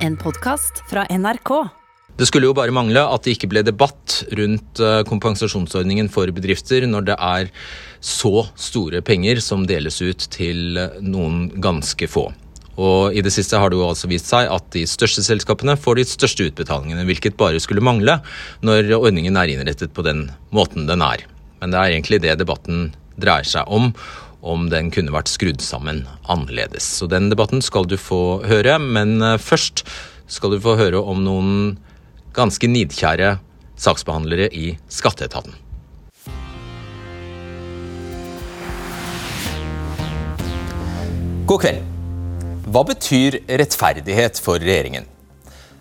En 0.00 0.16
podkast 0.16 0.78
fra 0.88 1.02
NRK. 1.12 1.50
Det 2.16 2.24
skulle 2.28 2.48
jo 2.48 2.54
bare 2.56 2.72
mangle 2.72 3.02
at 3.04 3.26
det 3.26 3.34
ikke 3.34 3.50
ble 3.52 3.60
debatt 3.64 4.22
rundt 4.38 4.80
eh, 4.80 5.02
kompensasjonsordningen 5.04 6.08
for 6.12 6.30
bedrifter 6.32 6.86
når 6.88 7.04
det 7.10 7.16
er 7.20 7.50
så 8.00 8.46
store 8.56 9.02
penger 9.04 9.42
som 9.44 9.66
deles 9.68 10.00
ut 10.00 10.24
til 10.32 10.80
noen 11.04 11.50
ganske 11.60 12.08
få. 12.08 12.30
Og 12.80 13.12
I 13.12 13.20
det 13.20 13.34
siste 13.34 13.60
har 13.60 13.68
det 13.68 13.76
jo 13.76 13.90
altså 13.90 14.08
vist 14.08 14.30
seg 14.32 14.48
at 14.48 14.72
de 14.72 14.86
største 14.88 15.20
selskapene 15.26 15.76
får 15.76 16.00
de 16.00 16.06
største 16.08 16.48
utbetalingene, 16.48 17.04
hvilket 17.04 17.36
bare 17.36 17.60
skulle 17.60 17.84
mangle 17.84 18.22
når 18.64 18.94
ordningen 18.96 19.36
er 19.36 19.52
innrettet 19.52 19.92
på 19.92 20.06
den 20.06 20.30
måten 20.48 20.88
den 20.88 21.04
er. 21.04 21.26
Men 21.60 21.74
det 21.74 21.80
er 21.80 21.92
egentlig 21.92 22.22
det 22.24 22.38
debatten 22.40 22.88
dreier 23.20 23.44
seg 23.44 23.68
om, 23.68 23.92
om 24.40 24.68
den 24.72 24.90
kunne 24.94 25.12
vært 25.14 25.30
skrudd 25.30 25.60
sammen 25.64 26.04
annerledes. 26.30 26.86
Så 27.00 27.08
den 27.10 27.28
debatten 27.32 27.62
skal 27.64 27.88
du 27.88 27.96
få 28.00 28.40
høre, 28.46 28.78
men 28.80 29.20
eh, 29.22 29.38
først 29.40 29.84
skal 30.30 30.54
du 30.54 30.60
få 30.62 30.76
høre 30.80 31.00
om 31.00 31.22
noen 31.24 31.78
ganske 32.36 32.68
nidkjære 32.70 33.36
saksbehandlere 33.80 34.50
i 34.54 34.74
skatteetaten. 34.92 35.56
God 41.50 41.64
kveld. 41.64 41.86
Hva 42.70 42.84
betyr 42.86 43.40
rettferdighet 43.58 44.38
for 44.38 44.62
regjeringen? 44.62 45.08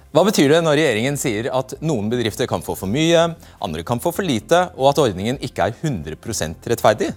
Hva 0.09 0.23
betyr 0.25 0.49
det 0.49 0.63
når 0.65 0.79
regjeringen 0.79 1.19
sier 1.21 1.51
at 1.53 1.75
noen 1.85 2.07
bedrifter 2.09 2.49
kan 2.49 2.63
få 2.65 2.73
for 2.79 2.89
mye, 2.89 3.27
andre 3.61 3.83
kan 3.85 4.01
få 4.01 4.09
for 4.15 4.25
lite, 4.25 4.63
og 4.73 4.89
at 4.89 5.01
ordningen 5.03 5.37
ikke 5.45 5.67
er 5.69 5.75
100% 5.85 6.65
rettferdig? 6.71 7.11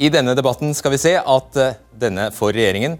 I 0.00 0.08
denne 0.08 0.32
debatten 0.32 0.72
skal 0.72 0.94
vi 0.94 0.98
se 1.02 1.10
at 1.18 1.56
eh, 1.60 1.74
denne 2.00 2.30
for 2.32 2.56
regjeringen 2.56 2.94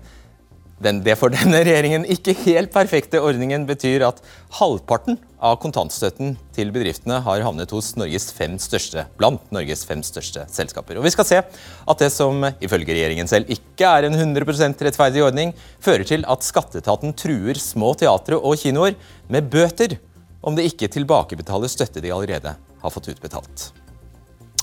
den, 0.84 0.98
det 1.04 1.14
for 1.20 1.32
denne 1.36 1.62
regjeringen 1.64 2.04
ikke 2.12 2.34
helt 2.42 2.72
perfekte 2.74 3.22
ordningen 3.24 3.64
betyr 3.68 4.04
at 4.04 4.20
halvparten 4.58 5.16
av 5.40 5.56
kontantstøtten 5.62 6.34
til 6.56 6.72
bedriftene 6.74 7.22
har 7.24 7.44
havnet 7.44 7.72
hos 7.72 7.94
Norges 7.96 8.28
fem 8.36 8.58
største, 8.60 9.06
blant 9.16 9.48
Norges 9.52 9.86
fem 9.88 10.04
største 10.04 10.44
selskaper. 10.52 11.00
Og 11.00 11.08
Vi 11.08 11.14
skal 11.16 11.28
se 11.28 11.40
at 11.40 12.04
det 12.04 12.10
som 12.12 12.44
ifølge 12.60 12.92
regjeringen 12.92 13.32
selv 13.32 13.48
ikke 13.52 13.88
er 13.88 14.08
en 14.08 14.20
100% 14.20 14.84
rettferdig 14.84 15.24
ordning, 15.24 15.56
fører 15.80 16.04
til 16.08 16.28
at 16.28 16.44
skatteetaten 16.44 17.16
truer 17.16 17.60
små 17.60 17.94
teatre 17.96 18.40
og 18.40 18.60
kinoer 18.60 18.96
med 19.32 19.48
bøter 19.52 19.96
om 20.44 20.56
de 20.56 20.68
ikke 20.68 20.92
tilbakebetaler 20.92 21.72
støtte 21.72 22.04
de 22.04 22.12
allerede 22.12 22.56
har 22.56 22.92
fått 22.92 23.12
utbetalt. 23.12 23.70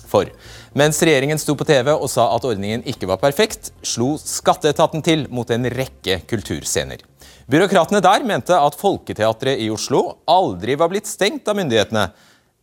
For 0.08 0.32
mens 0.78 1.02
regjeringen 1.04 1.40
sto 1.42 1.56
på 1.60 1.68
TV 1.68 1.92
og 1.94 2.08
sa 2.12 2.30
at 2.36 2.48
ordningen 2.48 2.86
ikke 2.88 3.10
var 3.10 3.20
perfekt, 3.22 3.72
slo 3.84 4.16
skatteetaten 4.22 5.04
til 5.06 5.28
mot 5.34 5.50
en 5.52 5.68
rekke 5.74 6.22
kulturscener. 6.30 7.04
Byråkratene 7.48 8.02
der 8.04 8.26
mente 8.28 8.56
at 8.56 8.76
Folketeatret 8.80 9.62
i 9.64 9.70
Oslo 9.72 10.18
aldri 10.28 10.76
var 10.80 10.92
blitt 10.92 11.08
stengt 11.08 11.48
av 11.48 11.56
myndighetene, 11.60 12.10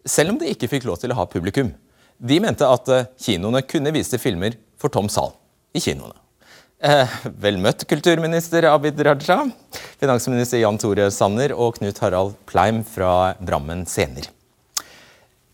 selv 0.04 0.34
om 0.34 0.40
de 0.40 0.50
ikke 0.52 0.68
fikk 0.68 0.84
lov 0.88 1.00
til 1.00 1.14
å 1.14 1.20
ha 1.22 1.28
publikum. 1.30 1.72
De 2.20 2.36
mente 2.40 2.68
at 2.68 2.90
eh, 2.92 3.08
kinoene 3.20 3.64
kunne 3.66 3.92
vise 3.94 4.20
filmer 4.20 4.58
for 4.80 4.92
tom 4.92 5.08
sal 5.12 5.32
i 5.74 5.80
kinoene. 5.82 6.16
Eh, 6.84 7.16
vel 7.40 7.56
møtt, 7.64 7.86
kulturminister 7.88 8.66
Abid 8.68 9.00
Raja, 9.06 9.38
finansminister 10.00 10.60
Jan 10.60 10.76
Tore 10.80 11.08
Sanner 11.14 11.54
og 11.56 11.78
Knut 11.78 12.00
Harald 12.04 12.36
Pleim 12.50 12.82
fra 12.84 13.32
Drammen 13.40 13.86
Scener. 13.88 14.28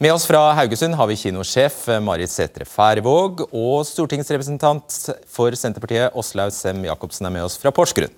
Med 0.01 0.15
oss 0.15 0.23
fra 0.25 0.55
Haugesund 0.57 0.97
har 0.97 1.09
vi 1.11 1.15
kinosjef 1.21 1.83
Marit 2.01 2.33
Sætre 2.33 2.65
Færvåg 2.65 3.43
og 3.53 3.83
stortingsrepresentant 3.85 4.95
for 5.29 5.53
Senterpartiet 5.61 6.17
Åslaug 6.17 6.55
Sem-Jacobsen 6.57 7.29
er 7.29 7.35
med 7.35 7.45
oss 7.45 7.59
fra 7.61 7.69
Porsgrunn. 7.69 8.15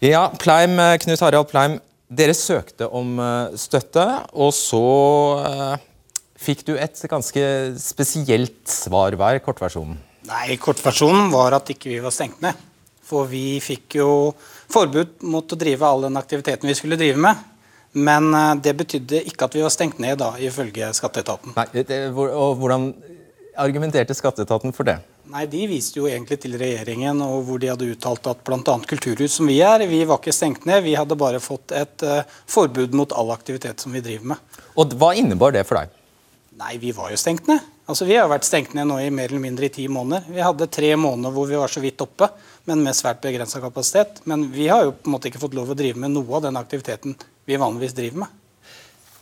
Ja, 0.00 0.22
Pleim, 0.40 0.80
Knut 1.04 1.20
Harald 1.20 1.50
Pleim, 1.52 1.76
dere 2.08 2.32
søkte 2.32 2.88
om 2.88 3.20
eh, 3.20 3.58
støtte, 3.60 4.06
og 4.32 4.54
så 4.56 4.80
fikk 6.40 6.64
du 6.70 6.72
et 6.80 7.04
ganske 7.12 7.44
spesielt 7.76 8.64
svar. 8.72 9.12
Hva 9.20 9.34
er 9.34 9.44
kortversjonen? 9.44 10.00
Nei, 10.32 10.56
Kortversjonen 10.56 11.28
var 11.36 11.60
at 11.60 11.68
ikke 11.76 11.92
vi 11.92 12.00
var 12.00 12.16
stengt 12.16 12.40
ned. 12.40 12.56
For 13.04 13.28
vi 13.28 13.60
fikk 13.60 14.00
jo 14.00 14.10
forbud 14.72 15.18
mot 15.28 15.44
å 15.44 15.60
drive 15.60 15.84
all 15.84 16.08
den 16.08 16.16
aktiviteten 16.16 16.72
vi 16.72 16.80
skulle 16.80 16.96
drive 16.96 17.20
med. 17.20 17.48
Men 17.92 18.34
eh, 18.34 18.56
det 18.62 18.74
betydde 18.78 19.22
ikke 19.30 19.48
at 19.48 19.56
vi 19.56 19.64
var 19.64 19.72
stengt 19.74 19.98
ned, 20.02 20.18
da, 20.22 20.34
ifølge 20.38 20.92
skatteetaten. 20.96 21.54
Nei, 21.56 21.84
det, 21.86 22.02
og 22.14 22.60
Hvordan 22.60 22.92
argumenterte 23.60 24.14
skatteetaten 24.14 24.74
for 24.76 24.86
det? 24.86 25.00
Nei, 25.30 25.44
De 25.46 25.62
viste 25.70 26.00
jo 26.00 26.08
egentlig 26.10 26.40
til 26.42 26.56
regjeringen, 26.58 27.20
og 27.22 27.44
hvor 27.46 27.60
de 27.62 27.70
hadde 27.70 27.86
uttalt 27.92 28.26
at 28.32 28.42
bl.a. 28.46 28.76
kulturhus, 28.90 29.36
som 29.36 29.50
vi 29.50 29.60
er, 29.62 29.84
vi 29.90 30.02
var 30.08 30.18
ikke 30.18 30.34
stengt 30.34 30.66
ned. 30.66 30.82
Vi 30.86 30.96
hadde 30.98 31.18
bare 31.18 31.42
fått 31.42 31.74
et 31.76 32.06
uh, 32.06 32.22
forbud 32.50 32.96
mot 32.98 33.14
all 33.14 33.30
aktivitet 33.34 33.82
som 33.82 33.94
vi 33.94 34.02
driver 34.02 34.32
med. 34.32 34.58
Og 34.74 34.96
Hva 34.98 35.12
innebar 35.18 35.54
det 35.54 35.62
for 35.68 35.78
deg? 35.78 35.94
Nei, 36.58 36.74
vi 36.82 36.90
var 36.96 37.12
jo 37.12 37.20
stengt 37.20 37.46
ned. 37.46 37.62
Altså, 37.86 38.08
Vi 38.10 38.18
har 38.18 38.26
vært 38.30 38.46
stengt 38.48 38.74
ned 38.74 38.90
nå 38.90 38.98
i 39.02 39.10
mer 39.14 39.30
eller 39.30 39.42
mindre 39.42 39.68
i 39.68 39.74
ti 39.74 39.86
måneder. 39.90 40.26
Vi 40.34 40.42
hadde 40.42 40.66
tre 40.70 40.90
måneder 40.98 41.34
hvor 41.34 41.46
vi 41.50 41.58
var 41.58 41.70
så 41.70 41.82
vidt 41.82 42.02
oppe, 42.02 42.26
men 42.66 42.82
med 42.82 42.98
svært 42.98 43.22
begrensa 43.22 43.62
kapasitet. 43.62 44.20
Men 44.30 44.48
vi 44.50 44.66
har 44.70 44.88
jo 44.88 44.96
på 44.98 45.10
en 45.10 45.14
måte 45.14 45.30
ikke 45.30 45.42
fått 45.42 45.54
lov 45.58 45.70
å 45.70 45.78
drive 45.78 45.98
med 45.98 46.14
noe 46.14 46.38
av 46.38 46.48
den 46.48 46.58
aktiviteten 46.58 47.14
vi 47.48 47.58
vanligvis 47.60 47.96
driver 47.96 48.24
med. 48.24 48.36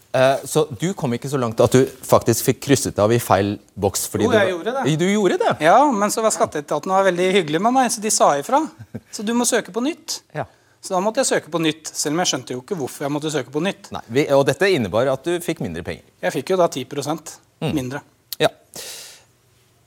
Uh, 0.09 0.47
så 0.49 0.65
du 0.81 0.95
kom 0.97 1.12
ikke 1.12 1.29
så 1.29 1.37
langt 1.37 1.59
at 1.61 1.75
du 1.77 1.83
faktisk 1.84 2.47
fikk 2.47 2.62
krysset 2.65 2.97
av 3.03 3.12
i 3.12 3.19
feil 3.21 3.59
boks? 3.77 4.06
jo, 4.17 4.31
jeg 4.33 4.47
du, 4.47 4.53
gjorde 4.55 4.73
det. 4.77 4.95
Du 4.97 5.09
gjorde 5.11 5.37
det? 5.43 5.51
Ja, 5.67 5.83
men 5.93 6.11
så 6.11 6.25
var 6.25 6.33
skatteetaten 6.33 6.95
veldig 7.11 7.27
hyggelig 7.37 7.61
med 7.61 7.77
meg, 7.77 7.91
så 7.93 8.01
de 8.01 8.12
sa 8.12 8.31
ifra. 8.41 8.62
Så 9.12 9.23
du 9.23 9.34
må 9.37 9.49
søke 9.49 9.75
på 9.75 9.84
nytt. 9.84 10.23
Ja. 10.39 10.47
Så 10.78 10.95
da 10.95 11.01
måtte 11.03 11.19
jeg 11.19 11.27
søke 11.27 11.51
på 11.51 11.59
nytt, 11.59 11.89
selv 11.91 12.15
om 12.15 12.21
jeg 12.23 12.31
skjønte 12.31 12.55
jo 12.55 12.61
ikke 12.62 12.77
hvorfor 12.78 13.03
jeg 13.03 13.11
måtte 13.11 13.33
søke 13.34 13.51
på 13.51 13.61
nytt. 13.67 13.89
Nei, 13.91 14.03
vi, 14.15 14.23
Og 14.31 14.45
dette 14.47 14.69
innebar 14.71 15.11
at 15.11 15.25
du 15.27 15.41
fikk 15.43 15.59
mindre 15.65 15.83
penger? 15.83 16.05
Jeg 16.23 16.37
fikk 16.37 16.53
jo 16.55 16.59
da 16.61 16.69
10 16.71 16.87
mm. 16.87 17.73
mindre. 17.75 18.03
Ja. 18.39 18.53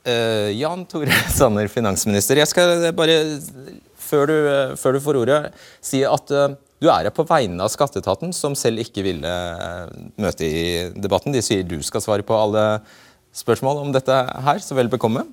Uh, 0.04 0.52
Jan 0.52 0.84
Tore 0.92 1.16
Sanner, 1.38 1.72
finansminister. 1.72 2.42
Jeg 2.44 2.52
skal 2.52 2.90
bare, 2.98 3.16
før 4.04 4.28
du, 4.28 4.36
før 4.84 4.98
du 4.98 5.02
får 5.08 5.22
ordet, 5.22 5.40
si 5.80 6.04
at 6.04 6.36
uh, 6.36 6.60
du 6.82 6.88
er 6.90 7.06
her 7.06 7.14
på 7.14 7.28
vegne 7.30 7.62
av 7.62 7.70
skatteetaten, 7.70 8.34
som 8.34 8.56
selv 8.58 8.82
ikke 8.82 9.04
ville 9.06 9.30
eh, 9.30 9.92
møte 10.22 10.48
i 10.48 10.62
debatten. 10.98 11.34
De 11.36 11.44
sier 11.46 11.62
du 11.68 11.78
skal 11.86 12.02
svare 12.02 12.26
på 12.26 12.34
alle 12.34 12.82
spørsmål 13.38 13.84
om 13.84 13.92
dette 13.94 14.16
her, 14.46 14.60
så 14.66 14.76
vel 14.76 14.90
bekomme. 14.92 15.24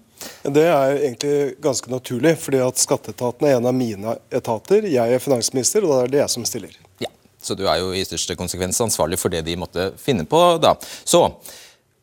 Det 0.43 0.67
er 0.67 0.99
egentlig 0.99 1.55
ganske 1.63 1.91
naturlig, 1.91 2.35
fordi 2.43 2.61
at 2.63 2.81
skatteetaten 2.83 3.49
er 3.49 3.57
en 3.57 3.69
av 3.71 3.75
mine 3.77 4.17
etater. 4.35 4.87
Jeg 4.93 5.15
er 5.15 5.23
finansminister, 5.23 5.87
og 5.87 5.95
da 5.95 6.01
er 6.03 6.13
det 6.13 6.21
jeg 6.21 6.35
som 6.35 6.45
stiller. 6.49 6.75
Ja, 7.01 7.09
Så 7.41 7.57
du 7.57 7.65
er 7.65 7.81
jo 7.81 7.95
i 7.95 8.05
største 8.05 8.37
konsekvens 8.37 8.81
ansvarlig 8.85 9.19
for 9.19 9.33
det 9.33 9.45
de 9.47 9.57
måtte 9.57 9.93
finne 9.97 10.27
på, 10.29 10.43
da. 10.61 10.75
Så 11.09 11.23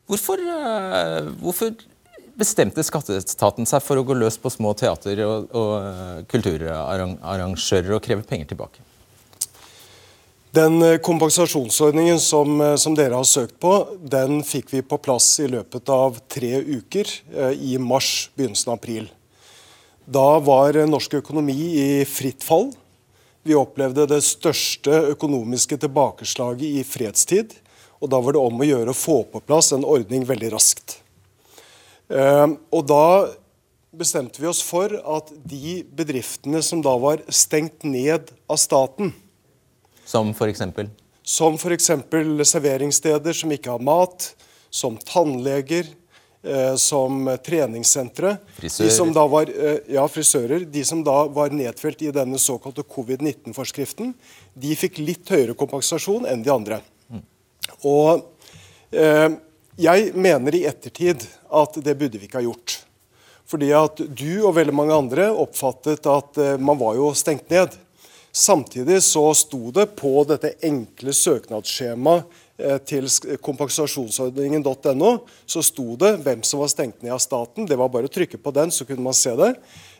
hvorfor, 0.09 0.41
eh, 0.41 1.29
hvorfor 1.44 1.75
bestemte 2.35 2.84
skatteetaten 2.84 3.69
seg 3.69 3.84
for 3.84 4.01
å 4.01 4.07
gå 4.07 4.17
løs 4.17 4.41
på 4.41 4.51
små 4.51 4.73
teater 4.73 5.22
og, 5.28 5.53
og 5.53 5.72
eh, 5.85 6.25
kulturarrangører 6.34 7.94
og 7.94 8.03
kreve 8.03 8.25
penger 8.28 8.51
tilbake? 8.55 8.81
Den 10.55 10.81
eh, 10.81 10.97
kompensasjonsordningen 10.97 12.19
som, 12.19 12.61
eh, 12.61 12.75
som, 12.75 12.95
dere 12.95 13.17
har 13.17 13.27
søkt 13.27 13.57
på, 13.59 13.73
den 13.99 14.43
fikk 14.45 14.69
vi 14.71 14.83
på 14.85 14.99
plass 15.03 15.27
i 15.43 15.49
løpet 15.51 15.89
av 15.91 16.19
tre 16.31 16.61
uker 16.61 17.09
eh, 17.33 17.55
i 17.73 17.79
mars, 17.81 18.29
begynnelsen 18.38 18.71
av 18.71 18.77
april. 18.77 19.09
Da 20.05 20.38
var 20.45 20.77
norsk 20.88 21.17
økonomi 21.19 21.57
i 21.81 21.89
fritt 22.07 22.45
fall. 22.45 22.69
Vi 23.43 23.57
opplevde 23.57 24.05
det 24.13 24.21
største 24.23 25.01
økonomiske 25.16 25.79
tilbakeslaget 25.81 26.79
i 26.79 26.85
fredstid. 26.87 27.57
Og 27.99 28.13
da 28.13 28.22
var 28.22 28.37
det 28.37 28.45
om 28.45 28.61
å 28.61 28.69
gjøre 28.69 28.93
å 28.93 28.99
få 28.99 29.23
på 29.33 29.41
plass 29.43 29.73
en 29.75 29.87
ordning 29.87 30.23
veldig 30.29 30.53
raskt. 30.53 30.99
Og 32.05 32.81
da 32.85 33.05
bestemte 33.97 34.43
vi 34.43 34.49
oss 34.51 34.61
for 34.61 34.93
at 34.93 35.31
de 35.47 35.79
bedriftene 35.95 36.61
som 36.66 36.83
da 36.85 36.93
var 37.01 37.23
stengt 37.33 37.87
ned 37.87 38.29
av 38.51 38.59
staten, 38.61 39.13
som 40.05 40.29
f.eks.? 40.29 40.61
Som 41.25 41.55
f.eks. 41.57 41.91
serveringssteder 42.49 43.34
som 43.34 43.53
ikke 43.53 43.73
har 43.73 43.84
mat, 43.84 44.28
som 44.69 44.97
tannleger, 45.02 45.87
eh, 46.43 46.75
som 46.75 47.25
treningssentre. 47.46 48.35
Frisører. 48.59 49.49
Eh, 49.49 49.79
ja, 49.96 50.05
frisører. 50.07 50.67
De 50.69 50.85
som 50.85 51.02
da 51.03 51.23
var 51.34 51.49
nedfelt 51.49 52.03
i 52.05 52.13
denne 52.13 52.37
såkalte 52.41 52.85
covid-19-forskriften, 52.85 54.13
de 54.53 54.78
fikk 54.78 55.02
litt 55.02 55.31
høyere 55.34 55.57
kompensasjon 55.57 56.28
enn 56.29 56.46
de 56.46 56.53
andre. 56.53 56.81
Mm. 57.09 57.23
Og 57.90 58.28
eh, 58.93 59.29
jeg 59.81 60.11
mener 60.13 60.55
i 60.55 60.67
ettertid 60.69 61.25
at 61.49 61.81
det 61.81 61.97
burde 61.97 62.22
vi 62.22 62.29
ikke 62.29 62.43
ha 62.43 62.46
gjort. 62.46 62.84
Fordi 63.49 63.72
at 63.78 63.99
du 64.09 64.46
og 64.46 64.55
veldig 64.57 64.73
mange 64.73 64.93
andre 64.93 65.28
oppfattet 65.29 66.07
at 66.09 66.40
man 66.57 66.79
var 66.79 66.96
jo 66.97 67.11
stengt 67.13 67.52
ned. 67.53 67.75
Samtidig 68.35 69.03
så 69.03 69.29
sto 69.34 69.72
det 69.72 69.85
på 69.96 70.09
dette 70.28 70.58
enkle 70.67 71.14
søknadsskjemaet 71.16 72.41
eh, 72.59 72.82
til 72.84 73.08
kompensasjonsordningen.no 73.40 75.11
så 75.47 75.64
sto 75.64 75.96
det 76.02 76.17
hvem 76.26 76.43
som 76.43 76.59
var 76.59 76.73
stengt 76.73 76.99
ned 76.99 77.16
av 77.16 77.22
staten. 77.23 77.64
Det 77.64 77.78
var 77.79 77.93
bare 77.93 78.09
å 78.09 78.11
trykke 78.11 78.41
på 78.43 78.52
den, 78.58 78.76
så 78.76 78.84
kunne 78.90 79.08
man 79.08 79.16
se 79.16 79.32
det. 79.40 79.53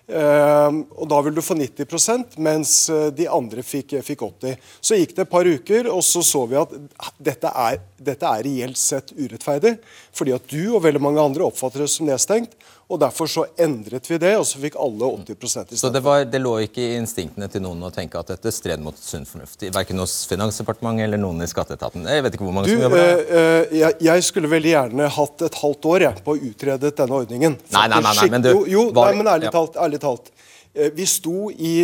Uh, 0.06 0.84
og 1.00 1.08
Da 1.10 1.18
vil 1.26 1.34
du 1.34 1.42
få 1.42 1.56
90% 1.58 2.36
mens 2.46 2.74
eh, 2.94 3.08
de 3.10 3.26
andre 3.26 3.64
fikk, 3.66 3.96
fikk, 4.06 4.22
80 4.22 4.60
Så 4.78 5.00
gikk 5.00 5.16
det 5.18 5.24
et 5.24 5.32
par 5.32 5.48
uker, 5.50 5.90
og 5.90 6.04
så 6.06 6.22
så 6.22 6.44
vi 6.52 6.60
at 6.60 6.76
dette 7.18 7.50
er, 7.50 7.80
dette 7.98 8.30
er 8.30 8.46
reelt 8.46 8.78
sett 8.78 9.16
urettferdig. 9.16 9.78
Fordi 10.14 10.36
at 10.36 10.46
du 10.52 10.76
og 10.76 10.84
veldig 10.86 11.02
mange 11.02 11.24
andre 11.24 11.48
oppfatter 11.48 11.88
det 11.88 11.90
som 11.96 12.06
nedstengt. 12.06 12.54
Og 12.86 13.00
Derfor 13.02 13.30
så 13.30 13.44
endret 13.58 14.06
vi 14.06 14.18
det, 14.22 14.36
og 14.38 14.44
så 14.46 14.60
fikk 14.62 14.76
alle 14.78 15.08
80 15.26 15.34
i 15.34 15.50
stedet. 15.50 15.78
Så 15.80 15.90
det, 15.90 16.04
var, 16.06 16.22
det, 16.30 16.38
lå 16.42 16.52
ikke 16.68 16.84
i 16.84 17.00
instinktene 17.00 17.48
til 17.50 17.64
noen 17.66 17.82
å 17.88 17.90
tenke 17.94 18.20
at 18.20 18.30
dette 18.36 18.52
stred 18.54 18.84
mot 18.86 19.00
sunn 19.02 19.26
fornuft? 19.26 19.66
Verken 19.74 20.04
hos 20.04 20.14
Finansdepartementet 20.30 21.08
eller 21.08 21.22
noen 21.22 21.42
i 21.42 21.50
skatteetaten? 21.50 22.06
Jeg 22.06 22.26
vet 22.28 22.38
ikke 22.38 22.46
hvor 22.46 22.54
mange 22.54 22.70
du, 22.70 22.76
som 22.76 22.86
jobber 22.86 23.02
der. 23.02 23.24
Øh, 23.26 23.74
jeg, 23.80 23.98
jeg, 24.06 24.28
skulle 24.30 24.54
veldig 24.54 24.72
gjerne 24.76 25.10
hatt 25.18 25.46
et 25.50 25.60
halvt 25.64 25.90
år 25.96 26.06
jeg, 26.06 26.24
på 26.28 26.38
å 26.38 26.46
utrede 26.52 26.94
denne 27.02 27.20
ordningen. 27.24 27.58
Nei, 27.74 27.88
nei, 27.90 28.02
nei, 28.06 28.14
nei, 28.22 28.30
men 28.36 28.46
du, 28.46 28.52
jo, 28.52 28.64
jo, 28.76 28.86
var, 28.94 29.10
nei, 29.10 29.24
men 29.24 29.34
ærlig 29.34 29.54
talt, 29.58 29.82
ærlig 29.82 30.04
talt. 30.06 30.32
Eh, 30.78 30.94
vi 30.94 31.10
sto 31.10 31.50
i 31.50 31.76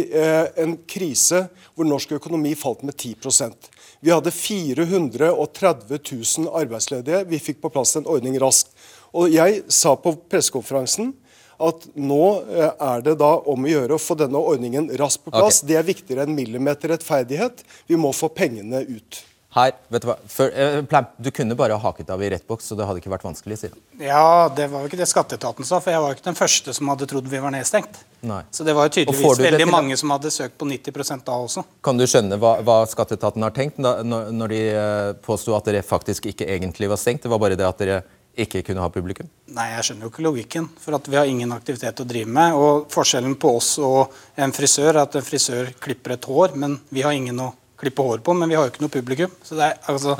en 0.61 0.77
krise 0.85 1.47
hvor 1.73 1.89
norsk 1.89 2.13
økonomi 2.21 2.53
falt 2.59 2.85
med 2.85 2.93
10% 2.93 3.71
Vi 4.05 4.13
hadde 4.13 4.29
430 4.33 5.97
000 5.97 6.49
arbeidsledige. 6.61 7.25
Vi 7.25 7.41
fikk 7.41 7.65
på 7.65 7.73
plass 7.73 7.97
en 7.97 8.05
ordning 8.05 8.37
raskt. 8.41 8.69
Og 9.17 9.31
Jeg 9.31 9.63
sa 9.71 9.95
på 9.99 10.15
pressekonferansen 10.31 11.13
at 11.61 11.89
nå 11.99 12.21
eh, 12.49 12.69
er 12.71 13.03
det 13.05 13.17
da 13.21 13.33
om 13.51 13.65
å 13.67 13.69
gjøre 13.69 13.97
å 13.97 14.01
få 14.01 14.17
denne 14.17 14.39
ordningen 14.39 14.89
raskt 14.97 15.25
på 15.25 15.33
plass. 15.33 15.61
Okay. 15.61 15.69
Det 15.69 15.77
er 15.77 15.89
viktigere 15.91 16.25
enn 16.25 16.37
millimeter 16.37 16.95
rettferdighet. 16.95 17.61
Vi 17.89 17.99
må 17.99 18.13
få 18.17 18.31
pengene 18.33 18.81
ut. 18.87 19.25
Her, 19.51 19.73
vet 19.91 20.05
Du 20.05 20.07
hva? 20.07 20.15
Før, 20.31 20.51
eh, 20.55 20.99
du 21.19 21.27
kunne 21.35 21.57
bare 21.59 21.75
haket 21.75 22.09
av 22.09 22.21
i 22.23 22.29
rett 22.31 22.45
boks, 22.47 22.69
så 22.71 22.75
det 22.79 22.85
hadde 22.87 23.01
ikke 23.01 23.11
vært 23.11 23.25
vanskelig, 23.27 23.57
sier 23.59 23.73
han. 23.73 23.81
Ja, 23.99 24.47
det 24.55 24.69
var 24.71 24.79
jo 24.79 24.87
ikke 24.87 24.99
det 25.01 25.09
skatteetaten 25.11 25.67
sa, 25.67 25.81
for 25.83 25.91
jeg 25.91 25.99
var 25.99 26.13
jo 26.13 26.17
ikke 26.17 26.29
den 26.29 26.39
første 26.39 26.75
som 26.77 26.87
hadde 26.87 27.09
trodd 27.11 27.27
vi 27.27 27.41
var 27.43 27.51
nedstengt. 27.51 27.99
Nei. 28.23 28.39
Så 28.55 28.63
det 28.63 28.77
var 28.77 28.87
jo 28.87 28.93
tydeligvis 28.95 29.43
veldig 29.43 29.67
mange 29.67 29.97
som 29.99 30.13
hadde 30.15 30.31
søkt 30.31 30.55
på 30.61 30.69
90 30.69 31.25
da 31.27 31.35
også. 31.35 31.65
Kan 31.83 31.99
du 31.99 32.05
skjønne 32.07 32.39
hva, 32.39 32.53
hva 32.63 32.77
skatteetaten 32.87 33.43
har 33.43 33.51
tenkt 33.51 33.81
da, 33.83 33.97
når 34.07 34.55
de 34.55 34.63
eh, 34.71 35.11
påsto 35.25 35.57
at 35.57 35.67
dere 35.67 35.83
faktisk 35.83 36.31
ikke 36.31 36.47
egentlig 36.47 36.87
var 36.87 37.01
stengt? 37.01 37.27
Det 37.27 37.33
var 37.33 37.43
bare 37.43 37.59
det 37.59 37.67
at 37.67 37.83
dere 37.83 37.99
ikke 38.39 38.61
kunne 38.63 38.83
ha 38.83 38.89
publikum? 38.91 39.27
Nei, 39.51 39.67
jeg 39.73 39.87
skjønner 39.87 40.07
jo 40.07 40.11
ikke 40.13 40.23
logikken. 40.23 40.67
For 40.79 40.95
at 40.95 41.07
vi 41.11 41.17
har 41.19 41.29
ingen 41.29 41.51
aktivitet 41.55 41.99
å 41.99 42.07
drive 42.07 42.31
med. 42.31 42.55
Og 42.55 42.85
forskjellen 42.93 43.35
på 43.41 43.55
oss 43.57 43.73
og 43.83 44.13
en 44.39 44.55
frisør 44.55 44.93
er 44.93 45.01
at 45.03 45.17
en 45.19 45.25
frisør 45.25 45.73
klipper 45.83 46.15
et 46.15 46.29
hår, 46.29 46.55
men 46.59 46.77
vi 46.89 47.03
har 47.05 47.15
ingen 47.17 47.43
å 47.43 47.51
klippe 47.81 48.05
hår 48.05 48.23
på, 48.23 48.33
men 48.37 48.49
vi 48.49 48.55
har 48.55 48.67
jo 48.67 48.71
ikke 48.73 48.85
noe 48.85 48.93
publikum. 48.93 49.35
Så 49.43 49.57
det 49.57 49.67
er, 49.67 49.77
altså, 49.91 50.15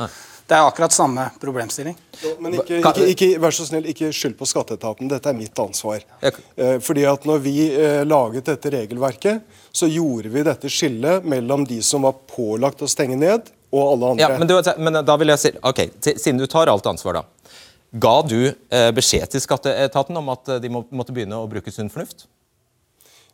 det 0.49 0.57
er 0.57 0.65
akkurat 0.65 0.95
samme 0.95 1.27
problemstilling. 1.39 1.95
Men 2.41 2.57
ikke, 2.57 2.81
ikke, 2.81 3.07
ikke, 3.13 3.29
vær 3.39 3.55
så 3.55 3.67
snill, 3.69 3.87
ikke 3.93 4.09
skyld 4.15 4.35
på 4.39 4.49
skatteetaten. 4.49 5.11
Dette 5.11 5.31
er 5.31 5.37
mitt 5.37 5.61
ansvar. 5.61 6.03
Eh, 6.25 6.77
fordi 6.83 7.05
at 7.07 7.27
når 7.29 7.43
vi 7.45 7.55
eh, 7.69 8.01
laget 8.07 8.49
dette 8.49 8.73
regelverket, 8.73 9.45
så 9.71 9.87
gjorde 9.87 10.33
vi 10.33 10.43
dette 10.43 10.71
skillet 10.73 11.23
mellom 11.23 11.63
de 11.69 11.79
som 11.85 12.03
var 12.03 12.17
pålagt 12.27 12.83
å 12.83 12.89
stenge 12.91 13.15
ned, 13.15 13.53
og 13.71 13.85
alle 13.93 14.09
andre. 14.13 14.25
Ja, 14.25 14.39
men, 14.41 14.49
du, 14.49 14.57
men 14.83 14.99
da 15.07 15.15
vil 15.21 15.31
jeg 15.31 15.39
si, 15.39 15.53
ok, 15.63 15.85
Siden 16.03 16.41
du 16.41 16.49
tar 16.51 16.67
alt 16.67 16.89
ansvar, 16.91 17.21
da. 17.21 17.40
Ga 17.91 18.21
du 18.23 18.39
eh, 18.47 18.91
beskjed 18.95 19.33
til 19.33 19.43
skatteetaten 19.43 20.15
om 20.15 20.29
at 20.31 20.53
de 20.63 20.69
måtte 20.71 21.11
begynne 21.11 21.39
å 21.39 21.49
bruke 21.51 21.73
sunn 21.73 21.91
fornuft? 21.91 22.25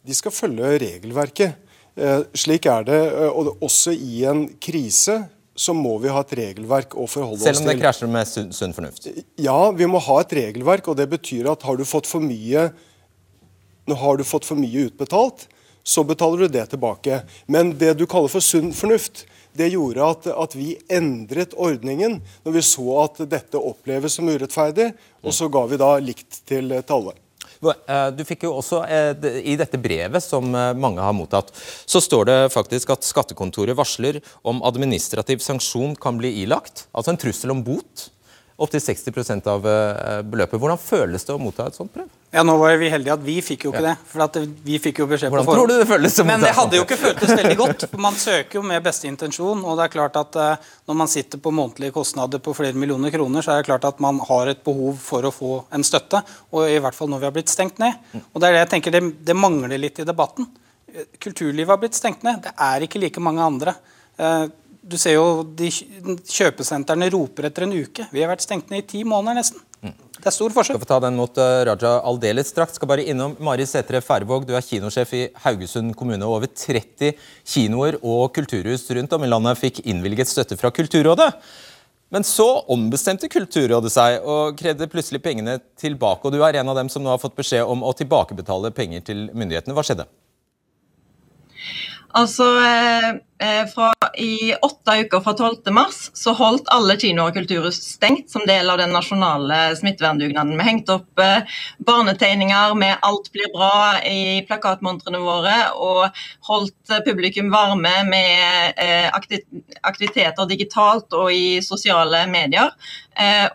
De 0.08 0.16
skal 0.18 0.34
følge 0.34 0.78
regelverket. 0.82 1.58
Eh, 1.98 2.24
slik 2.38 2.66
er 2.70 2.86
det. 2.88 3.02
Eh, 3.10 3.30
og 3.30 3.62
også 3.64 3.94
i 3.94 4.24
en 4.30 4.46
krise 4.62 5.20
så 5.58 5.74
må 5.74 5.96
vi 6.02 6.12
ha 6.14 6.22
et 6.22 6.34
regelverk 6.38 6.94
å 6.94 7.08
forholde 7.10 7.42
oss 7.42 7.46
til. 7.46 7.56
Selv 7.56 7.66
om 7.66 7.72
det 7.72 7.80
krasjer 7.82 8.12
med 8.14 8.30
sunn, 8.30 8.52
sunn 8.54 8.76
fornuft? 8.78 9.10
Ja, 9.42 9.58
vi 9.74 9.88
må 9.90 10.02
ha 10.06 10.20
et 10.22 10.36
regelverk. 10.38 10.88
og 10.88 11.00
Det 11.00 11.10
betyr 11.10 11.50
at 11.54 11.66
har 11.66 11.78
du 11.78 11.86
fått 11.86 12.10
for 12.10 12.22
mye, 12.22 12.70
har 13.90 14.20
du 14.20 14.26
fått 14.28 14.46
for 14.46 14.60
mye 14.60 14.86
utbetalt, 14.92 15.48
så 15.88 16.04
betaler 16.06 16.46
du 16.46 16.54
det 16.58 16.68
tilbake. 16.74 17.24
Men 17.48 17.74
det 17.80 17.96
du 17.98 18.06
kaller 18.06 18.30
for 18.30 18.46
sunn 18.46 18.70
fornuft, 18.76 19.26
det 19.58 19.72
gjorde 19.74 20.06
at, 20.06 20.28
at, 20.32 20.56
vi 20.58 20.76
endret 20.94 21.56
ordningen 21.58 22.20
når 22.46 22.58
vi 22.58 22.66
så 22.66 22.88
at 23.04 23.24
dette 23.30 23.62
oppleves 23.62 24.18
som 24.18 24.30
urettferdig, 24.30 24.92
og 25.24 25.36
så 25.36 25.50
ga 25.52 25.66
vi 25.70 25.80
da 25.82 25.96
likt 26.02 26.44
til, 26.48 26.78
til 26.78 27.00
alle. 27.00 27.18
Eh, 27.58 28.10
du 28.14 28.24
fikk 28.28 28.46
jo 28.46 28.54
også, 28.60 28.84
eh, 28.86 29.30
I 29.42 29.56
dette 29.60 29.80
brevet 29.82 30.24
som 30.24 30.54
eh, 30.54 30.74
mange 30.78 31.02
har 31.02 31.16
mottatt, 31.16 31.50
så 31.86 32.02
står 32.04 32.30
det 32.30 32.38
faktisk 32.54 32.94
at 32.94 33.08
skattekontoret 33.08 33.78
varsler 33.78 34.22
om 34.48 34.62
administrativ 34.68 35.42
sanksjon 35.44 35.96
kan 36.00 36.20
bli 36.22 36.36
ilagt. 36.44 36.86
Altså 36.94 37.14
en 37.14 37.22
trussel 37.22 37.56
om 37.56 37.64
bot 37.66 38.10
opptil 38.58 38.82
60 38.82 39.46
av 39.46 39.68
eh, 39.70 40.22
beløpet. 40.26 40.58
Hvordan 40.60 40.80
føles 40.82 41.26
det 41.28 41.34
å 41.36 41.42
motta 41.42 41.68
et 41.70 41.78
sånt 41.78 41.94
brev? 41.94 42.08
Ja, 42.34 42.42
Nå 42.44 42.58
var 42.60 42.74
vi 42.82 42.90
heldige 42.92 43.14
at 43.14 43.22
vi 43.24 43.38
fikk 43.46 43.68
jo 43.68 43.72
ikke 43.72 43.84
ja. 43.86 43.94
det. 43.94 44.10
for 44.10 44.48
vi 44.66 44.80
fikk 44.82 45.00
jo 45.04 45.08
beskjed 45.08 45.32
Hvordan 45.32 45.48
på 45.48 45.56
tror 45.56 45.70
du 45.70 45.76
det 45.78 45.86
føles? 45.88 46.18
Men 46.28 46.44
det 46.44 46.52
hadde 46.58 46.80
jo 46.80 46.84
ikke 46.88 46.98
føltes 47.00 47.32
veldig 47.32 47.58
godt. 47.62 47.86
for 47.92 48.04
Man 48.04 48.18
søker 48.18 48.60
jo 48.60 48.64
med 48.66 48.84
beste 48.84 49.08
intensjon. 49.10 49.62
og 49.62 49.78
det 49.78 49.86
er 49.86 49.94
klart 49.94 50.20
at 50.20 50.40
uh, 50.42 50.74
Når 50.90 51.00
man 51.04 51.12
sitter 51.12 51.40
på 51.40 51.54
månedlige 51.54 51.96
kostnader 51.96 52.42
på 52.44 52.56
flere 52.58 52.76
millioner 52.76 53.14
kroner, 53.14 53.46
så 53.46 53.54
er 53.54 53.62
det 53.62 53.70
klart 53.70 53.88
at 53.88 54.02
man 54.04 54.20
har 54.28 54.52
et 54.52 54.64
behov 54.66 54.98
for 55.06 55.24
å 55.24 55.34
få 55.34 55.54
en 55.72 55.86
støtte. 55.86 56.24
Og 56.52 56.68
i 56.68 56.82
hvert 56.84 56.98
fall 56.98 57.14
når 57.14 57.24
vi 57.24 57.30
har 57.30 57.38
blitt 57.38 57.54
stengt 57.54 57.80
ned. 57.84 57.96
Og 58.34 58.42
Det 58.42 58.50
er 58.50 58.58
det 58.58 58.66
jeg 58.66 58.74
tenker 58.76 58.98
det, 58.98 59.04
det 59.32 59.38
mangler 59.38 59.80
litt 59.80 60.02
i 60.02 60.08
debatten. 60.08 60.50
Kulturlivet 61.22 61.76
har 61.76 61.80
blitt 61.80 61.96
stengt 61.96 62.26
ned. 62.26 62.42
Det 62.44 62.58
er 62.58 62.84
ikke 62.84 63.06
like 63.06 63.22
mange 63.22 63.46
andre. 63.54 63.78
Du 64.88 64.96
ser 65.00 65.18
jo 65.18 65.44
de 65.58 65.70
Kjøpesentrene 65.70 67.10
roper 67.12 67.50
etter 67.50 67.66
en 67.66 67.76
uke. 67.76 68.06
Vi 68.14 68.24
har 68.24 68.32
vært 68.32 68.46
stengt 68.46 68.70
ned 68.72 68.86
i 68.86 68.88
ti 68.88 69.04
måneder 69.08 69.42
nesten. 69.42 69.64
Mm. 69.84 69.94
Det 70.18 70.30
er 70.30 70.34
stor 70.34 70.54
forskjell. 70.56 70.78
Skal 70.78 70.86
få 70.86 70.90
ta 70.90 71.00
den 71.04 71.18
mot 71.20 71.40
uh, 71.42 71.62
Raja 71.68 71.94
aldeles 72.08 72.52
straks. 72.54 72.78
Skal 72.80 72.90
bare 72.90 73.06
innom 73.12 73.36
Mari 73.44 73.68
Sætre 73.68 74.02
Færvåg, 74.02 74.48
du 74.48 74.56
er 74.58 74.66
kinosjef 74.66 75.12
i 75.14 75.24
Haugesund 75.44 75.96
kommune. 76.00 76.26
Over 76.26 76.48
30 76.50 77.18
kinoer 77.46 78.00
og 78.02 78.32
kulturhus 78.36 78.88
rundt 78.98 79.18
om 79.18 79.26
i 79.28 79.32
landet 79.32 79.60
fikk 79.60 79.84
innvilget 79.86 80.32
støtte 80.32 80.58
fra 80.60 80.72
Kulturrådet. 80.74 81.34
Men 82.14 82.24
så 82.24 82.48
ombestemte 82.72 83.28
Kulturrådet 83.28 83.92
seg 83.92 84.24
og 84.24 84.56
krevde 84.60 84.88
plutselig 84.92 85.20
pengene 85.26 85.58
tilbake. 85.80 86.24
og 86.24 86.32
Du 86.32 86.40
er 86.40 86.62
en 86.62 86.72
av 86.72 86.80
dem 86.80 86.90
som 86.90 87.04
nå 87.04 87.12
har 87.12 87.20
fått 87.22 87.36
beskjed 87.36 87.68
om 87.68 87.84
å 87.84 87.92
tilbakebetale 87.98 88.72
penger 88.72 89.04
til 89.12 89.28
myndighetene. 89.36 89.76
Hva 89.76 89.84
skjedde? 89.84 90.08
Altså, 92.16 92.44
eh, 92.44 93.10
eh, 93.48 93.68
fra, 93.68 93.92
I 94.18 94.56
åtte 94.62 94.94
uker 95.02 95.20
fra 95.20 95.34
12. 95.34 95.72
mars 95.72 95.98
så 96.14 96.32
holdt 96.34 96.70
alle 96.72 96.96
kinoer 96.98 97.30
og 97.30 97.36
kulturhus 97.36 97.80
stengt 97.84 98.32
som 98.32 98.46
del 98.48 98.70
av 98.72 98.80
den 98.80 98.94
nasjonale 98.96 99.76
smitteverndugnaden. 99.76 100.56
Vi 100.58 100.68
hengte 100.70 100.96
opp 101.02 101.20
eh, 101.20 101.58
barnetegninger 101.84 102.76
med 102.80 102.96
'alt 103.02 103.28
blir 103.36 103.52
bra' 103.54 104.00
i 104.08 104.42
plakatmontrene 104.48 105.20
våre, 105.20 105.58
og 105.76 106.08
holdt 106.48 106.96
publikum 107.06 107.52
varme 107.52 107.94
med 108.08 108.80
aktiviteter 109.84 110.48
digitalt 110.48 111.14
og 111.14 111.32
i 111.34 111.60
sosiale 111.62 112.26
medier. 112.32 112.72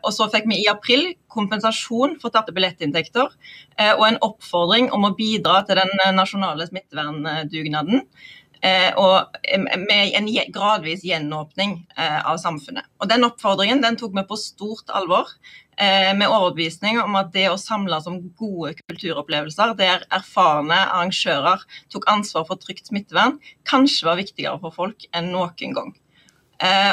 Og 0.02 0.12
så 0.12 0.28
fikk 0.28 0.48
vi 0.50 0.62
i 0.62 0.70
april 0.70 1.14
kompensasjon 1.32 2.18
for 2.22 2.34
tapte 2.34 2.54
billettinntekter 2.54 3.32
og 3.96 4.04
en 4.06 4.20
oppfordring 4.22 4.90
om 4.92 5.08
å 5.08 5.14
bidra 5.16 5.62
til 5.66 5.80
den 5.80 5.90
nasjonale 6.16 6.68
smitteverndugnaden. 6.68 8.04
Eh, 8.62 8.92
og 8.94 9.34
med 9.58 10.12
en 10.14 10.28
gradvis 10.54 11.02
gjenåpning 11.02 11.80
eh, 11.98 12.20
av 12.22 12.38
samfunnet. 12.38 12.86
Og 13.02 13.08
Den 13.10 13.26
oppfordringen 13.26 13.82
den 13.82 13.98
tok 13.98 14.14
vi 14.14 14.22
på 14.28 14.38
stort 14.38 14.92
alvor, 14.94 15.32
eh, 15.74 16.12
med 16.14 16.30
overbevisning 16.30 17.00
om 17.02 17.18
at 17.18 17.32
det 17.34 17.48
å 17.50 17.58
samles 17.58 18.06
om 18.06 18.20
gode 18.38 18.76
kulturopplevelser 18.84 19.74
der 19.80 20.06
erfarne 20.14 20.78
arrangører 20.84 21.66
tok 21.90 22.06
ansvar 22.14 22.46
for 22.46 22.62
trygt 22.62 22.86
smittevern, 22.86 23.40
kanskje 23.66 24.06
var 24.06 24.22
viktigere 24.22 24.62
for 24.62 24.78
folk 24.78 25.10
enn 25.10 25.32
noen 25.34 25.74
gang. 25.74 25.90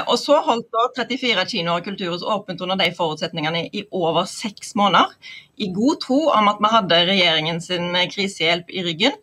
Og 0.10 0.16
Så 0.18 0.40
holdt 0.42 0.70
da 0.74 0.88
34 0.98 1.44
kinoer 1.52 1.82
og 1.82 1.86
kulturhus 1.86 2.24
åpent 2.26 2.62
under 2.66 2.80
de 2.80 2.88
forutsetningene 2.98 3.68
i 3.70 3.84
over 3.94 4.26
seks 4.26 4.74
måneder, 4.80 5.14
i 5.62 5.68
god 5.76 6.00
tro 6.02 6.20
om 6.34 6.50
at 6.50 6.62
vi 6.64 6.72
hadde 6.74 7.02
regjeringens 7.12 7.70
krisehjelp 8.16 8.72
i 8.74 8.86
ryggen. 8.88 9.18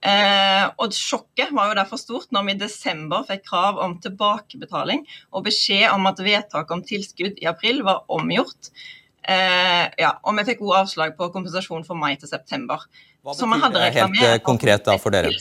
Eh, 0.00 0.66
og 0.80 0.94
Sjokket 0.96 1.50
var 1.52 1.68
jo 1.68 1.76
derfor 1.76 2.00
stort 2.00 2.30
når 2.32 2.46
vi 2.46 2.54
i 2.54 2.60
desember 2.62 3.26
fikk 3.28 3.42
krav 3.50 3.80
om 3.84 3.98
tilbakebetaling 4.00 5.02
og 5.36 5.44
beskjed 5.44 5.90
om 5.92 6.08
at 6.08 6.22
vedtaket 6.24 6.72
om 6.72 6.84
tilskudd 6.86 7.42
i 7.42 7.48
april 7.50 7.82
var 7.84 8.06
omgjort. 8.08 8.72
Eh, 9.20 9.84
ja, 10.00 10.14
og 10.24 10.38
vi 10.38 10.46
fikk 10.48 10.64
også 10.64 10.78
avslag 10.80 11.16
på 11.18 11.28
kompensasjon 11.34 11.84
for 11.84 12.00
mai 12.00 12.14
til 12.16 12.32
september. 12.32 12.88
Hva 13.20 13.36
betyr 13.36 13.76
det 13.76 13.92
helt 13.98 14.22
eh, 14.24 14.38
konkret 14.44 14.88
da 14.88 14.96
for 15.00 15.12
dere? 15.12 15.34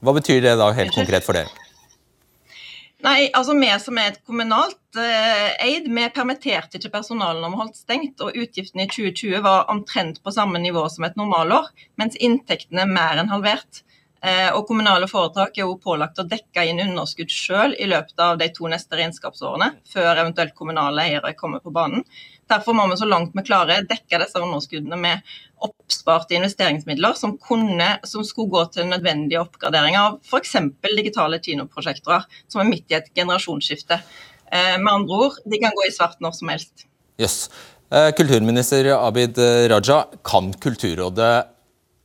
Hva 0.00 0.14
betyr 0.16 0.40
det 0.44 0.54
da 0.60 0.70
helt 0.76 0.94
konkret 0.96 1.26
for 1.26 1.36
dere? 1.36 1.50
Nei, 3.00 3.30
altså 3.32 3.54
Vi 3.56 3.68
som 3.80 3.98
er 3.98 4.10
et 4.10 4.22
kommunalt 4.28 4.98
eh, 5.00 5.52
eid, 5.64 5.86
vi 5.88 6.08
permitterte 6.12 6.76
ikke 6.76 6.92
personalet 6.98 7.40
når 7.40 7.52
vi 7.52 7.60
holdt 7.62 7.78
stengt. 7.78 8.20
og 8.20 8.36
Utgiftene 8.36 8.84
i 8.84 8.90
2020 8.90 9.44
var 9.44 9.70
omtrent 9.72 10.20
på 10.22 10.34
samme 10.34 10.60
nivå 10.60 10.84
som 10.92 11.06
et 11.08 11.16
normalår, 11.16 11.70
mens 12.00 12.18
inntektene 12.20 12.84
er 12.84 12.92
mer 12.92 13.22
enn 13.22 13.32
halvert. 13.32 13.82
Eh, 14.20 14.50
og 14.52 14.66
Kommunale 14.68 15.08
foretak 15.08 15.56
er 15.56 15.64
jo 15.64 15.78
pålagt 15.80 16.20
å 16.20 16.26
dekke 16.28 16.66
inn 16.68 16.82
underskudd 16.84 17.32
selv 17.32 17.78
i 17.80 17.88
løpet 17.88 18.20
av 18.20 18.36
de 18.40 18.50
to 18.52 18.68
neste 18.68 18.98
regnskapsårene, 19.00 19.70
før 19.88 20.10
eventuelt 20.12 20.52
kommunale 20.58 21.06
eiere 21.08 21.32
kommer 21.38 21.64
på 21.64 21.72
banen. 21.72 22.04
Derfor 22.50 22.76
må 22.76 22.84
vi 22.90 22.98
så 23.00 23.08
langt 23.08 23.32
vi 23.32 23.46
klarer 23.46 23.86
dekke 23.88 24.20
disse 24.20 24.42
underskuddene 24.42 24.98
med 25.00 25.32
oppsparte 25.66 26.36
investeringsmidler 26.36 27.16
som, 27.18 27.36
kunne, 27.38 27.88
som 28.08 28.24
skulle 28.26 28.52
gå 28.52 28.64
til 28.74 28.88
nødvendige 28.90 29.42
oppgraderinger 29.42 30.00
av 30.00 30.18
f.eks. 30.24 30.56
digitale 30.96 31.40
kinoprosjektorer, 31.42 32.26
som 32.50 32.62
er 32.62 32.70
midt 32.70 32.92
i 32.92 32.98
et 33.00 33.10
generasjonsskifte. 33.16 34.00
Eh, 34.50 34.76
med 34.78 34.92
andre 34.92 35.20
ord, 35.26 35.40
de 35.46 35.60
kan 35.62 35.74
gå 35.76 35.86
i 35.86 35.94
svart 35.94 36.20
når 36.24 36.36
som 36.38 36.52
helst. 36.52 36.86
Yes. 37.20 37.38
Eh, 37.92 38.10
kulturminister 38.16 38.92
Abid 38.96 39.38
Raja, 39.70 40.04
kan 40.26 40.52
Kulturrådet 40.62 41.34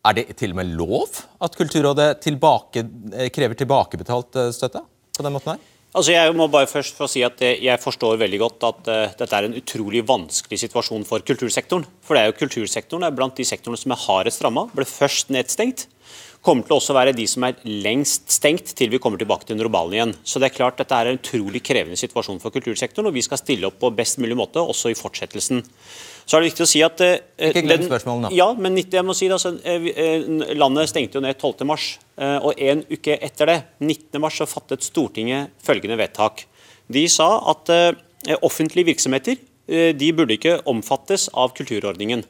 er 0.06 0.18
det 0.18 0.28
til 0.38 0.54
og 0.54 0.60
med 0.60 0.76
lov 0.78 1.22
at 1.42 1.56
Kulturrådet 1.58 2.10
tilbake, 2.26 2.86
eh, 3.14 3.32
krever 3.34 3.58
tilbakebetalt 3.58 4.42
støtte 4.54 4.84
på 5.16 5.26
den 5.26 5.34
måten 5.34 5.56
her? 5.56 5.72
Altså 5.96 6.12
jeg 6.12 6.34
må 6.36 6.50
bare 6.52 6.68
først 6.68 6.98
få 6.98 7.08
si 7.08 7.22
at 7.24 7.40
jeg 7.40 7.80
forstår 7.80 8.18
veldig 8.20 8.40
godt 8.42 8.64
at 8.68 8.88
uh, 8.92 9.14
dette 9.16 9.38
er 9.38 9.48
en 9.48 9.56
utrolig 9.56 10.02
vanskelig 10.04 10.60
situasjon 10.66 11.06
for 11.08 11.24
kultursektoren. 11.24 11.86
For 12.04 12.18
det 12.18 12.24
er 12.24 12.32
jo 12.32 12.40
kultursektoren 12.42 13.08
er 13.08 13.16
blant 13.16 13.38
de 13.40 13.46
sektorene 13.48 13.80
som 13.80 13.94
er 13.96 14.02
hardest 14.04 14.44
ramma. 14.44 14.66
Ble 14.76 14.84
først 14.90 15.32
nedstengt 15.32 15.88
kommer 16.46 16.66
til 16.66 16.76
å 16.76 16.78
også 16.78 16.94
være 16.94 17.16
de 17.18 17.26
som 17.30 17.46
er 17.48 17.62
lengst 17.66 18.30
stengt 18.36 18.76
til 18.78 18.92
vi 18.94 19.00
kommer 19.02 19.18
tilbake 19.18 19.48
til 19.50 19.58
normalen 19.58 19.96
igjen. 19.96 20.14
Så 20.28 20.42
det 20.42 20.52
er 20.52 20.58
klart 20.58 20.78
Dette 20.78 20.98
er 20.98 21.10
en 21.10 21.18
utrolig 21.18 21.64
krevende 21.66 21.98
situasjon 21.98 22.42
for 22.44 22.54
kultursektoren, 22.54 23.10
og 23.10 23.16
vi 23.16 23.24
skal 23.26 23.42
stille 23.42 23.72
opp 23.72 23.80
på 23.82 23.94
best 23.98 24.20
mulig 24.22 24.38
måte 24.38 24.62
også 24.62 24.92
i 24.92 25.00
fortsettelsen. 25.00 25.64
Så 26.26 26.38
er 26.38 26.42
det 26.42 26.50
viktig 26.50 26.66
å 26.66 26.70
si 26.70 26.82
at 26.82 27.02
eh, 27.06 27.20
Ikke 27.52 27.62
glem 27.68 27.86
spørsmålene. 27.86 28.32
Ja, 28.34 28.48
men 28.58 28.80
jeg 28.82 29.06
må 29.06 29.14
si 29.18 29.30
det, 29.30 29.38
altså, 29.38 29.54
eh, 29.62 29.90
eh, 29.94 30.56
Landet 30.58 30.90
stengte 30.90 31.20
jo 31.20 31.24
ned 31.26 31.38
12.3, 31.38 31.76
eh, 32.18 32.38
og 32.42 32.62
en 32.66 32.82
uke 32.90 33.20
etter 33.22 33.52
det, 33.52 33.58
19.3, 33.84 34.32
så 34.40 34.50
fattet 34.50 34.86
Stortinget 34.86 35.54
følgende 35.66 36.00
vedtak. 36.02 36.48
De 36.90 37.06
sa 37.10 37.30
at 37.52 37.70
offentlige 38.46 38.92
virksomheter 38.92 39.40
de 39.98 40.08
burde 40.14 40.36
ikke 40.36 40.60
omfattes 40.70 41.26
av 41.34 41.56
kulturordningen. 41.58 42.22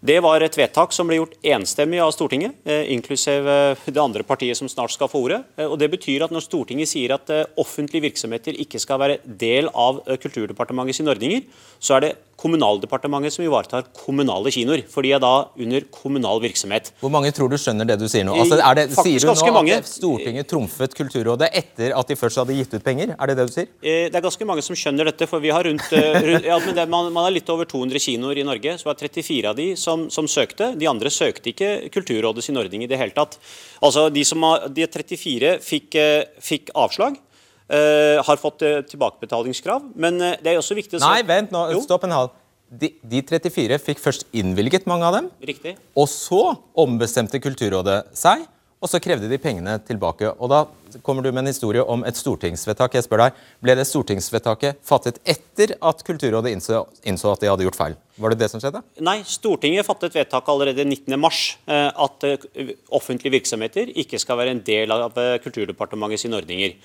Det 0.00 0.16
var 0.24 0.40
et 0.40 0.56
vedtak 0.56 0.92
som 0.96 1.08
ble 1.08 1.18
gjort 1.18 1.36
enstemmig 1.44 2.00
av 2.00 2.14
Stortinget, 2.16 2.56
inklusiv 2.64 3.44
det 3.44 4.00
andre 4.00 4.24
partiet 4.24 4.56
som 4.56 4.70
snart 4.72 4.94
skal 4.96 5.10
få 5.12 5.20
ordet. 5.26 5.42
Og 5.68 5.76
det 5.80 5.90
betyr 5.92 6.24
at 6.24 6.32
Når 6.32 6.46
Stortinget 6.46 6.88
sier 6.88 7.12
at 7.18 7.28
offentlige 7.60 8.06
virksomheter 8.06 8.56
ikke 8.64 8.80
skal 8.80 9.02
være 9.04 9.18
del 9.28 9.68
av 9.68 10.00
Kulturdepartementet 10.08 10.96
sine 10.96 11.12
ordninger, 11.12 11.44
så 11.76 11.98
er 11.98 12.06
det 12.06 12.14
Kommunaldepartementet 12.40 13.36
som 13.36 13.44
ivaretar 13.46 13.88
kommunale 13.96 14.52
kinoer. 14.54 14.84
For 14.90 15.06
de 15.06 15.14
er 15.16 15.22
da 15.22 15.32
under 15.56 15.88
kommunal 15.94 16.42
virksomhet. 16.44 16.92
Hvor 17.00 17.12
mange 17.14 17.32
tror 17.34 17.50
du 17.52 17.58
skjønner 17.60 17.88
det 17.88 17.98
du 18.00 18.06
sier 18.10 18.26
nå? 18.28 18.36
Altså, 18.44 18.60
det, 18.78 18.86
sier 18.94 19.24
du 19.24 19.30
nå 19.30 19.54
mange. 19.56 19.80
at 19.80 19.88
Stortinget 19.88 20.50
trumfet 20.50 20.94
Kulturrådet 20.94 21.50
etter 21.54 21.94
at 21.96 22.10
de 22.10 22.18
først 22.18 22.42
hadde 22.42 22.58
gitt 22.58 22.74
ut 22.76 22.84
penger? 22.84 23.14
Er 23.18 23.32
det 23.32 23.38
det 23.40 23.48
du 23.48 23.54
sier? 23.54 23.70
Det 23.80 24.14
er 24.14 24.24
ganske 24.24 24.48
mange 24.48 24.62
som 24.66 24.78
skjønner 24.78 25.10
dette. 25.10 25.26
for 25.30 25.42
vi 25.42 25.52
har 25.54 25.64
rundt, 25.64 25.88
rundt 25.90 26.48
ja, 26.50 26.58
det, 26.60 26.88
man, 26.88 27.10
man, 27.12 27.24
har 27.26 27.34
litt 27.34 27.48
over 27.50 27.68
200 27.68 28.02
kinoer 28.02 28.38
i 28.38 28.46
Norge. 28.46 28.76
Så 28.78 28.90
var 28.90 29.00
34 29.00 29.50
av 29.50 29.58
de 29.58 29.70
som 29.80 29.94
som, 30.10 30.28
søkte. 30.28 30.72
De 30.78 30.88
andre 30.90 31.12
søkte 31.12 31.52
ikke 31.52 31.90
Kulturrådet 31.94 32.44
sin 32.44 32.58
ordning 32.60 32.84
i 32.84 32.90
det 32.90 32.98
hele 33.00 33.14
tatt. 33.16 33.38
Altså, 33.82 34.08
De, 34.10 34.24
som 34.24 34.44
de 34.74 34.86
34 34.86 35.58
fikk, 35.64 35.94
eh, 36.00 36.24
fikk 36.42 36.74
avslag. 36.74 37.18
Uh, 37.64 38.20
har 38.20 38.36
fått 38.36 38.60
uh, 38.60 38.82
tilbakebetalingskrav. 38.84 39.86
Men 39.96 40.18
uh, 40.20 40.34
det 40.42 40.52
er 40.52 40.58
også 40.60 40.76
viktig 40.76 40.98
å 40.98 41.00
si 41.00 41.06
Nei, 41.06 41.22
vent 41.24 41.54
nå, 41.54 41.62
stopp 41.84 42.04
en 42.04 42.12
halv. 42.12 42.34
De, 42.68 42.90
de, 43.06 43.22
34 43.24 43.78
fikk 43.80 44.02
først 44.02 44.26
innvilget 44.36 44.88
mange 44.90 45.06
av 45.08 45.16
dem. 45.16 45.30
Riktig. 45.40 45.76
Og 45.96 46.08
så 46.10 46.42
ombestemte 46.84 47.40
Kulturrådet 47.40 48.02
seg 48.18 48.44
og 48.84 48.90
så 48.92 49.00
krevde 49.00 49.30
de 49.30 49.40
pengene 49.40 49.78
tilbake. 49.80 50.28
Og 50.36 50.50
Da 50.50 50.66
kommer 51.02 51.22
du 51.22 51.30
med 51.32 51.40
en 51.42 51.52
historie 51.52 51.82
om 51.82 52.04
et 52.04 52.16
stortingsvedtak. 52.16 52.94
Jeg 52.94 53.06
spør 53.06 53.22
deg, 53.24 53.38
Ble 53.64 53.74
det 53.78 53.86
stortingsvedtaket 53.88 54.76
fattet 54.84 55.20
etter 55.24 55.72
at 55.80 56.04
Kulturrådet 56.04 56.52
innså, 56.52 56.84
innså 57.02 57.32
at 57.32 57.40
de 57.40 57.48
hadde 57.48 57.64
gjort 57.64 57.80
feil? 57.80 57.96
Var 58.20 58.30
det 58.30 58.38
det 58.38 58.50
som 58.50 58.60
skjedde? 58.60 58.82
Nei, 59.00 59.22
Stortinget 59.24 59.86
fattet 59.86 60.14
vedtak 60.14 60.48
allerede 60.52 60.84
19.3 60.84 61.56
eh, 61.66 61.90
at 61.96 62.28
eh, 62.28 62.76
offentlige 62.92 63.32
virksomheter 63.38 63.90
ikke 63.96 64.20
skal 64.20 64.38
være 64.38 64.54
en 64.54 64.62
del 64.62 64.92
av 64.92 65.16
eh, 65.16 65.38
Kulturdepartementet 65.42 66.20
sine 66.20 66.36
ordninger. 66.36 66.76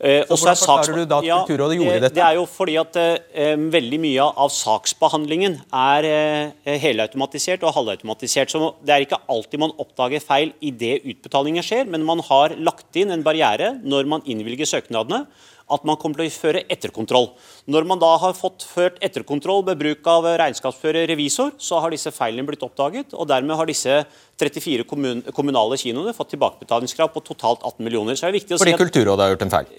Eh, 0.00 0.24
så 0.26 0.34
Hvordan 0.34 0.58
forklarer 0.58 0.96
du 0.98 1.04
da 1.06 1.18
at 1.20 1.46
Kulturrådet 1.46 1.76
gjorde 1.78 2.00
dette? 2.00 2.16
Det 2.16 2.24
er 2.24 2.38
jo 2.38 2.46
fordi 2.50 2.74
at 2.80 2.98
eh, 2.98 3.54
veldig 3.76 4.00
mye 4.02 4.26
av 4.44 4.50
saksbehandlingen 4.54 5.60
er 5.82 6.08
eh, 6.08 6.74
helautomatisert 6.82 7.62
og 7.66 7.76
halvautomatisert. 7.76 8.50
Så 8.50 8.72
det 8.82 8.96
er 8.96 9.06
ikke 9.06 9.20
alltid 9.30 9.62
man 9.62 9.76
oppdager 9.82 10.24
feil 10.24 10.54
idet 10.64 11.04
utbetalingen 11.06 11.66
skjer, 11.66 11.86
men 11.90 12.06
man 12.08 12.24
har 12.30 12.56
lagt 12.58 12.98
inn 12.98 13.14
en 13.14 13.24
barriere 13.26 13.76
når 13.82 14.10
man 14.10 14.26
innvilger 14.26 14.70
søknadene 14.74 15.24
at 15.74 15.86
man 15.88 15.98
kommer 16.00 16.20
til 16.20 16.30
å 16.30 16.34
føre 16.34 16.62
etterkontroll. 16.72 17.30
Når 17.72 17.86
man 17.88 18.00
da 18.02 18.10
har 18.22 18.36
fått 18.36 18.66
ført 18.66 18.98
etterkontroll 19.04 19.64
med 19.66 19.80
bruk 19.80 20.06
av 20.10 20.28
regnskapsfører 20.40 21.08
revisor, 21.10 21.54
så 21.58 21.80
har 21.82 21.94
disse 21.94 22.12
feilene 22.14 22.46
blitt 22.48 22.64
oppdaget, 22.66 23.16
og 23.16 23.28
dermed 23.30 23.58
har 23.58 23.70
disse 23.70 24.02
34 24.42 24.86
kommun 24.88 25.22
kommunale 25.34 25.78
kinoene 25.80 26.14
fått 26.16 26.32
tilbakebetalingskrav 26.34 27.12
på 27.14 27.24
totalt 27.26 27.62
18 27.62 27.84
millioner. 27.86 28.18
Så 28.18 28.26
er 28.26 28.32
det 28.32 28.42
viktig 28.42 28.56
å 28.56 28.62
Fordi 28.62 28.74
si 28.74 28.78
at, 28.78 28.82
Kulturrådet 28.82 29.26
har 29.26 29.34
gjort 29.34 29.44
en 29.46 29.54
feil? 29.56 29.74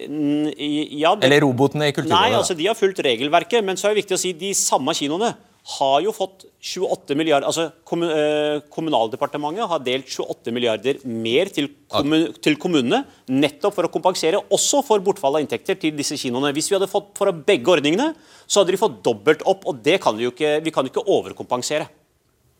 Ja, 1.03 1.15
det, 1.15 1.27
Eller 1.27 1.43
robotene 1.43 1.89
i 1.89 1.95
Kulturrådet? 1.95 2.19
Nei, 2.19 2.37
altså 2.37 2.57
de 2.57 2.69
har 2.69 2.77
fulgt 2.79 3.01
regelverket, 3.03 3.65
men 3.65 3.79
så 3.79 3.89
er 3.89 3.95
det 3.95 4.03
viktig 4.03 4.17
å 4.17 4.23
si 4.23 4.35
de 4.37 4.53
samme 4.57 4.95
kinoene 4.97 5.33
har 5.63 6.01
jo 6.03 6.11
fått 6.11 6.43
28 6.59 7.15
milliarder 7.15 7.47
altså 7.47 7.69
eh, 7.71 8.57
Kommunaldepartementet 8.73 9.69
har 9.71 9.83
delt 9.85 10.09
28 10.11 10.51
milliarder 10.55 10.99
mer 11.07 11.51
til, 11.55 11.69
kommun, 11.91 12.25
til, 12.43 12.57
kommunene, 12.59 13.03
nettopp 13.31 13.77
for 13.77 13.87
å 13.87 13.91
kompensere 13.93 14.41
også 14.51 14.81
for 14.83 15.03
bortfall 15.03 15.39
av 15.39 15.45
inntekter 15.45 15.79
til 15.79 15.95
disse 15.95 16.19
kinoene. 16.19 16.51
Hvis 16.55 16.67
vi 16.67 16.75
hadde 16.75 16.91
fått 16.91 17.13
for 17.15 17.31
begge 17.47 17.77
ordningene, 17.77 18.11
så 18.43 18.61
hadde 18.61 18.75
de 18.75 18.81
fått 18.81 18.99
dobbelt 19.05 19.45
opp, 19.47 19.63
og 19.69 19.79
det 19.85 20.01
kan 20.03 20.19
vi 20.19 20.27
jo 20.27 20.33
ikke, 20.35 20.57
vi 20.65 20.75
kan 20.75 20.89
ikke 20.89 21.05
overkompensere. 21.07 21.87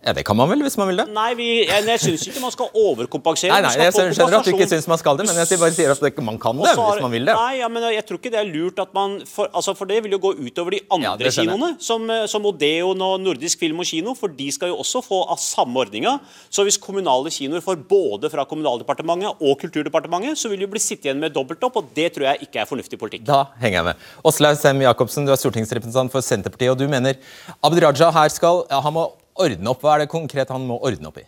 Ja, 0.04 0.12
Det 0.14 0.26
kan 0.28 0.36
man 0.36 0.50
vel, 0.52 0.60
hvis 0.66 0.76
man 0.76 0.90
vil 0.90 1.00
det? 1.00 1.06
Nei, 1.16 1.30
vi, 1.40 1.46
jeg, 1.64 1.84
jeg 1.88 2.02
syns 2.04 2.26
ikke 2.28 2.42
man 2.44 2.52
skal 2.52 2.74
overkompensere. 2.76 3.54
Nei, 3.54 3.62
nei, 3.64 3.86
Jeg 3.86 3.94
skjønner 3.96 4.36
at 4.40 4.48
du 4.48 4.52
ikke 4.52 4.68
syns 4.68 4.88
man 4.92 5.00
skal 5.00 5.20
det, 5.20 5.28
men 5.30 5.38
jeg 5.40 5.60
bare 5.62 5.76
sier 5.76 5.94
at 5.94 6.20
man 6.20 6.40
kan 6.42 6.60
det 6.60 6.74
har, 6.74 6.90
hvis 6.92 7.06
man 7.06 7.14
vil 7.14 7.30
det. 7.30 7.36
Nei, 7.40 7.54
ja, 7.62 7.70
men 7.72 7.86
Jeg 7.94 8.04
tror 8.10 8.20
ikke 8.20 8.34
det 8.34 8.42
er 8.42 8.50
lurt 8.50 8.82
at 8.84 8.92
man 8.96 9.16
For, 9.30 9.48
altså, 9.56 9.76
for 9.78 9.88
det 9.88 10.02
vil 10.04 10.16
jo 10.18 10.20
gå 10.26 10.34
utover 10.44 10.76
de 10.76 10.82
andre 10.92 11.30
ja, 11.30 11.36
kinoene, 11.38 11.70
som, 11.80 12.10
som, 12.28 12.50
Odeon 12.52 13.00
og 13.06 13.16
Nordisk 13.24 13.64
Film 13.64 13.80
og 13.80 13.88
Kino, 13.88 14.16
for 14.18 14.34
de 14.36 14.50
skal 14.52 14.74
jo 14.74 14.82
også 14.84 15.04
få 15.06 15.22
av 15.32 15.40
samme 15.40 15.80
ordninga. 15.80 16.18
Så 16.52 16.68
hvis 16.68 16.78
kommunale 16.82 17.32
kinoer 17.32 17.64
får 17.64 17.80
både 17.88 18.32
fra 18.34 18.44
Kommunaldepartementet 18.50 19.40
og 19.40 19.56
Kulturdepartementet, 19.64 20.40
så 20.40 20.52
vil 20.52 20.66
de 20.66 20.70
bli 20.70 20.84
sittet 20.84 21.08
igjen 21.08 21.24
med 21.24 21.32
dobbelt 21.36 21.64
opp, 21.64 21.80
og 21.80 21.96
det 21.96 22.12
tror 22.16 22.28
jeg 22.28 22.50
ikke 22.50 22.64
er 22.66 22.70
fornuftig 22.70 23.00
politikk. 23.00 23.26
Da 23.30 23.46
henger 23.64 23.80
jeg 23.80 23.90
med. 23.94 24.06
Åslaug 24.28 24.60
Sem 24.60 24.84
Jacobsen, 24.84 25.28
du 25.28 25.32
er 25.32 25.40
stortingsrepresentant 25.40 26.12
for 26.12 26.26
Senterpartiet, 26.26 26.76
og 26.76 26.80
du 26.84 26.90
mener 26.92 27.20
Abid 27.64 27.84
Raja 27.88 28.12
her 28.14 28.34
skal 28.34 28.66
ja, 28.68 28.84
han 28.84 28.96
må 28.96 29.08
ordne 29.36 29.72
opp? 29.72 29.84
Hva 29.84 29.96
er 29.96 30.04
det 30.04 30.14
konkret 30.14 30.52
han 30.54 30.68
må 30.68 30.80
ordne 30.84 31.10
opp 31.10 31.22
i? 31.22 31.28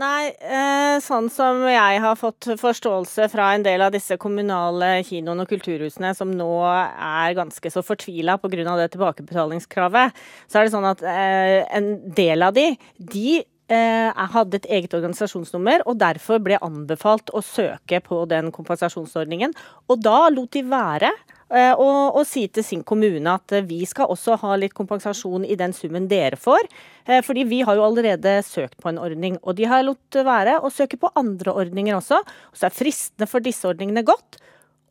Nei, 0.00 0.30
eh, 0.38 0.96
sånn 1.02 1.26
som 1.34 1.64
jeg 1.66 1.98
har 2.00 2.14
fått 2.16 2.46
forståelse 2.60 3.26
fra 3.32 3.48
en 3.56 3.64
del 3.66 3.82
av 3.82 3.90
disse 3.92 4.14
kommunale 4.22 5.02
kinoene 5.04 5.44
og 5.44 5.50
kulturhusene 5.50 6.12
som 6.16 6.30
nå 6.30 6.48
er 6.62 7.34
ganske 7.36 7.72
så 7.74 7.82
fortvila 7.84 8.38
pga. 8.38 8.76
det 8.78 8.92
tilbakebetalingskravet, 8.94 10.14
så 10.46 10.60
er 10.60 10.64
det 10.64 10.72
sånn 10.72 10.88
at 10.88 11.02
eh, 11.02 11.66
en 11.76 12.14
del 12.14 12.46
av 12.46 12.54
de, 12.54 12.76
de 12.96 13.42
eh, 13.70 14.22
hadde 14.34 14.60
et 14.60 14.70
eget 14.78 14.94
organisasjonsnummer 14.98 15.86
og 15.86 15.98
derfor 16.00 16.42
ble 16.42 16.58
anbefalt 16.62 17.32
å 17.32 17.42
søke 17.44 18.02
på 18.04 18.24
den 18.30 18.50
kompensasjonsordningen. 18.54 19.54
Og 19.88 20.02
da 20.02 20.28
lot 20.32 20.52
de 20.56 20.64
være 20.66 21.12
å 21.50 21.58
og, 21.82 22.18
og, 22.20 22.24
si 22.28 22.44
til 22.46 22.62
sin 22.62 22.82
kommune 22.86 23.32
at 23.32 23.52
eh, 23.56 23.64
vi 23.66 23.80
skal 23.88 24.10
også 24.12 24.36
ha 24.42 24.54
litt 24.60 24.74
kompensasjon 24.76 25.42
i 25.46 25.56
den 25.58 25.74
summen 25.74 26.06
dere 26.10 26.38
får. 26.38 26.68
Eh, 27.06 27.24
fordi 27.26 27.46
vi 27.50 27.62
har 27.66 27.78
jo 27.78 27.86
allerede 27.88 28.36
søkt 28.46 28.78
på 28.78 28.92
en 28.92 29.00
ordning, 29.02 29.38
og 29.42 29.58
de 29.58 29.66
har 29.70 29.82
latt 29.82 30.20
være 30.26 30.60
å 30.62 30.70
søke 30.70 31.00
på 31.00 31.10
andre 31.18 31.54
ordninger 31.64 31.98
også. 31.98 32.20
Og 32.22 32.60
så 32.60 32.68
er 32.68 32.76
fristene 32.76 33.26
for 33.30 33.42
disse 33.42 33.66
ordningene 33.66 34.06
gått, 34.06 34.38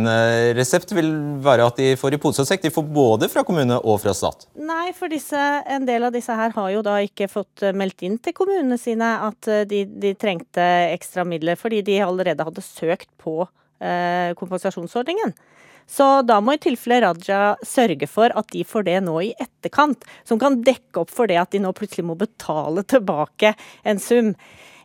resept 0.54 0.92
vil 0.94 1.10
være 1.42 1.66
at 1.66 1.76
de 1.82 1.96
får 1.98 2.14
i 2.14 2.22
pose 2.22 2.40
og 2.44 2.48
sekk. 2.50 2.62
De 2.68 2.74
får 2.74 2.84
både 2.86 3.28
fra 3.32 3.42
kommune 3.46 3.76
og 3.82 3.96
fra 4.04 4.12
stat? 4.14 4.46
Nei, 4.62 4.88
for 4.94 5.08
disse, 5.10 5.42
en 5.66 5.86
del 5.90 6.02
av 6.06 6.12
disse 6.14 6.34
her 6.38 6.50
har 6.54 6.68
jo 6.76 6.82
da 6.86 6.94
ikke 7.02 7.26
fått 7.32 7.62
meldt 7.74 8.02
inn 8.06 8.18
til 8.22 8.32
kommunene 8.36 8.78
sine 8.78 9.08
at 9.26 9.42
de, 9.66 9.80
de 9.90 10.14
trengte 10.14 10.62
ekstra 10.94 11.24
midler, 11.26 11.56
fordi 11.58 11.82
de 11.82 11.98
allerede 12.06 12.46
hadde 12.46 12.62
søkt 12.62 13.10
på 13.18 13.42
eh, 13.82 14.30
kompensasjonsordningen. 14.38 15.34
Så 15.88 16.06
da 16.28 16.38
må 16.44 16.54
i 16.54 16.60
tilfelle 16.60 17.00
Raja 17.06 17.56
sørge 17.64 18.08
for 18.10 18.32
at 18.36 18.50
de 18.52 18.64
får 18.68 18.84
det 18.90 18.98
nå 19.06 19.16
i 19.24 19.34
etterkant, 19.40 20.04
som 20.28 20.40
kan 20.40 20.60
dekke 20.64 21.00
opp 21.00 21.12
for 21.14 21.30
det 21.30 21.40
at 21.40 21.54
de 21.54 21.62
nå 21.64 21.72
plutselig 21.76 22.04
må 22.04 22.18
betale 22.18 22.84
tilbake 22.84 23.54
en 23.88 24.02
sum. 24.02 24.34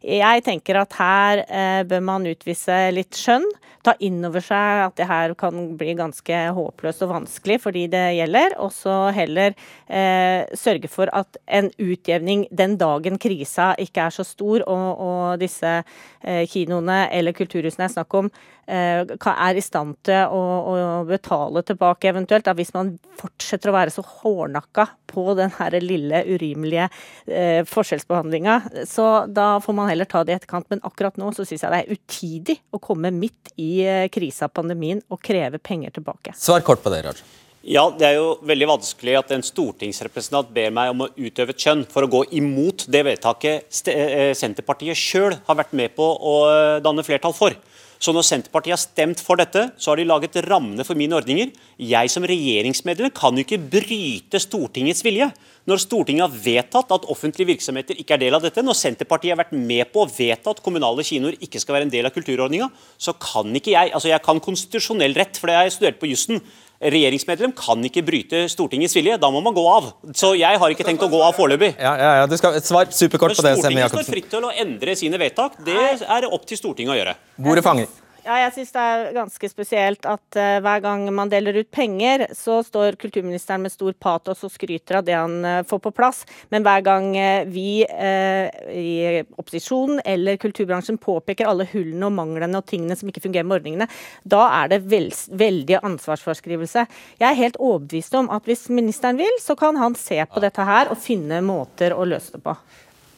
Jeg 0.03 0.43
tenker 0.43 0.75
at 0.81 0.95
her 0.99 1.41
eh, 1.47 1.81
bør 1.87 2.01
man 2.03 2.27
utvise 2.27 2.75
litt 2.91 3.15
skjønn. 3.15 3.45
Ta 3.83 3.93
inn 4.03 4.19
over 4.27 4.43
seg 4.43 4.81
at 4.85 4.97
det 4.99 5.07
her 5.07 5.33
kan 5.39 5.73
bli 5.79 5.93
ganske 5.95 6.39
håpløst 6.55 7.03
og 7.03 7.11
vanskelig 7.13 7.57
for 7.63 7.75
de 7.75 7.85
det 7.91 8.03
gjelder. 8.17 8.57
Og 8.63 8.73
så 8.75 8.95
heller 9.15 9.55
eh, 9.87 10.43
sørge 10.59 10.91
for 10.91 11.11
at 11.15 11.39
en 11.47 11.71
utjevning 11.79 12.49
den 12.51 12.75
dagen 12.79 13.15
krisa 13.19 13.71
ikke 13.79 14.09
er 14.09 14.15
så 14.15 14.27
stor 14.27 14.65
og, 14.67 14.87
og 15.07 15.39
disse 15.43 15.71
eh, 15.79 16.43
kinoene 16.51 17.05
eller 17.11 17.35
kulturhusene 17.35 17.87
jeg 17.87 17.95
snakker 17.95 18.25
om 18.25 18.31
eh, 18.67 19.07
er 19.33 19.59
i 19.59 19.63
stand 19.63 19.95
til 20.03 20.35
å, 20.35 20.41
å, 20.67 20.75
betale 21.07 21.63
tilbake 21.65 22.09
eventuelt. 22.11 22.45
Da, 22.47 22.55
hvis 22.57 22.73
man 22.75 22.95
fortsetter 23.19 23.71
å 23.71 23.75
være 23.75 23.93
så 23.93 24.05
hårnakka 24.05 24.87
på 25.13 25.35
den 25.37 25.53
her 25.57 25.77
lille 25.83 26.23
urimelige 26.29 26.87
eh, 27.27 27.61
forskjellsbehandlinga. 27.69 28.59
Så 28.89 29.07
da 29.29 29.57
får 29.63 29.77
man 29.77 29.91
heller 29.91 30.09
ta 30.09 30.23
det 30.25 30.35
i 30.35 30.39
etterkant. 30.39 30.69
Men 30.73 30.83
akkurat 30.87 31.19
nå 31.21 31.31
så 31.35 31.45
syns 31.47 31.65
jeg 31.65 31.73
det 31.73 31.83
er 31.83 31.95
utidig 31.99 32.57
å 32.73 32.81
komme 32.83 33.13
midt 33.13 33.53
i 33.61 33.71
eh, 33.85 34.09
krisa, 34.13 34.49
pandemien, 34.49 35.03
og 35.13 35.21
kreve 35.23 35.61
penger 35.61 35.97
tilbake. 35.99 36.35
Svar 36.39 36.65
kort 36.65 36.83
på 36.83 36.93
det, 36.93 37.05
Raja. 37.05 37.31
Ja, 37.63 37.85
Det 37.95 38.03
er 38.03 38.17
jo 38.17 38.33
veldig 38.43 38.67
vanskelig 38.73 39.13
at 39.15 39.29
en 39.31 39.43
stortingsrepresentant 39.45 40.49
ber 40.51 40.73
meg 40.75 40.89
om 40.91 41.05
å 41.05 41.11
utøve 41.15 41.53
et 41.53 41.63
kjønn 41.63 41.85
for 41.87 42.03
å 42.03 42.09
gå 42.11 42.25
imot 42.35 42.83
det 42.91 43.05
vedtaket 43.07 43.87
eh, 43.87 44.33
Senterpartiet 44.35 44.99
sjøl 44.99 45.37
har 45.47 45.57
vært 45.61 45.71
med 45.71 45.93
på 45.95 46.03
å 46.03 46.33
eh, 46.49 46.81
danne 46.83 47.05
flertall 47.07 47.31
for. 47.37 47.55
Så 48.03 48.11
når 48.11 48.25
Senterpartiet 48.27 48.73
har 48.75 48.81
stemt 48.81 49.21
for 49.23 49.39
dette, 49.39 49.61
så 49.79 49.91
har 49.93 49.99
de 49.99 50.05
laget 50.09 50.35
rammene 50.49 50.83
for 50.83 50.99
mine 50.99 51.15
ordninger. 51.15 51.53
Jeg 51.79 52.11
som 52.11 52.25
regjeringsmedlem 52.27 53.13
kan 53.15 53.37
jo 53.37 53.45
ikke 53.45 53.61
bryte 53.71 54.41
Stortingets 54.43 55.05
vilje. 55.05 55.29
Når 55.69 55.79
Stortinget 55.85 56.25
har 56.25 56.41
vedtatt 56.43 56.91
at 56.91 57.07
offentlige 57.13 57.53
virksomheter 57.53 57.95
ikke 58.01 58.17
er 58.17 58.25
del 58.25 58.35
av 58.35 58.43
dette, 58.43 58.59
når 58.65 58.75
Senterpartiet 58.75 59.31
har 59.31 59.39
vært 59.39 59.55
med 59.55 59.87
på 59.93 60.03
å 60.03 60.09
vedta 60.11 60.51
at 60.51 60.59
kommunale 60.65 61.05
kinoer 61.07 61.39
ikke 61.39 61.61
skal 61.63 61.77
være 61.77 61.87
en 61.87 61.93
del 61.93 62.09
av 62.09 62.15
kulturordninga, 62.17 62.67
så 62.99 63.15
kan 63.15 63.55
ikke 63.55 63.71
jeg 63.77 63.95
altså 63.95 64.11
Jeg 64.11 64.25
kan 64.25 64.43
konstitusjonell 64.43 65.15
rett, 65.15 65.39
for 65.39 65.47
det 65.47 65.55
har 65.55 65.69
jeg 65.69 65.77
studert 65.77 66.03
på 66.03 66.11
jussen. 66.11 66.43
Regjeringsmedlem 66.83 67.53
kan 67.55 67.83
ikke 67.87 68.03
bryte 68.05 68.43
Stortingets 68.51 68.95
vilje. 68.97 69.17
Da 69.21 69.29
må 69.31 69.41
man 69.45 69.55
gå 69.55 69.63
av. 69.71 69.91
Så 70.17 70.33
jeg 70.39 70.59
har 70.59 70.75
ikke 70.75 70.85
tenkt 70.87 71.05
å 71.05 71.11
gå 71.11 71.21
av 71.23 71.35
foreløpig. 71.37 71.73
Ja, 71.79 71.95
ja, 71.99 72.13
ja, 72.21 72.29
du 72.29 72.35
skal 72.39 72.57
svare 72.59 72.89
svar 72.89 72.95
superkort 72.95 73.37
på 73.37 73.45
det. 73.45 73.57
Stortinget 73.59 73.93
står 73.93 74.09
fritt 74.09 74.31
til 74.33 74.47
å 74.47 74.53
endre 74.65 74.95
sine 74.99 75.19
vedtak. 75.21 75.59
Det 75.63 75.77
er 76.03 76.29
opp 76.29 76.47
til 76.49 76.59
Stortinget 76.59 76.95
å 76.95 76.99
gjøre. 76.99 77.19
Bordet 77.39 77.65
fanger. 77.65 78.02
Ja, 78.23 78.37
jeg 78.39 78.53
syns 78.55 78.69
det 78.71 78.81
er 78.87 79.01
ganske 79.17 79.47
spesielt 79.51 80.05
at 80.07 80.37
uh, 80.39 80.59
hver 80.63 80.83
gang 80.85 81.01
man 81.11 81.31
deler 81.31 81.57
ut 81.59 81.67
penger, 81.75 82.21
så 82.31 82.61
står 82.63 82.95
kulturministeren 83.01 83.65
med 83.65 83.73
stor 83.73 83.91
patos 83.99 84.45
og 84.47 84.53
skryter 84.53 85.01
av 85.01 85.07
det 85.07 85.17
han 85.17 85.33
uh, 85.43 85.65
får 85.67 85.81
på 85.83 85.91
plass. 85.97 86.21
Men 86.53 86.63
hver 86.63 86.85
gang 86.85 87.09
uh, 87.17 87.43
vi 87.51 87.83
i 87.83 89.23
opposisjonen 89.35 89.99
eller 90.07 90.39
kulturbransjen 90.39 91.01
påpeker 91.03 91.49
alle 91.49 91.67
hullene 91.73 92.07
og 92.07 92.15
manglene 92.15 92.61
og 92.61 92.69
tingene 92.69 92.95
som 92.95 93.11
ikke 93.11 93.25
fungerer 93.25 93.49
med 93.49 93.59
ordningene, 93.59 93.89
da 94.23 94.45
er 94.61 94.71
det 94.71 94.79
vel, 94.87 95.09
veldig 95.43 95.81
ansvarsforskrivelse. 95.81 96.85
Jeg 97.19 97.27
er 97.27 97.41
helt 97.41 97.59
overbevist 97.59 98.15
om 98.19 98.31
at 98.31 98.47
hvis 98.47 98.69
ministeren 98.71 99.19
vil, 99.19 99.35
så 99.43 99.57
kan 99.59 99.75
han 99.81 99.99
se 99.99 100.21
på 100.23 100.43
dette 100.43 100.63
her 100.63 100.93
og 100.93 101.01
finne 101.03 101.43
måter 101.43 101.95
å 101.97 102.07
løse 102.07 102.37
det 102.37 102.43
på. 102.47 102.55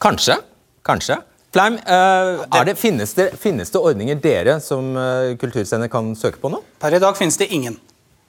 Kanskje. 0.02 0.42
Kanskje. 0.86 1.22
Fleim, 1.56 1.78
uh, 1.88 2.66
det, 2.66 2.76
finnes, 2.76 3.14
det, 3.14 3.30
finnes, 3.40 3.70
det, 3.72 3.80
ordninger 3.80 4.18
dere 4.20 4.58
som 4.60 4.90
uh, 4.92 5.32
kulturscener 5.40 5.88
kan 5.88 6.10
søke 6.20 6.42
på 6.42 6.50
nå? 6.52 6.58
Per 6.84 6.98
i 6.98 7.00
dag 7.00 7.16
finnes 7.16 7.38
det 7.40 7.48
ingen. 7.56 7.78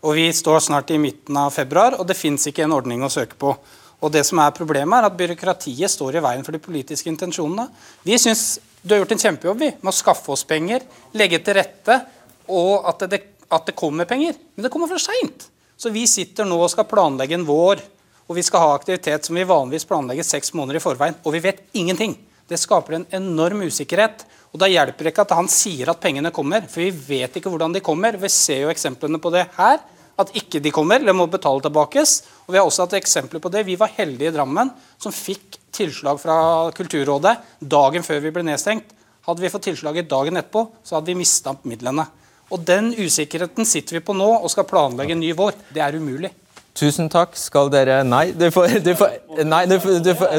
Og 0.07 0.15
Vi 0.15 0.29
står 0.31 0.61
snart 0.69 0.93
i 0.95 0.99
midten 1.03 1.35
av 1.41 1.51
februar, 1.51 1.97
og 1.99 2.07
det 2.07 2.15
finnes 2.15 2.47
ikke 2.47 2.63
en 2.63 2.77
ordning 2.77 3.03
å 3.03 3.11
søke 3.11 3.35
på. 3.41 3.57
Og 3.99 4.13
det 4.15 4.23
som 4.29 4.39
er 4.39 4.55
Problemet 4.55 5.01
er 5.01 5.09
at 5.09 5.17
byråkratiet 5.19 5.91
står 5.91 6.21
i 6.21 6.23
veien 6.23 6.47
for 6.47 6.55
de 6.55 6.61
politiske 6.63 7.11
intensjonene. 7.11 7.65
Vi 8.07 8.15
syns 8.23 8.61
du 8.79 8.95
har 8.95 9.03
gjort 9.03 9.17
en 9.17 9.25
kjempejobb 9.25 9.59
vi, 9.59 9.73
med 9.81 9.91
å 9.91 9.97
skaffe 9.97 10.31
oss 10.37 10.47
penger, 10.47 10.87
legge 11.19 11.43
til 11.43 11.59
rette, 11.59 11.99
og 12.47 12.87
at 12.93 13.09
det, 13.11 13.23
at 13.51 13.67
det 13.67 13.75
kommer 13.75 14.07
penger. 14.07 14.39
Men 14.55 14.69
det 14.69 14.71
kommer 14.71 14.93
for 14.93 15.03
seint. 15.03 15.49
Så 15.75 15.91
vi 15.91 16.07
sitter 16.07 16.47
nå 16.47 16.61
og 16.63 16.71
skal 16.71 16.87
planlegge 16.87 17.35
en 17.41 17.49
vår, 17.51 17.83
og 18.31 18.39
vi 18.39 18.47
skal 18.47 18.69
ha 18.69 18.71
aktivitet 18.79 19.27
som 19.27 19.35
vi 19.35 19.51
vanligvis 19.51 19.91
planlegger 19.91 20.31
seks 20.31 20.55
måneder 20.55 20.79
i 20.79 20.87
forveien, 20.87 21.19
og 21.27 21.35
vi 21.35 21.43
vet 21.51 21.67
ingenting. 21.75 22.15
Det 22.47 22.59
skaper 22.61 22.99
en 22.99 23.07
enorm 23.19 23.65
usikkerhet. 23.67 24.25
Og 24.55 24.61
Da 24.63 24.69
hjelper 24.71 25.05
det 25.05 25.13
ikke 25.13 25.27
at 25.27 25.37
han 25.37 25.49
sier 25.53 25.91
at 25.91 26.01
pengene 26.01 26.33
kommer, 26.33 26.65
for 26.71 26.81
vi 26.81 26.91
vet 26.91 27.37
ikke 27.37 27.51
hvordan 27.53 27.75
de 27.75 27.85
kommer. 27.85 28.17
Vi 28.17 28.31
ser 28.33 28.65
jo 28.65 28.73
eksemplene 28.73 29.21
på 29.21 29.33
det 29.35 29.45
her, 29.59 29.81
at 30.17 30.33
ikke 30.33 30.63
de 30.65 30.73
kommer 30.73 31.03
eller 31.03 31.13
må 31.13 31.27
betale 31.29 31.61
tilbakes. 31.61 32.23
Og 32.47 32.55
Vi 32.55 32.59
har 32.59 32.65
også 32.65 32.87
hatt 32.87 32.97
eksempler 32.97 33.43
på 33.43 33.53
det. 33.53 33.67
Vi 33.67 33.77
var 33.77 33.93
heldige 33.99 34.31
i 34.31 34.37
Drammen 34.37 34.71
som 34.97 35.13
fikk 35.13 35.59
tilslag 35.77 36.21
fra 36.23 36.71
Kulturrådet 36.73 37.37
dagen 37.61 38.07
før 38.07 38.23
vi 38.23 38.33
ble 38.33 38.47
nedstengt. 38.47 38.95
Hadde 39.27 39.43
vi 39.43 39.51
fått 39.51 39.67
tilslaget 39.67 40.09
dagen 40.09 40.39
etterpå, 40.39 40.69
så 40.87 40.97
hadde 40.97 41.11
vi 41.11 41.19
mista 41.19 41.57
midlene. 41.67 42.07
Og 42.55 42.63
Den 42.63 42.93
usikkerheten 42.95 43.67
sitter 43.67 43.99
vi 43.99 44.05
på 44.07 44.15
nå 44.15 44.29
og 44.39 44.51
skal 44.53 44.69
planlegge 44.71 45.17
en 45.17 45.21
ny 45.21 45.33
vår. 45.35 45.53
Det 45.75 45.83
er 45.83 45.99
umulig. 45.99 46.31
Tusen 46.77 47.09
takk 47.13 47.37
skal 47.41 47.71
dere 47.73 48.03
Nei, 48.05 48.31
du 48.37 48.47
får, 48.53 48.79
du 48.85 48.93
får 48.99 49.45
Nei, 49.49 49.63
du 49.71 49.77
får, 49.81 49.99
du 50.05 50.11
får 50.19 50.35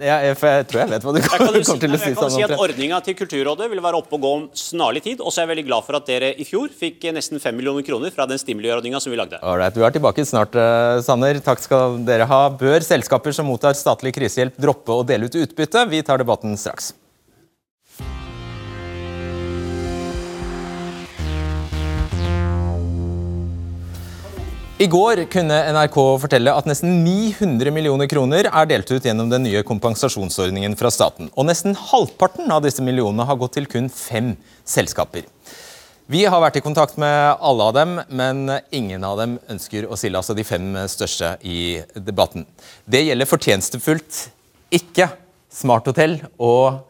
ja, 0.00 0.16
jeg, 0.24 0.36
tror 0.70 0.80
jeg 0.80 0.90
vet 0.94 1.04
hva 1.04 1.12
du 1.14 1.20
kommer 1.24 1.60
si, 1.60 1.76
til 1.82 1.94
å 1.94 2.00
si. 2.00 2.08
Jeg 2.10 2.18
kan 2.18 2.32
si 2.32 2.44
at 2.46 2.54
Ordninga 2.56 3.00
til 3.04 3.16
Kulturrådet 3.18 3.68
vil 3.72 3.82
være 3.84 4.00
oppe 4.00 4.16
og 4.16 4.24
gå 4.24 4.32
om 4.38 4.46
snarlig 4.58 5.04
tid. 5.04 5.20
Og 5.20 5.32
så 5.32 5.42
er 5.42 5.46
jeg 5.46 5.52
veldig 5.54 5.66
glad 5.68 5.86
for 5.86 5.98
at 5.98 6.08
dere 6.08 6.32
i 6.40 6.48
fjor 6.48 6.72
fikk 6.72 7.04
nesten 7.16 7.42
5 7.42 7.56
millioner 7.58 7.84
kroner 7.86 8.14
fra 8.14 8.28
den 8.30 8.40
stimuliordninga 8.40 9.00
som 9.04 9.12
vi 9.12 9.20
lagde. 9.20 9.40
Alright, 9.44 9.76
du 9.76 9.84
er 9.84 9.94
tilbake 9.94 10.24
snart, 10.28 10.56
uh, 10.56 11.00
Sanner. 11.04 11.40
Takk 11.44 11.62
skal 11.64 12.00
dere 12.08 12.28
ha. 12.30 12.42
Bør 12.60 12.84
selskaper 12.84 13.36
som 13.36 13.48
mottar 13.50 13.76
statlig 13.78 14.14
krisehjelp 14.16 14.56
droppe 14.60 15.00
å 15.00 15.06
dele 15.06 15.28
ut 15.28 15.40
utbytte? 15.44 15.88
Vi 15.92 16.04
tar 16.06 16.24
debatten 16.24 16.56
straks. 16.60 16.94
I 24.74 24.86
går 24.90 25.20
kunne 25.30 25.54
NRK 25.70 25.96
fortelle 26.18 26.50
at 26.50 26.66
nesten 26.66 26.96
900 27.04 27.70
millioner 27.70 28.08
kroner 28.10 28.48
er 28.48 28.66
delt 28.66 28.88
ut 28.90 29.04
gjennom 29.06 29.28
den 29.30 29.44
nye 29.46 29.60
kompensasjonsordningen 29.62 30.72
fra 30.74 30.90
staten. 30.90 31.28
Og 31.38 31.46
nesten 31.46 31.76
halvparten 31.78 32.50
av 32.50 32.64
disse 32.64 32.82
millionene 32.82 33.22
har 33.28 33.38
gått 33.38 33.54
til 33.54 33.68
kun 33.70 33.86
fem 33.86 34.32
selskaper. 34.66 35.28
Vi 36.10 36.24
har 36.26 36.42
vært 36.42 36.58
i 36.58 36.62
kontakt 36.64 36.98
med 36.98 37.38
alle 37.38 37.68
av 37.70 37.76
dem, 37.76 37.92
men 38.10 38.50
ingen 38.74 39.06
av 39.06 39.20
dem 39.22 39.36
ønsker 39.54 39.86
å 39.86 39.94
stille 39.94 40.18
altså 40.18 40.34
de 40.34 40.42
fem 40.48 40.66
største 40.90 41.36
i 41.46 41.78
debatten. 41.94 42.42
Det 42.82 43.04
gjelder 43.06 43.30
fortjenestefullt 43.30 44.24
ikke 44.74 45.06
Smarthotell 45.54 46.18
og 46.34 46.82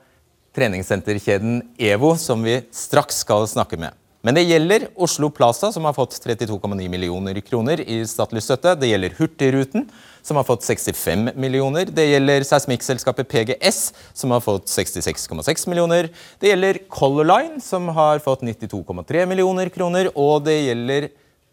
treningssenterkjeden 0.56 1.60
EVO, 1.76 2.14
som 2.16 2.48
vi 2.48 2.62
straks 2.72 3.20
skal 3.26 3.44
snakke 3.50 3.76
med. 3.76 3.92
Men 4.24 4.38
det 4.38 4.46
gjelder 4.48 4.86
Oslo 4.96 5.28
Plaza, 5.28 5.68
som 5.72 5.84
har 5.84 5.92
fått 5.92 6.14
32,9 6.24 6.88
millioner 6.88 7.36
kroner 7.44 7.82
i 7.84 7.98
statlig 8.08 8.40
støtte. 8.40 8.72
Det 8.80 8.88
gjelder 8.88 9.12
Hurtigruten, 9.18 9.84
som 10.24 10.38
har 10.40 10.46
fått 10.48 10.64
65 10.64 11.26
millioner. 11.36 11.90
Det 11.92 12.06
gjelder 12.08 12.46
seismikkselskapet 12.48 13.28
PGS, 13.28 13.82
som 14.16 14.32
har 14.32 14.40
fått 14.40 14.72
66,6 14.72 15.68
millioner. 15.68 16.08
Det 16.40 16.54
gjelder 16.54 16.80
Color 16.88 17.28
Line, 17.28 17.60
som 17.60 17.92
har 17.92 18.24
fått 18.24 18.46
92,3 18.48 19.26
millioner 19.28 19.68
kroner. 19.68 20.08
Og 20.16 20.40
det 20.48 20.56
gjelder 20.70 21.10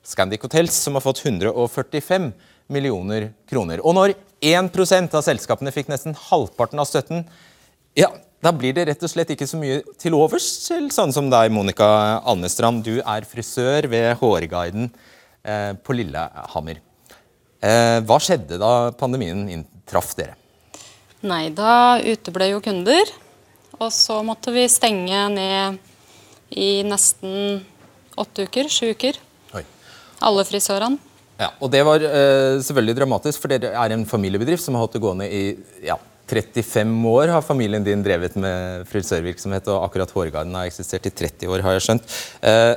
Scandic 0.08 0.48
Hotels, 0.48 0.80
som 0.88 0.96
har 0.96 1.04
fått 1.04 1.26
145 1.26 2.32
millioner 2.72 3.34
kroner. 3.52 3.84
Og 3.84 4.00
når 4.00 4.16
1% 4.40 5.20
av 5.20 5.28
selskapene 5.28 5.76
fikk 5.76 5.92
nesten 5.92 6.16
halvparten 6.32 6.80
av 6.80 6.88
støtten, 6.88 7.28
ja, 8.00 8.14
da 8.42 8.52
blir 8.56 8.74
det 8.74 8.88
rett 8.90 9.04
og 9.06 9.12
slett 9.12 9.32
ikke 9.36 9.46
så 9.50 9.60
mye 9.62 9.82
til 10.02 10.16
overs 10.18 10.48
til 10.66 10.90
sånn 10.94 11.14
som 11.14 11.30
deg, 11.30 11.52
Monica 11.54 11.88
Annestrand. 12.26 12.82
Du 12.82 12.98
er 13.00 13.28
frisør 13.30 13.86
ved 13.92 14.16
Hårguiden 14.18 14.90
eh, 15.46 15.74
på 15.78 15.96
Lillehammer. 15.98 16.82
Eh, 17.62 17.98
hva 18.02 18.18
skjedde 18.18 18.58
da 18.62 18.90
pandemien 18.98 19.66
traff 19.86 20.16
dere? 20.18 20.34
Nei, 21.22 21.52
da 21.54 22.02
uteble 22.02 22.50
jo 22.50 22.64
kunder. 22.66 23.14
Og 23.78 23.94
så 23.94 24.20
måtte 24.26 24.54
vi 24.54 24.66
stenge 24.70 25.22
ned 25.34 25.78
i 26.58 26.82
nesten 26.86 27.62
åtte 28.20 28.50
uker, 28.50 28.70
sju 28.74 28.92
uker. 28.96 29.22
Oi. 29.58 29.64
Alle 30.26 30.46
frisørene. 30.50 30.98
Ja, 31.42 31.50
og 31.58 31.72
Det 31.74 31.82
var 31.86 32.04
eh, 32.06 32.60
selvfølgelig 32.62 32.98
dramatisk, 32.98 33.42
for 33.42 33.54
dere 33.54 33.72
er 33.74 33.94
en 33.94 34.06
familiebedrift 34.06 34.66
som 34.66 34.76
har 34.78 34.86
hatt 34.86 34.98
det 34.98 35.02
gående 35.02 35.30
i 35.30 35.44
ja, 35.86 35.96
35 36.32 36.94
år 37.12 37.34
har 37.34 37.44
familien 37.44 37.84
din 37.84 38.04
drevet 38.06 38.38
med 38.40 38.88
frisørvirksomhet, 38.92 39.68
og 39.72 39.84
akkurat 39.88 40.14
Hårgarden 40.16 40.56
har 40.56 40.70
eksistert 40.70 41.10
i 41.10 41.12
30 41.12 41.52
år, 41.52 41.66
har 41.66 41.76
jeg 41.76 41.86
skjønt. 41.88 42.16
Eh, 42.48 42.74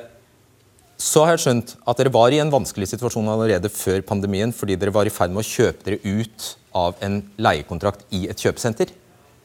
så 1.04 1.24
har 1.24 1.34
jeg 1.34 1.44
skjønt 1.44 1.74
at 1.86 2.00
dere 2.00 2.12
var 2.14 2.34
i 2.34 2.40
en 2.42 2.52
vanskelig 2.52 2.88
situasjon 2.92 3.30
allerede 3.30 3.70
før 3.72 4.02
pandemien, 4.06 4.54
fordi 4.54 4.78
dere 4.80 4.94
var 4.94 5.06
i 5.06 5.14
ferd 5.14 5.34
med 5.34 5.42
å 5.42 5.48
kjøpe 5.48 5.86
dere 5.86 6.02
ut 6.02 6.50
av 6.74 6.98
en 7.04 7.20
leiekontrakt 7.38 8.06
i 8.14 8.24
et 8.30 8.40
kjøpesenter. 8.40 8.92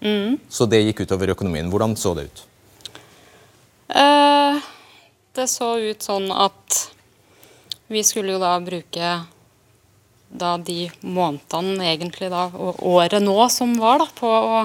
Mm. 0.02 0.38
Så 0.50 0.66
det 0.70 0.82
gikk 0.86 1.04
utover 1.06 1.34
økonomien. 1.36 1.70
Hvordan 1.70 1.98
så 2.00 2.14
det 2.18 2.30
ut? 2.30 2.46
Eh, 3.90 4.62
det 5.36 5.50
så 5.52 5.74
ut 5.82 6.06
sånn 6.06 6.32
at 6.34 6.86
Vi 7.90 8.04
skulle 8.06 8.36
jo 8.36 8.40
da 8.42 8.52
bruke 8.62 9.06
da 10.30 10.58
de 10.62 10.90
månedene 11.02 11.92
egentlig 11.94 12.30
da, 12.32 12.48
og 12.54 12.82
året 12.86 13.22
nå 13.24 13.38
som 13.54 13.74
var, 13.82 14.04
da, 14.04 14.10
på 14.16 14.30
å 14.30 14.60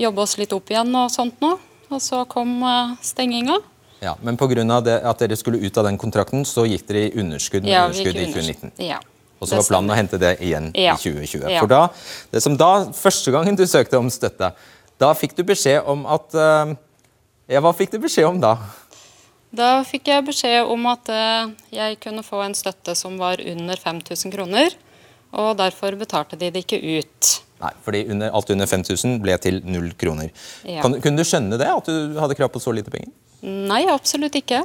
jobbe 0.00 0.24
oss 0.24 0.36
litt 0.40 0.52
opp 0.52 0.70
igjen 0.72 0.92
og 0.98 1.12
sånt 1.12 1.40
nå. 1.44 1.54
Og 1.92 2.02
så 2.02 2.24
kom 2.28 2.58
uh, 2.64 2.96
stenginga. 3.04 3.60
Ja, 4.04 4.14
Men 4.20 4.36
pga. 4.36 4.60
at 5.08 5.18
dere 5.18 5.36
skulle 5.36 5.60
ut 5.64 5.78
av 5.78 5.84
den 5.84 5.98
kontrakten, 5.98 6.44
så 6.44 6.66
gikk 6.68 6.86
dere 6.88 7.08
i 7.08 7.12
underskudd, 7.20 7.64
Ja, 7.64 7.86
underskudd 7.86 8.16
i 8.16 8.26
2019? 8.32 8.72
Ja. 8.84 9.00
Og 9.40 9.48
så 9.48 9.58
var 9.58 9.68
planen 9.68 9.92
å 9.92 9.96
hente 9.96 10.18
det 10.20 10.38
igjen 10.40 10.70
Ja. 10.74 10.94
i 10.94 11.00
2020. 11.00 11.50
Ja. 11.50 11.60
For 11.60 11.68
da, 11.68 11.88
det 12.32 12.42
som 12.42 12.56
da, 12.56 12.86
første 12.92 13.32
gangen 13.32 13.56
du 13.56 13.66
søkte 13.66 13.98
om 13.98 14.10
støtte, 14.12 14.52
da 14.98 15.12
fikk 15.14 15.36
du 15.36 15.42
beskjed 15.44 15.84
om 15.90 16.06
at 16.06 16.34
eh, 16.34 16.74
Ja, 17.52 17.60
hva 17.60 17.74
fikk 17.76 17.90
du 17.92 17.98
beskjed 18.00 18.24
om 18.24 18.38
da? 18.40 18.54
Da 19.54 19.68
fikk 19.86 20.10
jeg 20.10 20.26
beskjed 20.26 20.70
om 20.70 20.86
at 20.90 21.10
eh, 21.12 21.52
jeg 21.76 21.98
kunne 22.02 22.24
få 22.26 22.42
en 22.42 22.56
støtte 22.58 22.96
som 22.98 23.18
var 23.20 23.42
under 23.42 23.78
5000 23.78 24.34
kroner. 24.34 24.74
Og 25.34 25.56
derfor 25.58 25.96
betalte 25.98 26.38
de 26.38 26.50
det 26.54 26.64
ikke 26.64 26.80
ut. 27.00 27.34
Nei, 27.62 27.72
fordi 27.86 28.04
under, 28.12 28.32
alt 28.34 28.50
under 28.54 28.68
5000 28.70 29.18
ble 29.22 29.36
til 29.42 29.60
null 29.66 29.92
kroner. 29.98 30.30
Ja. 30.66 30.82
Kan, 30.82 30.98
kunne 31.02 31.22
du 31.22 31.26
skjønne 31.26 31.58
det, 31.60 31.70
at 31.70 31.90
du 31.90 32.18
hadde 32.20 32.36
krav 32.38 32.50
på 32.54 32.62
så 32.62 32.74
lite 32.74 32.92
penger? 32.94 33.12
Nei, 33.44 33.84
absolutt 33.90 34.36
ikke. 34.38 34.62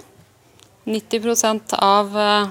90 0.89 1.75
av 1.77 2.17
eh, 2.17 2.49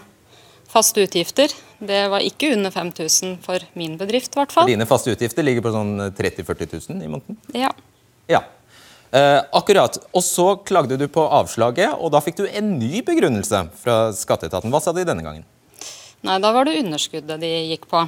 faste 0.71 1.03
utgifter. 1.07 1.55
Det 1.79 2.05
var 2.11 2.23
ikke 2.27 2.53
under 2.55 2.75
5000 2.75 3.39
for 3.43 3.63
min 3.79 3.97
bedrift, 3.99 4.35
i 4.35 4.41
hvert 4.41 4.55
fall. 4.55 4.71
dine 4.71 4.87
faste 4.87 5.15
utgifter 5.15 5.47
ligger 5.47 5.67
på 5.67 5.75
sånn 5.75 6.11
30 6.19 6.43
000-40 6.43 6.91
000 6.91 7.03
i 7.07 7.11
måneden? 7.11 7.39
Ja. 7.55 7.71
Ja. 8.31 8.43
Eh, 9.13 9.41
akkurat. 9.57 9.97
Og 10.13 10.23
så 10.25 10.51
klagde 10.69 10.99
du 11.01 11.07
på 11.09 11.23
avslaget, 11.25 11.95
og 11.97 12.11
da 12.13 12.21
fikk 12.21 12.43
du 12.43 12.47
en 12.49 12.75
ny 12.79 13.01
begrunnelse 13.07 13.63
fra 13.81 13.99
skatteetaten. 14.13 14.73
Hva 14.73 14.81
sa 14.85 14.93
de 14.93 15.07
denne 15.09 15.25
gangen? 15.25 15.47
Nei, 16.27 16.39
da 16.43 16.51
var 16.53 16.67
det 16.69 16.81
underskuddet 16.83 17.41
de 17.41 17.53
gikk 17.71 17.87
på. 17.89 18.03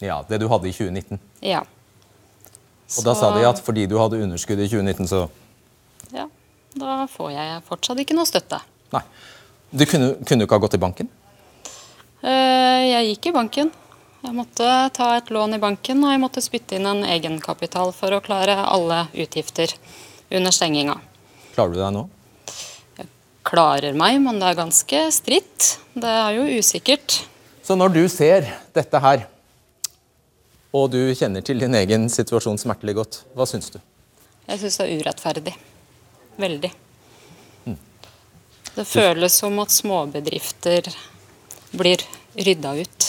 Ja, 0.00 0.22
Det 0.26 0.40
du 0.40 0.48
hadde 0.48 0.66
i 0.68 0.72
2019. 0.72 1.20
Ja. 1.44 1.60
Og 2.98 3.04
da 3.06 3.14
sa 3.14 3.30
de 3.36 3.44
at 3.46 3.60
fordi 3.62 3.86
du 3.86 3.98
hadde 4.00 4.18
underskudd 4.24 4.58
i 4.58 4.66
2019, 4.66 5.06
så 5.06 5.28
Ja, 6.10 6.26
da 6.74 7.06
får 7.06 7.30
jeg 7.36 7.62
fortsatt 7.68 8.00
ikke 8.02 8.16
noe 8.16 8.26
støtte. 8.26 8.58
Nei. 8.92 9.02
Du 9.70 9.84
kunne, 9.86 10.16
kunne 10.26 10.40
du 10.42 10.46
ikke 10.48 10.56
ha 10.58 10.64
gått 10.64 10.74
i 10.74 10.82
banken? 10.82 11.08
Eh, 12.24 12.90
Jeg 12.90 13.12
gikk 13.14 13.30
i 13.30 13.32
banken. 13.36 13.70
Jeg 14.24 14.34
måtte 14.36 14.66
ta 14.92 15.14
et 15.16 15.30
lån 15.30 15.54
i 15.54 15.58
banken, 15.62 16.02
og 16.04 16.10
jeg 16.10 16.20
måtte 16.20 16.42
spytte 16.42 16.76
inn 16.76 16.86
en 16.90 17.04
egenkapital 17.04 17.92
for 17.96 18.10
å 18.12 18.20
klare 18.20 18.56
alle 18.66 19.06
utgifter 19.14 19.72
under 20.30 20.54
stenginga. 20.54 20.96
Klarer 21.54 21.74
du 21.74 21.80
deg 21.80 21.94
nå? 21.96 22.04
Jeg 22.98 23.08
Klarer 23.50 23.96
meg, 23.98 24.20
men 24.22 24.38
det 24.40 24.50
er 24.50 24.58
ganske 24.58 25.02
stritt. 25.14 25.70
Det 25.94 26.10
er 26.10 26.36
jo 26.38 26.60
usikkert. 26.60 27.22
Så 27.66 27.76
når 27.78 27.94
du 27.94 28.02
ser 28.12 28.46
dette 28.76 29.00
her, 29.02 29.26
og 30.70 30.92
du 30.92 31.00
kjenner 31.18 31.42
til 31.42 31.58
din 31.58 31.74
egen 31.74 32.06
situasjon 32.12 32.60
smertelig 32.60 32.94
godt, 33.00 33.22
hva 33.34 33.46
syns 33.48 33.72
du? 33.74 33.80
Jeg 34.46 34.62
syns 34.62 34.78
det 34.78 34.86
er 34.86 35.02
urettferdig. 35.02 35.56
Veldig. 36.40 36.70
Det 38.70 38.86
føles 38.86 39.34
som 39.34 39.58
at 39.58 39.72
småbedrifter 39.74 40.86
blir 41.74 42.04
rydda 42.38 42.74
ut. 42.78 43.08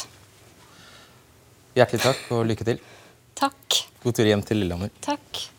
Hjertelig 1.78 2.02
takk 2.04 2.24
og 2.36 2.48
lykke 2.50 2.66
til. 2.68 2.82
Takk. 3.38 3.82
God 4.02 4.18
tur 4.18 4.28
hjem 4.28 4.42
til 4.46 4.64
Lillehammer. 4.64 4.90
Takk. 5.06 5.51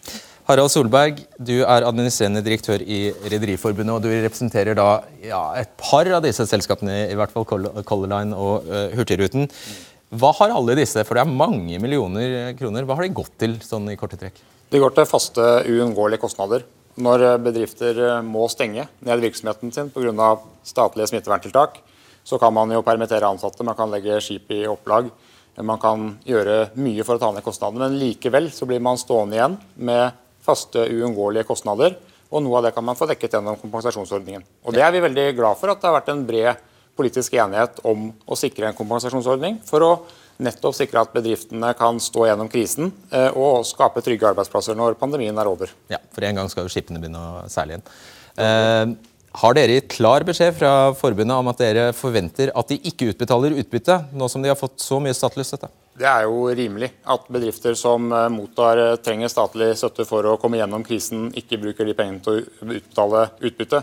Harald 0.53 0.69
Solberg, 0.69 1.23
du 1.41 1.63
er 1.63 1.87
administrerende 1.87 2.43
direktør 2.45 2.83
i 2.85 3.07
Rederiforbundet, 3.25 3.95
og 3.95 4.03
du 4.05 4.11
representerer 4.11 4.77
da 4.77 4.89
ja, 5.25 5.41
et 5.57 5.71
par 5.81 6.11
av 6.13 6.21
disse 6.27 6.45
selskapene, 6.51 7.07
i 7.09 7.17
hvert 7.17 7.33
fall 7.33 7.47
Col- 7.49 7.71
Color 7.89 8.11
Line 8.11 8.37
og 8.37 8.69
uh, 8.69 8.91
Hurtigruten. 8.93 9.49
Hva 10.13 10.35
har 10.37 10.53
alle 10.53 10.77
disse, 10.77 11.07
for 11.09 11.17
det 11.17 11.25
er 11.25 11.33
mange 11.33 11.79
millioner 11.81 12.53
kroner, 12.59 12.85
hva 12.85 12.99
har 12.99 13.07
de 13.07 13.17
gått 13.17 13.33
til 13.41 13.57
sånn 13.65 13.89
i 13.89 13.97
korte 13.97 14.19
trekk? 14.21 14.43
De 14.69 14.81
går 14.83 14.93
til 14.93 15.09
faste, 15.09 15.47
uunngåelige 15.73 16.21
kostnader. 16.21 16.67
Når 17.01 17.25
eh, 17.25 17.39
bedrifter 17.41 18.01
eh, 18.05 18.19
må 18.21 18.45
stenge 18.53 18.85
ned 19.09 19.23
virksomheten 19.25 19.73
sin 19.73 19.89
pga. 19.95 20.35
statlige 20.69 21.09
smitteverntiltak, 21.09 21.79
så 22.29 22.37
kan 22.41 22.53
man 22.53 22.73
jo 22.77 22.85
permittere 22.85 23.31
ansatte, 23.33 23.65
man 23.65 23.79
kan 23.79 23.89
legge 23.93 24.21
skip 24.21 24.53
i 24.53 24.67
opplag. 24.69 25.09
Man 25.65 25.81
kan 25.81 26.11
gjøre 26.29 26.75
mye 26.81 27.05
for 27.05 27.17
å 27.17 27.23
ta 27.23 27.33
ned 27.33 27.45
kostnadene, 27.45 27.89
men 27.89 28.01
likevel 28.01 28.53
så 28.53 28.69
blir 28.69 28.85
man 28.85 29.01
stående 29.01 29.37
igjen 29.41 29.57
med 29.89 30.21
faste, 30.45 30.87
uunngåelige 30.91 31.49
kostnader. 31.49 31.97
Og 32.33 32.43
noe 32.45 32.59
av 32.59 32.67
det 32.67 32.75
kan 32.77 32.85
man 32.87 32.97
få 32.97 33.07
dekket 33.11 33.37
gjennom 33.37 33.59
kompensasjonsordningen. 33.61 34.45
Og 34.65 34.75
det 34.77 34.85
er 34.85 34.93
vi 34.95 35.05
veldig 35.05 35.27
glad 35.37 35.59
for 35.61 35.73
at 35.73 35.83
det 35.83 35.91
har 35.91 35.99
vært 35.99 36.13
en 36.15 36.25
bred 36.29 36.69
politisk 36.97 37.37
enighet 37.41 37.81
om 37.89 38.11
å 38.29 38.37
sikre 38.37 38.69
en 38.69 38.77
kompensasjonsordning 38.77 39.61
for 39.69 39.85
å 39.85 39.93
nettopp 40.43 40.77
sikre 40.77 41.05
at 41.05 41.13
bedriftene 41.15 41.71
kan 41.79 42.01
stå 42.03 42.27
gjennom 42.29 42.51
krisen 42.53 42.91
eh, 43.13 43.31
og 43.37 43.67
skape 43.69 44.03
trygge 44.05 44.29
arbeidsplasser 44.33 44.77
når 44.77 44.99
pandemien 45.01 45.37
er 45.39 45.49
over. 45.49 45.73
Ja, 45.93 46.01
for 46.13 46.25
en 46.27 46.41
gang 46.41 46.51
skal 46.53 46.67
jo 46.67 46.73
skipene 46.73 47.01
begynne 47.03 47.21
å 47.21 47.47
seile 47.53 47.77
igjen. 47.77 47.87
Eh, 48.43 48.95
har 49.43 49.57
dere 49.57 49.79
gitt 49.79 49.93
klar 49.95 50.25
beskjed 50.29 50.57
fra 50.59 50.73
forbundet 50.97 51.39
om 51.39 51.49
at 51.53 51.61
dere 51.63 51.87
forventer 51.97 52.53
at 52.59 52.73
de 52.73 52.81
ikke 52.91 53.13
utbetaler 53.15 53.57
utbytte, 53.63 54.03
nå 54.13 54.29
som 54.29 54.45
de 54.45 54.53
har 54.53 54.59
fått 54.61 54.83
så 54.85 55.01
mye 55.01 55.17
statlig 55.17 55.47
støtte? 55.49 55.71
Det 55.93 56.09
er 56.09 56.25
jo 56.25 56.47
rimelig 56.57 56.89
at 57.13 57.27
bedrifter 57.33 57.75
som 57.77 58.07
eh, 58.17 58.29
mottar 58.33 58.81
eh, 58.81 58.95
trenger 59.05 59.29
statlig 59.29 59.75
støtte 59.77 60.07
for 60.09 60.25
å 60.25 60.39
komme 60.41 60.57
gjennom 60.57 60.85
krisen, 60.87 61.27
ikke 61.37 61.61
bruker 61.61 61.89
de 61.89 61.95
pengene 61.99 62.23
til 62.25 62.39
å 62.41 62.69
utbetale 62.79 63.27
utbytte. 63.45 63.83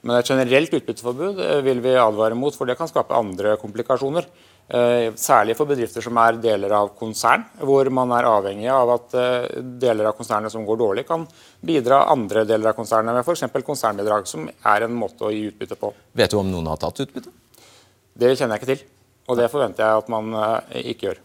Men 0.00 0.16
et 0.16 0.30
generelt 0.32 0.72
utbytteforbud 0.78 1.42
eh, 1.44 1.58
vil 1.66 1.82
vi 1.84 1.92
advare 2.00 2.38
mot, 2.38 2.56
for 2.56 2.68
det 2.68 2.78
kan 2.80 2.88
skape 2.88 3.16
andre 3.16 3.58
komplikasjoner. 3.60 4.30
Særlig 5.18 5.56
for 5.58 5.66
bedrifter 5.66 6.04
som 6.04 6.14
er 6.22 6.36
deler 6.38 6.70
av 6.76 6.92
konsern, 6.94 7.42
hvor 7.66 7.88
man 7.90 8.12
er 8.14 8.28
avhengig 8.28 8.68
av 8.70 8.92
at 8.92 9.16
deler 9.82 10.06
av 10.06 10.14
konsernet 10.14 10.52
som 10.52 10.62
går 10.62 10.78
dårlig, 10.78 11.02
kan 11.08 11.24
bidra 11.66 12.04
andre 12.12 12.44
deler 12.46 12.70
av 12.70 12.76
konsernet 12.78 13.16
med 13.16 13.26
f.eks. 13.26 13.48
konsernbidrag, 13.66 14.28
som 14.30 14.44
er 14.46 14.86
en 14.86 14.94
måte 14.94 15.26
å 15.26 15.32
gi 15.34 15.48
utbytte 15.48 15.74
på. 15.80 15.90
Vet 16.20 16.30
du 16.30 16.38
om 16.38 16.52
noen 16.52 16.70
har 16.70 16.78
tatt 16.84 17.02
utbytte? 17.02 17.34
Det 18.14 18.30
kjenner 18.36 18.54
jeg 18.54 18.62
ikke 18.62 18.70
til, 18.70 18.86
og 19.26 19.42
det 19.42 19.50
forventer 19.50 19.88
jeg 19.88 20.04
at 20.04 20.14
man 20.14 20.38
ikke 20.84 21.08
gjør. 21.08 21.20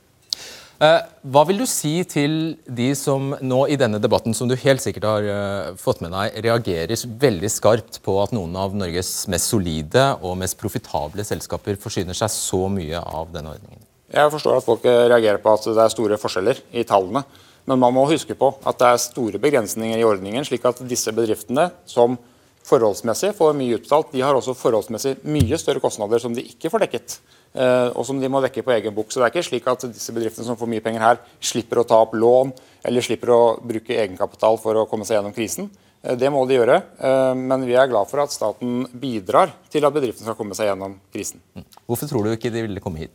Eh, 0.76 1.02
hva 1.32 1.46
vil 1.48 1.62
du 1.62 1.66
si 1.70 1.94
til 2.04 2.58
de 2.68 2.90
som 3.00 3.30
nå 3.40 3.60
i 3.72 3.78
denne 3.80 4.02
debatten, 4.04 4.36
som 4.36 4.50
du 4.50 4.58
helt 4.60 4.84
sikkert 4.84 5.08
har 5.08 5.28
eh, 5.32 5.70
fått 5.80 6.02
med 6.04 6.12
deg, 6.12 6.36
reagerer 6.44 7.06
veldig 7.22 7.52
skarpt 7.52 8.02
på 8.04 8.18
at 8.20 8.36
noen 8.36 8.58
av 8.60 8.76
Norges 8.76 9.14
mest 9.32 9.54
solide 9.54 10.10
og 10.20 10.36
mest 10.42 10.60
profitable 10.60 11.24
selskaper 11.24 11.80
forsyner 11.80 12.18
seg 12.18 12.34
så 12.34 12.66
mye 12.72 13.00
av 13.00 13.32
denne 13.32 13.56
ordningen? 13.56 13.88
Jeg 14.16 14.32
forstår 14.32 14.60
at 14.60 14.68
folk 14.68 14.84
reagerer 14.86 15.40
på 15.44 15.56
at 15.56 15.66
det 15.72 15.82
er 15.82 15.96
store 15.96 16.20
forskjeller 16.20 16.60
i 16.76 16.84
tallene. 16.88 17.24
Men 17.66 17.82
man 17.82 17.96
må 17.96 18.04
huske 18.06 18.36
på 18.38 18.52
at 18.62 18.78
det 18.78 18.92
er 18.92 19.02
store 19.02 19.42
begrensninger 19.42 19.98
i 19.98 20.06
ordningen, 20.06 20.46
slik 20.46 20.68
at 20.70 20.84
disse 20.86 21.10
bedriftene 21.16 21.72
som 21.90 22.20
forholdsmessig 22.66 23.34
får 23.38 23.54
mye 23.58 23.78
utbetalt, 23.78 24.12
de 24.12 24.24
har 24.26 24.36
også 24.38 24.56
forholdsmessig 24.58 25.16
mye 25.24 25.58
større 25.62 25.82
kostnader 25.84 26.22
som 26.24 26.34
de 26.36 26.42
ikke 26.42 26.72
får 26.74 26.86
dekket. 26.86 27.18
eh, 27.56 27.90
Og 27.96 28.06
som 28.06 28.20
de 28.20 28.28
må 28.28 28.42
dekke 28.44 28.64
på 28.66 28.74
egen 28.76 28.94
bok. 28.96 29.08
Så 29.10 29.22
det 29.22 29.28
er 29.28 29.34
ikke 29.36 29.50
slik 29.50 29.68
at 29.68 29.86
disse 29.94 30.12
bedriftene 30.12 30.46
som 30.46 30.58
får 30.58 30.68
mye 30.68 30.82
penger 30.84 31.00
her, 31.02 31.18
slipper 31.40 31.80
å 31.84 31.88
ta 31.88 32.02
opp 32.02 32.14
lån 32.14 32.54
eller 32.84 33.02
slipper 33.02 33.30
å 33.30 33.42
bruke 33.62 33.96
egenkapital 33.96 34.58
for 34.60 34.76
å 34.76 34.88
komme 34.90 35.06
seg 35.06 35.20
gjennom 35.20 35.34
krisen. 35.36 35.70
Eh, 36.04 36.16
Det 36.16 36.30
må 36.32 36.48
de 36.48 36.58
gjøre, 36.58 36.82
eh, 37.00 37.34
men 37.34 37.66
vi 37.66 37.74
er 37.74 37.88
glad 37.88 38.08
for 38.10 38.20
at 38.22 38.30
staten 38.32 38.88
bidrar 39.00 39.54
til 39.70 39.86
at 39.86 39.94
bedriftene 39.94 40.26
skal 40.26 40.36
komme 40.36 40.54
seg 40.56 40.68
gjennom 40.68 40.98
krisen. 41.14 41.40
Hvorfor 41.88 42.10
tror 42.10 42.24
du 42.24 42.36
ikke 42.36 42.52
de 42.52 42.62
ville 42.68 42.80
komme 42.82 42.98
hit? 42.98 43.12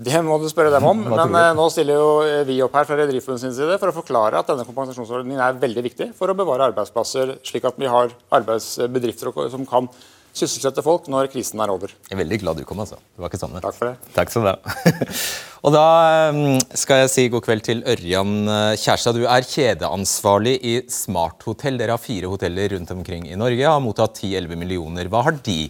Det 0.00 0.20
må 0.24 0.38
du 0.40 0.46
spørre 0.48 0.72
dem 0.72 0.86
om, 0.88 1.02
men 1.12 1.34
eh, 1.36 1.50
nå 1.56 1.66
stiller 1.68 1.98
jo 1.98 2.12
eh, 2.24 2.38
vi 2.48 2.54
opp 2.64 2.76
her 2.78 2.86
fra 2.88 2.96
Rederiforbundets 3.02 3.58
side 3.58 3.74
for 3.82 3.90
å 3.90 3.96
forklare 3.98 4.38
at 4.40 4.48
denne 4.48 4.64
kompensasjonsordningen 4.64 5.42
er 5.44 5.58
veldig 5.60 5.84
viktig 5.84 6.06
for 6.16 6.32
å 6.32 6.36
bevare 6.38 6.70
arbeidsplasser, 6.70 7.34
slik 7.44 7.66
at 7.68 7.76
vi 7.76 7.90
har 7.90 8.14
arbeidsbedrifter 8.38 9.28
som 9.52 9.68
kan 9.68 9.90
sysselsette 10.32 10.80
folk 10.86 11.10
når 11.12 11.28
krisen 11.34 11.60
er 11.60 11.72
over. 11.74 11.92
Jeg 12.06 12.16
er 12.16 12.20
veldig 12.22 12.40
glad 12.40 12.62
du 12.62 12.64
kom, 12.64 12.80
altså. 12.80 12.96
Det 12.96 13.20
var 13.20 13.28
ikke 13.28 13.42
sånn. 13.42 13.60
Takk 13.60 13.76
for 13.76 13.90
det. 13.90 14.12
Takk 14.16 14.32
skal 14.32 14.46
du 14.46 14.50
ha. 14.54 14.74
Og 15.68 15.76
da 15.76 15.84
eh, 16.30 16.40
skal 16.80 17.02
jeg 17.02 17.12
si 17.12 17.28
god 17.36 17.44
kveld 17.44 17.66
til 17.68 17.84
Ørjan 17.92 18.34
Kjærstad. 18.80 19.20
Du 19.20 19.28
er 19.28 19.44
kjedeansvarlig 19.52 20.56
i 20.64 20.76
Smart 20.88 21.44
Hotell. 21.44 21.76
Dere 21.76 21.98
har 21.98 22.00
fire 22.00 22.32
hoteller 22.32 22.72
rundt 22.78 22.96
omkring 22.96 23.28
i 23.28 23.36
Norge. 23.36 23.68
Har 23.68 23.84
mottatt 23.84 24.16
10-11 24.24 24.64
millioner. 24.64 25.12
Hva 25.12 25.26
har 25.28 25.36
de 25.44 25.60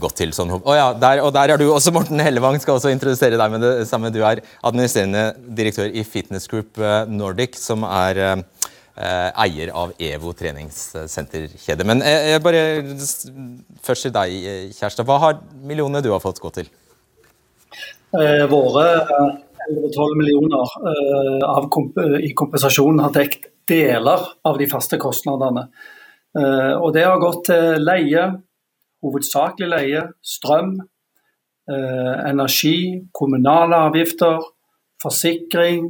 gått 0.00 0.18
til? 0.20 0.30
Sånn, 0.36 0.52
Oh, 0.54 0.74
ja, 0.76 0.92
der, 0.94 1.22
og 1.24 1.32
der 1.34 1.54
er 1.54 1.58
du 1.58 1.66
også, 1.72 1.92
Morten 1.94 2.22
Hellevang. 2.22 2.60
Skal 2.62 2.78
også 2.78 2.92
introdusere 2.94 3.40
deg 3.40 3.54
med 3.54 3.64
det 3.64 3.88
samme. 3.90 4.12
Du 4.14 4.20
er 4.22 4.42
administrerende 4.62 5.32
direktør 5.58 5.90
i 5.90 6.04
Fitness 6.06 6.46
Group 6.50 6.78
eh, 6.78 7.02
Nordic, 7.10 7.58
som 7.58 7.82
er 7.88 8.20
eh, 8.22 8.44
eh, 8.96 9.30
eier 9.46 9.72
av 9.74 9.94
EVO 9.98 10.34
treningssenterkjede. 10.38 11.86
Men 11.90 12.04
eh, 12.06 12.36
bare 12.44 12.62
først 13.84 14.08
til 14.08 14.14
deg, 14.14 14.36
Kjerstad. 14.76 15.06
Hva 15.08 15.18
har 15.26 15.42
millionene 15.66 16.04
du 16.04 16.12
har 16.14 16.22
fått 16.22 16.42
gå 16.42 16.52
til? 16.54 16.70
Eh, 18.14 18.44
våre 18.50 18.86
eh, 19.02 19.34
11-12 19.72 20.16
millioner 20.20 20.78
eh, 20.92 21.44
av 21.48 21.68
komp 21.72 21.98
i 21.98 22.30
kompensasjon 22.36 23.00
har 23.02 23.14
dekt 23.14 23.50
deler 23.68 24.26
av 24.44 24.58
de 24.60 24.68
faste 24.70 24.98
kostnadene. 25.00 25.66
Eh, 26.38 26.74
og 26.76 26.92
det 26.94 27.06
har 27.06 27.22
gått 27.22 27.46
til 27.48 27.82
leie, 27.82 28.28
hovedsakelig 29.04 29.68
leie, 29.70 30.02
strøm, 30.24 30.74
energi, 31.64 33.00
kommunale 33.16 33.78
avgifter, 33.86 34.42
forsikring, 35.00 35.86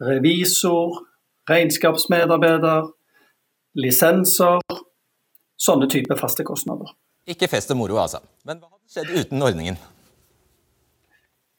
revisor, 0.00 1.00
regnskapsmedarbeider, 1.50 2.90
lisenser. 3.80 4.62
Sånne 5.60 5.90
type 5.92 6.16
faste 6.16 6.44
kostnader. 6.46 6.94
Ikke 7.28 7.50
fest 7.52 7.70
og 7.74 7.80
moro, 7.82 7.98
altså. 8.00 8.22
Men 8.48 8.62
hva 8.62 8.70
hadde 8.70 8.94
skjedd 8.94 9.10
uten 9.18 9.44
ordningen? 9.44 9.76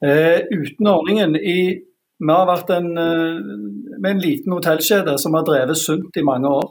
Eh, 0.02 0.48
uten 0.50 0.90
ordningen 0.90 1.38
i, 1.38 1.88
Vi 2.22 2.30
har 2.30 2.46
vært 2.46 2.70
en, 2.76 2.92
med 2.94 4.10
en 4.12 4.20
liten 4.22 4.54
hotellkjede 4.54 5.16
som 5.18 5.34
har 5.34 5.46
drevet 5.46 5.78
sunt 5.78 6.18
i 6.18 6.24
mange 6.26 6.50
år. 6.54 6.68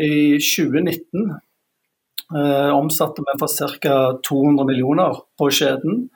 I 0.00 0.38
2019 0.40 1.26
eh, 2.34 2.70
omsatte 2.76 3.22
vi 3.26 3.34
for 3.40 3.78
ca. 3.80 3.96
200 4.28 4.64
millioner 4.64 5.20
på 5.38 5.50
kjeden. 5.50 6.08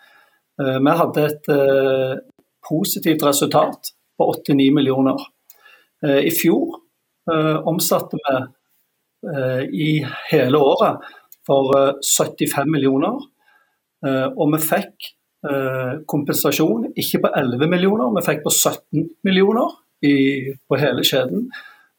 Eh, 0.61 0.79
vi 0.79 0.97
hadde 1.01 1.27
et 1.27 1.51
eh, 1.53 2.15
positivt 2.69 3.25
resultat 3.27 3.93
på 4.19 4.29
89 4.35 4.71
millioner. 4.75 5.29
I 6.03 6.31
fjor 6.35 6.81
omsatte 7.71 8.19
vi 8.19 8.33
i 9.79 9.91
hele 10.33 10.59
året 10.59 11.05
for 11.47 11.71
75 12.03 12.67
millioner. 12.75 13.21
Og 14.35 14.51
vi 14.51 14.61
fikk 14.67 15.13
kompensasjon 16.11 16.89
ikke 16.99 17.21
på 17.23 17.31
11 17.39 17.71
millioner, 17.71 18.11
vi 18.19 18.25
fikk 18.27 18.43
på 18.43 18.51
17 18.51 19.07
millioner 19.23 19.71
i, 20.03 20.17
på 20.67 20.81
hele 20.83 21.07
kjeden. 21.07 21.47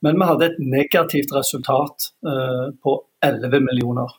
Men 0.04 0.20
vi 0.20 0.28
hadde 0.28 0.50
et 0.52 0.60
negativt 0.60 1.32
resultat 1.36 2.10
på 2.84 2.94
11 3.24 3.62
millioner. 3.64 4.12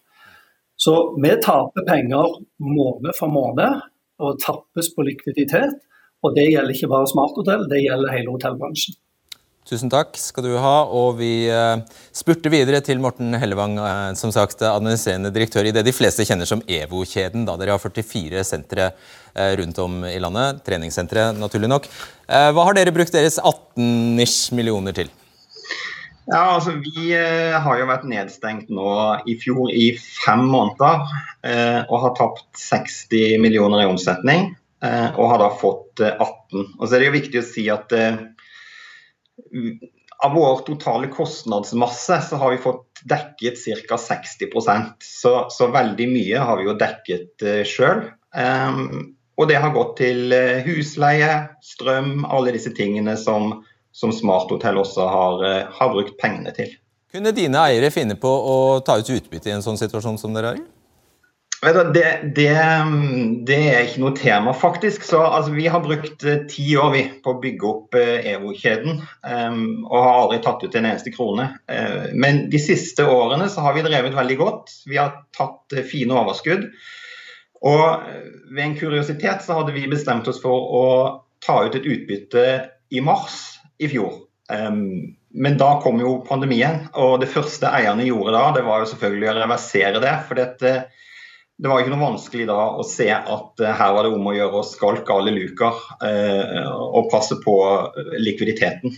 Så 0.77 0.95
vi 1.23 1.31
taper 1.45 1.85
penger 1.87 2.39
måned 2.59 3.13
for 3.19 3.33
måned 3.33 3.83
og 4.23 4.41
tappes 4.43 4.91
på 4.95 5.07
likviditet. 5.07 5.77
Og 6.25 6.35
det 6.37 6.49
gjelder 6.49 6.75
ikke 6.75 6.91
bare 6.91 7.09
smarthotell, 7.11 7.67
det 7.71 7.85
gjelder 7.85 8.15
hele 8.15 8.33
hotellbransjen. 8.33 8.97
Tusen 9.65 9.89
takk 9.89 10.13
skal 10.21 10.45
du 10.45 10.51
ha. 10.61 10.75
Og 10.93 11.17
vi 11.21 11.47
spurte 11.49 12.21
spurter 12.21 12.53
videre 12.53 12.83
til 12.85 13.01
Morten 13.01 13.33
Hellevang, 13.41 13.79
uh, 13.81 14.13
som 14.19 14.33
sagt 14.35 14.61
administrerende 14.61 15.33
direktør 15.33 15.65
i 15.69 15.73
det 15.73 15.87
de 15.87 15.95
fleste 15.97 16.27
kjenner 16.29 16.49
som 16.49 16.61
EVO-kjeden. 16.69 17.47
da 17.49 17.57
Dere 17.61 17.77
har 17.77 17.81
44 17.81 18.45
sentre 18.45 18.93
rundt 19.35 19.81
om 19.83 20.05
i 20.07 20.21
landet. 20.23 20.61
Treningssentre, 20.63 21.33
naturlig 21.35 21.67
nok. 21.73 21.89
hva 22.29 22.67
har 22.69 22.77
dere 22.77 22.93
brukt 22.95 23.11
deres 23.11 23.41
18-ish 23.41 24.53
millioner 24.55 24.95
til? 24.95 25.11
Ja, 26.25 26.57
altså 26.57 26.79
Vi 26.81 27.13
har 27.13 27.79
jo 27.79 27.87
vært 27.91 28.07
nedstengt 28.09 28.71
nå 28.73 28.91
i 29.29 29.35
fjor 29.37 29.69
i 29.69 29.91
fem 30.01 30.47
måneder 30.49 31.03
og 31.85 31.99
har 32.01 32.15
tapt 32.17 32.47
60 32.57 33.43
millioner 33.45 33.83
i 33.83 33.89
omsetning. 33.91 34.55
Eh, 34.85 35.11
og 35.17 35.31
har 35.33 35.41
da 35.41 35.51
fått 35.57 36.03
18. 36.03 36.61
Eh, 36.61 36.71
og 36.79 36.87
så 36.87 36.97
er 36.97 37.03
det 37.03 37.09
jo 37.09 37.17
viktig 37.17 37.41
å 37.41 37.47
si 37.47 37.67
at 37.73 37.95
eh, 37.97 38.19
av 40.25 40.37
vår 40.37 40.63
totale 40.67 41.09
kostnadsmasse 41.13 42.21
så 42.29 42.41
har 42.41 42.55
vi 42.55 42.63
fått 42.63 43.05
dekket 43.09 43.61
ca. 43.89 43.99
60% 44.01 45.05
så, 45.05 45.35
så 45.53 45.69
veldig 45.73 46.07
mye 46.11 46.45
har 46.49 46.61
vi 46.61 46.69
jo 46.69 46.77
dekket 46.81 47.45
uh, 47.45 47.61
sjøl. 47.69 48.07
Og 49.35 49.51
det 49.51 49.59
har 49.61 49.75
gått 49.75 49.99
til 49.99 50.33
husleie, 50.65 51.29
strøm, 51.67 52.23
alle 52.25 52.55
disse 52.55 52.73
tingene 52.73 53.19
som, 53.21 53.59
som 53.95 54.13
Smart 54.13 54.51
Hotel 54.51 54.79
også 54.81 55.07
har, 55.09 55.45
uh, 55.45 55.75
har 55.79 55.93
brukt 55.95 56.17
pengene 56.21 56.55
til. 56.57 56.75
Kunne 57.15 57.31
dine 57.31 57.61
eiere 57.63 57.93
finne 57.95 58.17
på 58.19 58.27
å 58.29 58.57
ta 58.83 58.99
ut 58.99 59.11
utbytte 59.15 59.53
i 59.53 59.55
en 59.55 59.63
sånn 59.63 59.79
situasjon 59.79 60.19
som 60.19 60.35
dere 60.35 60.55
er 60.55 60.63
i? 60.63 60.65
Det, 61.65 62.33
det, 62.37 62.51
det, 63.47 63.57
er 63.57 63.87
ikke 63.87 64.03
noe 64.03 64.17
tema, 64.19 64.53
faktisk. 64.53 65.07
Så, 65.07 65.23
altså, 65.23 65.55
vi 65.55 65.65
har 65.71 65.81
brukt 65.81 66.27
eh, 66.27 66.43
ti 66.51 66.67
år 66.77 66.91
vi, 66.93 67.05
på 67.25 67.33
å 67.33 67.39
bygge 67.41 67.71
opp 67.71 67.97
uh, 67.97 68.19
EVO-kjeden, 68.35 69.01
um, 69.25 69.63
og 69.87 69.95
har 69.97 70.19
aldri 70.19 70.41
tatt 70.45 70.67
ut 70.67 70.77
en 70.77 70.91
eneste 70.91 71.15
krone. 71.15 71.47
Uh, 71.71 72.11
men 72.13 72.45
de 72.53 72.61
siste 72.61 73.07
årene 73.09 73.49
så 73.49 73.65
har 73.65 73.79
vi 73.79 73.87
drevet 73.87 74.17
veldig 74.17 74.37
godt. 74.43 74.75
Vi 74.91 75.01
har 75.01 75.23
tatt 75.37 75.79
uh, 75.79 75.81
fine 75.89 76.19
overskudd. 76.21 76.67
Og 77.65 78.11
ved 78.53 78.65
en 78.67 78.77
kuriositet 78.77 79.41
så 79.47 79.63
hadde 79.63 79.73
vi 79.73 79.89
bestemt 79.89 80.29
oss 80.29 80.43
for 80.43 80.69
å 80.77 80.87
ta 81.45 81.63
ut 81.65 81.79
et 81.79 81.87
utbytte 81.89 82.49
i 82.93 83.01
mars 83.01 83.54
i 83.79 83.91
fjor. 83.91 84.19
Um, 84.53 85.15
men 85.35 85.57
da 85.59 85.75
kom 85.83 85.99
jo 86.03 86.19
pandemien, 86.29 86.85
og 87.01 87.17
det 87.23 87.31
første 87.33 87.71
eierne 87.75 88.07
gjorde 88.07 88.37
da, 88.37 88.45
det 88.55 88.67
var 88.67 88.83
jo 88.83 88.91
selvfølgelig 88.93 89.31
å 89.33 89.39
reversere 89.41 90.03
det. 90.05 90.13
for 90.29 90.39
det, 90.39 90.75
det 91.55 91.71
var 91.71 91.81
ikke 91.81 91.95
noe 91.95 92.05
vanskelig 92.05 92.47
da 92.51 92.61
å 92.79 92.87
se 92.87 93.09
at 93.15 93.65
uh, 93.65 93.73
her 93.81 93.97
var 93.97 94.07
det 94.07 94.15
om 94.15 94.31
å 94.31 94.37
gjøre 94.37 94.61
å 94.61 94.69
skalke 94.69 95.17
alle 95.17 95.35
luker 95.35 95.83
uh, 96.05 96.71
og 96.91 97.11
passe 97.13 97.41
på 97.43 97.57
likviditeten. 98.21 98.95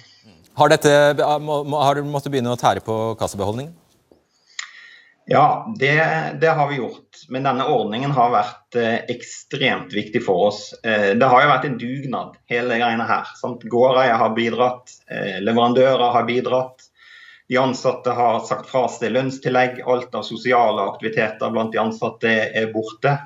Har, 0.57 0.73
dette, 0.73 0.93
har 1.21 1.99
du 1.99 2.07
måttet 2.09 2.33
begynne 2.33 2.55
å 2.55 2.61
tære 2.61 2.81
på 2.85 2.95
kassabeholdningen? 3.21 3.75
Ja, 5.29 5.75
det, 5.79 5.95
det, 6.41 6.53
har 6.55 6.69
vi 6.71 6.77
gjort. 6.79 7.25
Men 7.29 7.43
denne 7.43 7.67
ordningen 7.67 8.13
har 8.15 8.31
vært 8.31 8.79
eh, 8.79 9.01
ekstremt 9.11 9.95
viktig 9.95 10.23
for 10.23 10.49
oss. 10.53 10.61
det 10.83 11.27
har 11.27 11.43
jo 11.43 11.51
vært 11.51 11.65
en 11.67 11.79
dugnad, 11.81 12.37
hele 12.47 12.79
greiene 12.79 13.09
her. 13.09 13.33
Sant? 13.41 13.67
Gårdeier 13.67 14.21
har 14.21 14.37
bidratt, 14.37 14.95
leverandører 15.43 16.15
har 16.15 16.29
bidratt. 16.31 16.87
De 17.49 17.57
ansatte 17.57 18.11
har 18.11 18.41
sagt 18.41 18.71
fra 18.71 18.87
seg 18.91 19.15
lønnstillegg. 19.15 19.81
Alt 19.87 20.15
av 20.15 20.27
sosiale 20.27 20.87
aktiviteter 20.91 21.53
blant 21.55 21.75
de 21.75 21.83
ansatte 21.83 22.31
er 22.31 22.73
borte. 22.75 23.17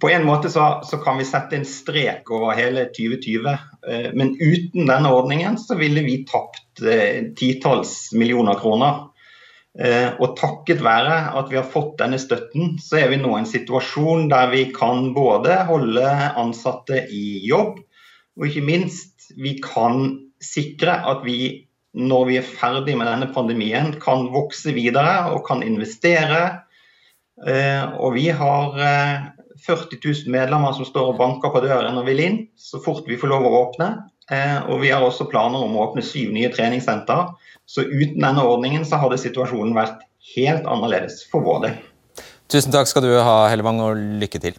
På 0.00 0.08
en 0.08 0.24
måte 0.24 0.50
så, 0.50 0.80
så 0.84 0.98
kan 1.00 1.18
vi 1.20 1.26
sette 1.28 1.56
en 1.56 1.66
strek 1.68 2.30
over 2.32 2.56
hele 2.56 2.86
2020. 2.96 3.48
Eh, 3.88 4.10
men 4.16 4.34
uten 4.40 4.88
denne 4.88 5.12
ordningen 5.12 5.58
så 5.60 5.76
ville 5.80 6.04
vi 6.04 6.22
tapt 6.28 6.84
eh, 6.84 7.32
titalls 7.36 8.12
millioner 8.12 8.60
kroner. 8.60 9.08
Eh, 9.74 10.12
og 10.22 10.36
takket 10.38 10.84
være 10.86 11.16
at 11.34 11.48
vi 11.50 11.58
har 11.58 11.66
fått 11.66 11.96
denne 11.98 12.20
støtten, 12.22 12.76
så 12.78 13.00
er 13.00 13.08
vi 13.10 13.18
nå 13.18 13.32
i 13.34 13.40
en 13.40 13.48
situasjon 13.48 14.28
der 14.30 14.52
vi 14.52 14.68
kan 14.74 15.08
både 15.16 15.56
holde 15.66 16.06
ansatte 16.38 17.00
i 17.10 17.40
jobb, 17.42 17.80
og 18.38 18.46
ikke 18.46 18.62
minst 18.66 19.32
vi 19.34 19.56
kan 19.62 20.04
sikre 20.42 20.94
at 21.10 21.24
vi 21.26 21.66
når 21.94 22.24
vi 22.26 22.38
er 22.40 22.46
ferdig 22.46 22.96
med 22.98 23.06
denne 23.06 23.28
pandemien, 23.34 23.92
kan 24.02 24.26
vokse 24.34 24.72
videre 24.74 25.30
og 25.30 25.44
kan 25.46 25.62
investere. 25.62 26.40
Eh, 27.46 27.84
og 27.98 28.16
vi 28.16 28.28
har 28.34 28.74
40 28.74 29.94
eh, 29.94 30.00
000 30.02 30.32
medlemmer 30.34 30.74
som 30.74 30.86
står 30.86 31.12
og 31.12 31.20
banker 31.20 31.54
på 31.54 31.62
døren 31.62 31.98
og 32.00 32.08
vil 32.08 32.22
inn, 32.22 32.40
så 32.58 32.82
fort 32.82 33.06
vi 33.06 33.18
får 33.18 33.30
lov 33.30 33.46
å 33.46 33.54
åpne. 33.60 33.90
Eh, 34.32 34.58
og 34.70 34.80
vi 34.80 34.92
har 34.92 35.04
også 35.04 35.26
planer 35.28 35.64
om 35.66 35.76
å 35.76 35.88
åpne 35.88 36.04
syv 36.04 36.32
nye 36.32 36.50
treningssenter. 36.52 37.34
Så 37.68 37.84
uten 37.88 38.20
denne 38.20 38.44
ordningen 38.44 38.84
så 38.88 39.00
hadde 39.00 39.20
situasjonen 39.20 39.76
vært 39.76 40.04
helt 40.34 40.68
annerledes 40.68 41.22
for 41.30 41.44
vår 41.44 41.64
del. 41.66 41.78
Tusen 42.52 42.72
takk 42.72 42.88
skal 42.88 43.04
du 43.04 43.12
ha, 43.16 43.36
Hellevang, 43.52 43.80
og 43.84 44.00
lykke 44.20 44.40
til. 44.40 44.58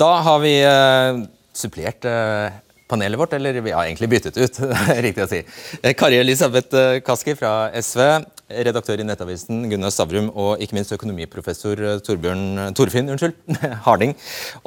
Da 0.00 0.10
har 0.26 0.40
vi 0.42 0.56
eh, 0.64 1.24
supplert 1.56 2.06
eh, 2.08 2.56
panelet 2.90 3.20
vårt, 3.20 3.36
eller 3.36 3.60
vi 3.60 3.72
har 3.72 3.86
egentlig 3.86 4.10
byttet 4.16 4.40
ut. 4.40 4.60
riktig 5.06 5.24
å 5.24 5.30
si. 5.30 5.42
Kari 5.96 6.20
Elisabeth 6.20 7.02
Kaski 7.06 7.36
fra 7.38 7.54
SV, 7.80 8.00
redaktør 8.48 9.00
i 9.00 9.06
Nettavisen 9.06 9.64
Gunnar 9.70 9.92
Stavrum 9.94 10.28
og 10.30 10.60
ikke 10.62 10.76
minst 10.76 10.92
økonomiprofessor 10.96 11.80
eh, 11.84 12.02
Torbjørn, 12.04 12.74
Torfinn 12.76 13.08
unnskyld, 13.14 13.38
Harding. 13.86 14.12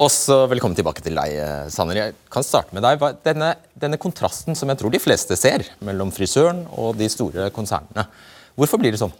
Også 0.02 0.40
velkommen 0.50 0.78
tilbake 0.78 1.04
til 1.04 1.18
deg, 1.18 1.38
Sanner. 1.74 2.02
Jeg 2.02 2.18
kan 2.32 2.46
starte 2.46 2.74
med 2.76 2.86
deg. 2.86 3.06
Denne, 3.26 3.54
denne 3.78 4.00
kontrasten 4.00 4.58
som 4.58 4.70
jeg 4.72 4.82
tror 4.82 4.94
de 4.94 5.02
fleste 5.02 5.38
ser 5.38 5.68
mellom 5.84 6.14
frisøren 6.14 6.64
og 6.74 6.98
de 6.98 7.10
store 7.12 7.52
konsernene. 7.54 8.08
Hvorfor 8.58 8.80
blir 8.82 8.94
det 8.94 9.02
sånn? 9.02 9.14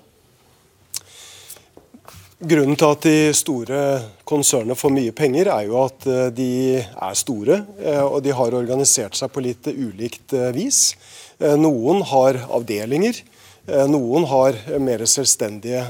Grunnen 2.39 2.77
til 2.79 2.93
at 2.95 3.03
de 3.03 3.31
store 3.35 3.79
konsernene 4.29 4.77
får 4.79 4.93
mye 4.95 5.15
penger, 5.17 5.49
er 5.51 5.65
jo 5.67 5.81
at 5.83 6.05
eh, 6.07 6.29
de 6.31 6.51
er 6.79 7.17
store. 7.19 7.65
Eh, 7.83 8.03
og 8.05 8.21
de 8.23 8.31
har 8.31 8.55
organisert 8.55 9.19
seg 9.19 9.33
på 9.35 9.43
litt 9.43 9.67
ulikt 9.67 10.37
eh, 10.39 10.53
vis. 10.55 10.93
Noen 11.39 12.05
har 12.11 12.39
avdelinger. 12.51 13.19
Noen 13.91 14.25
har 14.31 14.57
mer 14.81 15.03
selvstendige 15.05 15.83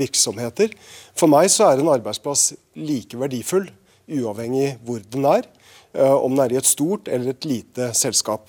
virksomheter. 0.00 0.72
For 1.16 1.28
meg 1.28 1.50
så 1.52 1.68
er 1.68 1.82
en 1.82 1.90
arbeidsplass 1.92 2.54
like 2.80 3.18
verdifull, 3.20 3.66
uavhengig 4.08 4.76
hvor 4.86 5.02
den 5.12 5.26
er. 5.28 5.44
Om 5.96 6.32
den 6.32 6.44
er 6.46 6.54
i 6.54 6.60
et 6.60 6.68
stort 6.68 7.10
eller 7.12 7.34
et 7.34 7.48
lite 7.48 7.90
selskap. 7.96 8.48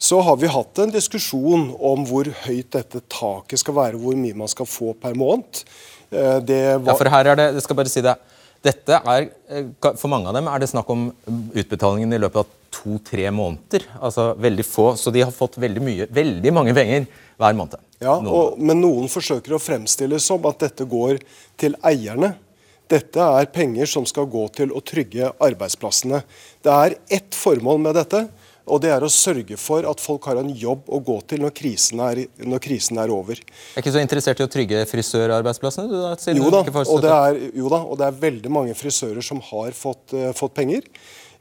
Så 0.00 0.20
har 0.24 0.38
vi 0.40 0.48
hatt 0.48 0.78
en 0.80 0.92
diskusjon 0.94 1.66
om 1.76 2.06
hvor 2.08 2.28
høyt 2.46 2.70
dette 2.72 3.02
taket 3.12 3.60
skal 3.60 3.76
være, 3.76 3.98
hvor 4.00 4.16
mye 4.16 4.38
man 4.38 4.48
skal 4.48 4.68
få 4.68 4.94
per 4.96 5.12
måned. 5.18 5.60
Eh, 6.08 6.38
det. 6.40 6.60
Ja, 6.72 6.94
for 6.94 7.10
her 7.12 7.28
er 7.28 7.36
det, 7.36 7.48
jeg 7.58 7.64
skal 7.66 7.78
bare 7.78 7.92
si 7.92 8.02
det. 8.04 8.14
Dette 8.64 8.96
er, 8.96 9.28
eh, 9.48 9.68
For 9.96 10.08
mange 10.08 10.28
av 10.28 10.34
dem 10.34 10.48
er 10.48 10.58
det 10.58 10.70
snakk 10.72 10.88
om 10.88 11.10
utbetalingen 11.52 12.12
i 12.16 12.20
løpet 12.20 12.42
av 12.42 12.48
to-tre 12.72 13.28
måneder. 13.28 13.84
Altså 14.00 14.34
veldig 14.40 14.64
få, 14.64 14.96
Så 14.96 15.12
de 15.12 15.20
har 15.20 15.30
fått 15.32 15.60
veldig, 15.60 15.82
mye, 15.82 16.06
veldig 16.08 16.52
mange 16.52 16.74
penger 16.74 17.06
hver 17.36 17.54
måned. 17.54 17.76
Ja, 18.00 18.16
og, 18.16 18.56
Men 18.56 18.80
noen 18.80 19.10
forsøker 19.12 19.56
å 19.56 19.60
fremstille 19.60 20.20
som 20.22 20.44
at 20.48 20.62
dette 20.64 20.86
går 20.88 21.20
til 21.60 21.76
eierne. 21.84 22.34
Dette 22.90 23.22
er 23.22 23.50
penger 23.52 23.86
som 23.86 24.06
skal 24.08 24.26
gå 24.30 24.46
til 24.56 24.72
å 24.74 24.80
trygge 24.82 25.28
arbeidsplassene. 25.38 26.22
Det 26.64 26.72
er 26.72 26.96
ett 27.12 27.36
formål 27.36 27.78
med 27.84 27.94
dette, 28.00 28.24
og 28.70 28.80
det 28.82 28.90
er 28.94 29.04
å 29.04 29.10
sørge 29.12 29.56
for 29.60 29.86
at 29.88 30.02
folk 30.02 30.26
har 30.30 30.40
en 30.40 30.50
jobb 30.56 30.88
å 30.90 31.00
gå 31.04 31.16
til 31.30 31.44
når 31.44 31.54
krisen 31.60 32.02
er, 32.02 32.24
når 32.42 32.62
krisen 32.64 32.98
er 33.02 33.12
over. 33.14 33.38
Er 33.38 33.82
ikke 33.82 33.94
så 33.94 34.02
interessert 34.02 34.42
i 34.42 34.46
å 34.46 34.50
trygge 34.50 34.82
frisørarbeidsplassene? 34.90 35.90
Du, 35.90 35.96
da, 36.02 36.34
Jo 36.34 36.50
da, 36.54 36.64
og 36.82 37.02
det 37.04 37.14
er, 37.14 37.40
jo 37.62 37.72
da, 37.72 37.82
og 37.84 38.00
det 38.00 38.08
er 38.08 38.20
veldig 38.26 38.52
mange 38.54 38.76
frisører 38.78 39.24
som 39.26 39.42
har 39.52 39.76
fått, 39.76 40.14
uh, 40.16 40.30
fått 40.36 40.56
penger. 40.58 40.86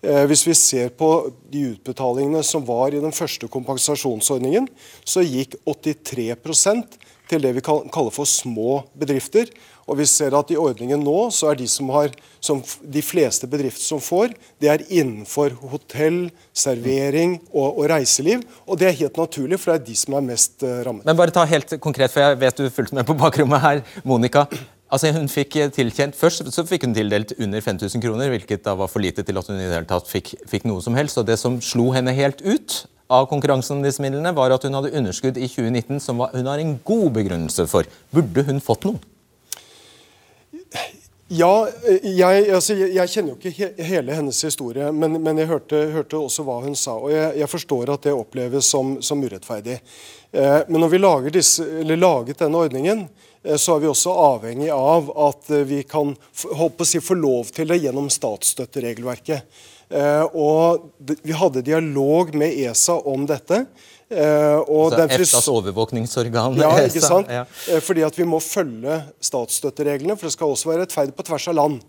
Eh, 0.02 0.24
hvis 0.32 0.46
vi 0.48 0.56
ser 0.56 0.94
på 0.96 1.10
de 1.52 1.74
utbetalingene 1.74 2.44
som 2.46 2.64
var 2.68 2.96
i 2.96 3.02
den 3.04 3.16
første 3.16 3.50
kompensasjonsordningen, 3.52 4.70
så 5.04 5.26
gikk 5.26 5.58
83% 5.68 7.00
til 7.30 7.44
det 7.44 7.52
vi 7.58 7.64
kaller 7.66 8.14
for 8.14 8.30
små 8.30 8.84
bedrifter. 8.98 9.52
Og 9.90 9.98
vi 9.98 10.06
ser 10.06 10.36
at 10.38 10.52
i 10.54 10.58
ordningen 10.60 11.02
nå, 11.02 11.18
så 11.34 11.50
er 11.50 11.60
de 11.60 11.66
som 11.70 11.90
har, 11.96 12.14
som 12.40 12.62
de 12.62 13.02
fleste 13.04 13.50
bedrifter 13.50 13.82
som 13.82 14.02
får, 14.04 14.36
det 14.62 14.70
er 14.72 14.86
innenfor 14.88 15.56
hotell, 15.72 16.28
servering 16.54 17.40
og, 17.50 17.82
og 17.82 17.88
reiseliv. 17.92 18.46
Og 18.70 18.80
det 18.80 18.92
er 18.92 19.00
helt 19.02 19.18
naturlig, 19.20 19.60
for 19.60 19.74
det 19.74 19.80
er 19.80 19.88
de 19.90 20.00
som 20.00 20.18
er 20.20 20.28
mest 20.30 20.66
eh, 20.66 20.82
rammet. 20.86 21.08
Men 21.10 21.20
bare 21.20 21.34
ta 21.36 21.46
helt 21.50 21.74
konkret, 21.82 22.14
for 22.14 22.24
jeg 22.24 22.42
vet 22.46 22.62
du 22.62 22.70
fulgte 22.74 23.02
med 23.02 23.10
på 23.10 23.18
bakrommet 23.20 23.66
her. 23.66 23.82
Monica, 24.08 24.46
altså 24.90 25.12
hun 25.16 25.30
fikk 25.32 25.58
tilkjent, 25.76 26.18
Først 26.18 26.50
så 26.54 26.66
fikk 26.68 26.88
hun 26.88 26.96
tildelt 26.98 27.34
under 27.38 27.62
5000 27.64 28.04
kroner, 28.04 28.32
hvilket 28.34 28.66
da 28.66 28.76
var 28.80 28.92
for 28.92 29.04
lite 29.04 29.24
til 29.26 29.40
at 29.40 29.50
hun 29.50 29.60
i 29.60 29.66
det 29.66 29.76
hele 29.76 29.90
tatt 29.90 30.10
fikk, 30.10 30.34
fikk 30.50 30.66
noe 30.70 30.84
som 30.86 30.98
helst. 30.98 31.18
Og 31.22 31.28
det 31.30 31.40
som 31.42 31.60
slo 31.64 31.90
henne 31.96 32.16
helt 32.18 32.42
ut 32.46 32.84
av 33.10 33.30
konkurransen 33.30 33.78
om 33.78 33.86
disse 33.86 34.02
midlene, 34.04 34.34
var 34.38 34.54
at 34.54 34.66
hun 34.66 34.78
hadde 34.78 34.94
underskudd 34.98 35.38
i 35.38 35.48
2019 35.50 36.02
som 36.04 36.22
var, 36.22 36.34
hun 36.36 36.50
har 36.50 36.62
en 36.62 36.76
god 36.86 37.10
begrunnelse 37.18 37.66
for. 37.72 37.90
Burde 38.14 38.46
hun 38.50 38.62
fått 38.64 38.86
noe? 38.90 39.02
Ja, 41.32 41.68
eh, 41.88 42.06
jeg, 42.18 42.46
altså, 42.50 42.74
jeg, 42.74 43.10
kjenner 43.12 43.36
jo 43.36 43.38
ikke 43.38 43.52
he 43.54 43.88
hele 43.92 44.16
hennes 44.18 44.40
historie, 44.42 44.88
men, 44.90 45.20
men 45.22 45.38
jeg 45.38 45.52
hørte, 45.52 45.84
hørte 45.94 46.18
også 46.18 46.46
hva 46.48 46.56
hun 46.64 46.74
sa. 46.78 46.96
Og 46.98 47.12
jeg, 47.14 47.36
jeg 47.44 47.52
forstår 47.52 47.92
at 47.94 48.08
det 48.08 48.16
oppleves 48.18 48.70
som, 48.74 48.96
som 49.06 49.22
urettferdig. 49.22 49.78
Eh, 50.34 50.62
men 50.66 50.82
når 50.82 50.94
vi 50.96 51.02
disse, 51.38 51.68
laget 52.02 52.42
denne 52.42 52.64
ordningen, 52.66 53.06
eh, 53.44 53.60
så 53.62 53.76
er 53.76 53.84
vi 53.86 53.92
også 53.92 54.16
avhengig 54.26 54.72
av 54.74 55.14
at 55.30 55.54
eh, 55.54 55.68
vi 55.70 55.84
kan 55.86 56.16
å 56.82 56.90
si, 56.90 56.98
få 56.98 57.20
lov 57.22 57.54
til 57.54 57.70
det 57.70 57.78
gjennom 57.84 58.10
statsstøtteregelverket. 58.10 59.62
Eh, 59.90 60.26
og 60.34 60.90
vi 60.98 61.38
hadde 61.38 61.66
dialog 61.66 62.34
med 62.38 62.58
ESA 62.58 62.98
om 63.10 63.30
dette. 63.30 63.68
Eh, 64.10 64.60
og 64.68 64.94
Altså, 64.94 65.08
EFTAs 65.22 65.48
overvåkningsorgan. 65.54 66.58
ja, 66.62 66.72
ikke 66.90 67.02
sant? 67.06 67.30
ja. 67.30 67.46
Eh, 67.72 67.80
Fordi 67.82 68.04
at 68.06 68.18
vi 68.20 68.28
må 68.30 68.40
følge 68.44 69.02
statsstøttereglene, 69.22 70.18
for 70.18 70.28
det 70.30 70.34
skal 70.38 70.54
også 70.56 70.72
være 70.74 70.86
rettferdig 70.86 71.16
på 71.18 71.26
tvers 71.30 71.48
av 71.52 71.56
land. 71.62 71.82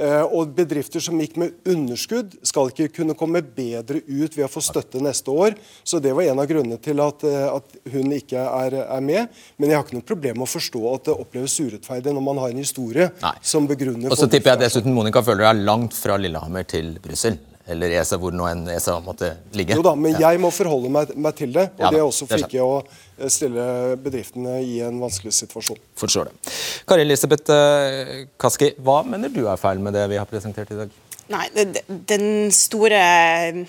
Eh, 0.00 0.22
Og 0.32 0.52
bedrifter 0.54 1.02
som 1.02 1.18
gikk 1.20 1.34
med 1.36 1.56
underskudd, 1.68 2.36
skal 2.46 2.70
ikke 2.70 2.86
kunne 3.00 3.16
komme 3.18 3.42
bedre 3.42 3.98
ut 4.06 4.36
ved 4.38 4.44
å 4.46 4.48
få 4.48 4.62
støtte 4.62 5.02
neste 5.02 5.28
år. 5.34 5.56
Så 5.84 5.98
det 6.00 6.14
var 6.16 6.22
en 6.30 6.38
av 6.40 6.46
grunnene 6.48 6.78
til 6.80 7.02
at, 7.04 7.24
at 7.26 7.76
hun 7.92 8.14
ikke 8.14 8.38
er, 8.38 8.78
er 8.86 9.00
med. 9.04 9.28
Men 9.58 9.70
jeg 9.74 9.76
har 9.80 9.84
ikke 9.84 9.98
noe 9.98 10.06
problem 10.06 10.38
med 10.40 10.46
å 10.46 10.52
forstå 10.54 10.84
at 10.94 11.10
det 11.10 11.18
oppleves 11.18 11.58
urettferdig 11.60 12.14
når 12.16 12.24
man 12.30 12.38
har 12.38 12.54
en 12.54 12.62
historie 12.62 13.10
som 13.42 13.66
begrunner 13.68 14.14
Og 14.14 14.16
så 14.22 14.30
tipper 14.30 14.54
jeg 14.54 14.62
dessuten 14.68 14.94
Monica 14.94 15.22
føler 15.26 15.50
deg 15.50 15.66
langt 15.66 15.98
fra 15.98 16.16
Lillehammer 16.22 16.64
til 16.70 16.94
Brussel. 17.02 17.36
Eller 17.70 17.92
ESA, 18.00 18.18
hvor 18.18 18.34
nå 18.34 18.46
enn 18.50 18.64
ESA 18.74 18.96
måtte 19.04 19.28
ligge. 19.56 19.76
Jo 19.78 19.82
da, 19.86 19.92
men 19.94 20.16
Ja. 20.16 20.30
jeg 20.30 20.40
må 20.42 20.50
forholde 20.52 20.90
meg, 20.90 21.12
meg 21.16 21.36
til 21.38 21.52
det. 21.54 21.68
Og 21.78 21.84
Ja 21.84 21.90
det 21.94 22.00
er 22.00 22.06
også 22.08 22.26
for 22.28 22.42
ikke 22.42 22.64
å 22.64 22.80
eh, 22.84 23.28
stille 23.30 23.96
bedriftene 24.02 24.58
i 24.64 24.80
en 24.86 24.98
vanskelig 25.02 25.32
situasjon. 25.36 25.78
Forstår 26.00 26.30
det. 26.30 26.54
Kari 26.90 27.04
Elisabeth 27.06 27.50
eh, 27.54 28.26
Kaski, 28.40 28.72
hva 28.82 29.00
mener 29.06 29.30
du 29.32 29.44
er 29.46 29.56
feil 29.60 29.78
med 29.78 29.94
det 29.94 30.08
vi 30.10 30.18
har 30.18 30.26
presentert 30.30 30.70
i 30.74 30.80
dag? 30.82 30.90
Nei, 31.30 31.46
Den 31.86 32.50
store 32.50 33.00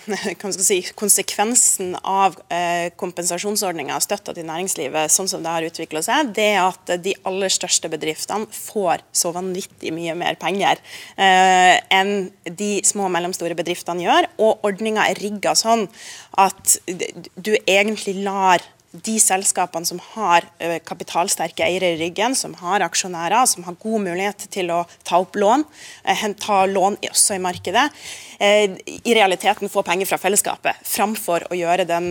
si, 0.66 0.80
konsekvensen 0.98 1.94
av 2.02 2.40
eh, 2.50 2.90
kompensasjonsordninga 2.98 4.00
og 4.00 4.02
støtta 4.02 4.34
til 4.34 4.48
næringslivet, 4.48 5.14
sånn 5.14 5.30
som 5.30 5.44
det 5.46 5.54
har 5.54 5.68
utvikla 5.68 6.02
seg, 6.06 6.32
det 6.38 6.48
er 6.56 6.64
at 6.64 6.94
de 7.06 7.14
aller 7.30 7.54
største 7.54 7.92
bedriftene 7.92 8.50
får 8.56 9.06
så 9.14 9.34
vanvittig 9.36 9.94
mye 9.94 10.18
mer 10.18 10.40
penger 10.42 10.82
eh, 11.22 11.78
enn 11.94 12.32
de 12.50 12.72
små 12.88 13.06
og 13.10 13.14
mellomstore 13.14 13.58
bedriftene 13.60 14.08
gjør. 14.08 14.32
Og 14.42 14.66
ordninga 14.66 15.06
er 15.12 15.22
rigga 15.22 15.54
sånn 15.58 15.86
at 16.42 16.80
du 17.38 17.54
egentlig 17.62 18.18
lar 18.26 18.66
de 18.92 19.16
selskapene 19.24 19.88
som 19.88 20.00
har 20.14 20.46
eh, 20.60 20.78
kapitalsterke 20.84 21.64
eiere 21.64 21.94
i 21.94 22.00
ryggen, 22.02 22.36
som 22.36 22.54
har 22.60 22.84
aksjonærer, 22.84 23.46
som 23.48 23.64
har 23.64 23.78
god 23.80 24.04
mulighet 24.04 24.48
til 24.52 24.72
å 24.74 24.82
ta 25.08 25.22
opp 25.24 25.38
lån, 25.40 25.64
eh, 26.04 26.26
ta 26.42 26.66
lån 26.68 26.98
også 27.08 27.38
i 27.38 27.44
markedet, 27.44 27.86
eh, 28.40 28.76
i 28.92 29.16
realiteten 29.16 29.72
få 29.72 29.84
penger 29.88 30.10
fra 30.10 30.20
fellesskapet, 30.20 30.84
framfor 30.84 31.48
å 31.48 31.58
gjøre 31.58 31.88
den 31.88 32.10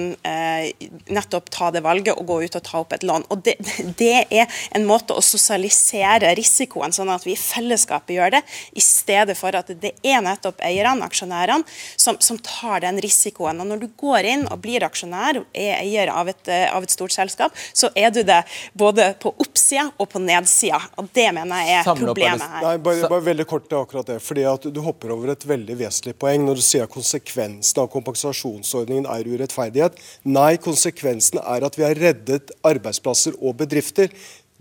nettopp 1.10 1.50
ta 1.52 1.68
det 1.74 1.82
valget 1.84 2.16
og 2.18 2.26
gå 2.28 2.36
ut 2.44 2.56
og 2.56 2.64
ta 2.64 2.80
opp 2.80 2.94
et 2.94 3.04
lån. 3.04 3.26
Og 3.30 3.42
det, 3.44 3.56
det 4.00 4.24
er 4.32 4.60
en 4.76 4.86
måte 4.88 5.16
å 5.16 5.24
sosialisere 5.24 6.32
risikoen, 6.38 6.94
sånn 6.96 7.12
at 7.12 7.26
vi 7.28 7.34
i 7.34 7.40
fellesskapet 7.40 8.16
gjør 8.16 8.36
det, 8.38 8.42
i 8.72 8.84
stedet 8.84 9.36
for 9.38 9.56
at 9.58 9.68
det 9.82 9.92
er 10.00 10.24
nettopp 10.24 10.62
eierne, 10.64 11.04
aksjonærene, 11.06 11.66
som, 12.00 12.16
som 12.22 12.40
tar 12.40 12.86
den 12.86 13.00
risikoen. 13.02 13.60
Og 13.60 13.68
når 13.68 13.84
du 13.84 13.88
går 14.00 14.32
inn 14.32 14.46
og 14.48 14.62
blir 14.64 14.84
aksjonær 14.86 15.42
er 15.52 15.76
eier 15.80 16.12
av 16.14 16.30
et, 16.30 16.48
av 16.72 16.86
et 16.86 16.92
stort 16.92 17.14
selskap, 17.14 17.56
så 17.72 17.90
er 17.98 18.12
du 18.14 18.22
det 18.26 18.40
både 18.78 19.10
på 19.22 19.32
oppsida 19.42 19.88
og 19.96 20.08
på 20.12 20.22
nedsida. 20.22 20.80
Og 21.00 21.10
det 21.14 21.28
mener 21.36 21.64
jeg 21.66 21.80
er 21.80 21.88
problemet 21.90 22.46
her. 22.46 22.64
Nei, 22.66 22.74
bare, 22.82 23.10
bare 23.10 23.26
veldig 23.30 23.46
kort 23.50 23.68
til 23.70 23.80
akkurat 23.80 24.12
det. 24.14 24.20
fordi 24.22 24.46
at 24.48 24.68
Du 24.70 24.80
hopper 24.84 25.14
over 25.14 25.32
et 25.34 25.46
veldig 25.46 25.76
vesentlig 25.80 26.16
poeng 26.20 26.44
når 26.46 26.60
du 26.60 26.64
sier 26.64 26.86
at 26.86 26.92
konsekvensen 26.92 27.82
av 27.82 27.90
kompensasjonsordningen 27.92 29.08
er 29.10 29.28
urettferdighet. 29.28 29.98
Nei, 30.24 30.56
konsekvensen 30.62 31.40
er 31.42 31.66
at 31.66 31.78
vi 31.78 31.86
har 31.86 31.98
reddet 31.98 32.52
arbeidsplasser 32.66 33.38
og 33.40 33.56
bedrifter. 33.62 34.10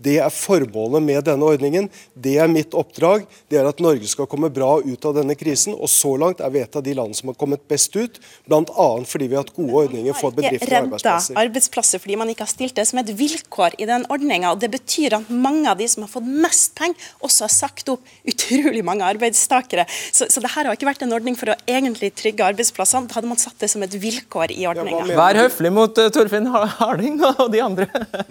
Det 0.00 0.16
er 0.22 0.32
formålet 0.32 1.04
med 1.04 1.24
denne 1.28 1.44
ordningen. 1.44 1.88
Det 2.14 2.36
er 2.40 2.48
mitt 2.48 2.72
oppdrag. 2.76 3.26
Det 3.52 3.58
er 3.60 3.68
at 3.68 3.82
Norge 3.84 4.08
skal 4.08 4.28
komme 4.30 4.48
bra 4.52 4.78
ut 4.80 5.04
av 5.04 5.16
denne 5.18 5.36
krisen. 5.36 5.74
Og 5.76 5.90
så 5.92 6.14
langt 6.20 6.40
er 6.40 6.52
vi 6.54 6.62
et 6.62 6.76
av 6.76 6.84
de 6.84 6.94
landene 6.96 7.18
som 7.18 7.32
har 7.32 7.36
kommet 7.40 7.66
best 7.68 7.96
ut. 7.98 8.16
Bl.a. 8.48 8.88
fordi 9.06 9.28
vi 9.28 9.36
har 9.36 9.44
hatt 9.44 9.52
gode 9.56 9.84
ordninger 9.84 10.16
for 10.16 10.32
bedrifter 10.36 10.72
og 10.72 10.78
arbeidsplasser. 10.86 11.36
arbeidsplasser 11.42 12.02
fordi 12.02 12.16
man 12.20 12.32
ikke 12.32 12.46
har 12.46 12.52
stilt 12.52 12.78
det 12.80 12.86
som 12.88 13.02
et 13.02 13.12
vilkår 13.18 13.76
i 13.76 13.88
den 13.90 14.06
ordninga. 14.12 14.54
Det 14.60 14.70
betyr 14.72 15.18
at 15.20 15.28
mange 15.28 15.68
av 15.68 15.80
de 15.80 15.88
som 15.90 16.06
har 16.06 16.12
fått 16.12 16.28
mest 16.28 16.74
penger, 16.78 17.10
også 17.20 17.44
har 17.44 17.52
sagt 17.52 17.92
opp 17.92 18.08
utrolig 18.28 18.82
mange 18.86 19.04
arbeidstakere. 19.04 19.84
Så, 20.12 20.30
så 20.32 20.40
det 20.40 20.52
her 20.54 20.70
har 20.70 20.78
ikke 20.78 20.88
vært 20.88 21.04
en 21.04 21.12
ordning 21.16 21.36
for 21.36 21.52
å 21.52 21.58
egentlig 21.68 22.12
trygge 22.16 22.46
arbeidsplassene. 22.54 23.10
Da 23.10 23.20
hadde 23.20 23.30
man 23.30 23.40
satt 23.40 23.60
det 23.60 23.68
som 23.72 23.84
et 23.84 23.94
vilkår 24.00 24.56
i 24.56 24.64
ordninga. 24.70 25.04
Vær 25.20 25.42
høflig 25.44 25.74
mot 25.76 26.00
eh, 26.00 26.08
Torfinn 26.14 26.48
Harding 26.48 27.20
og 27.34 27.46
de 27.52 27.62
andre. 27.64 27.88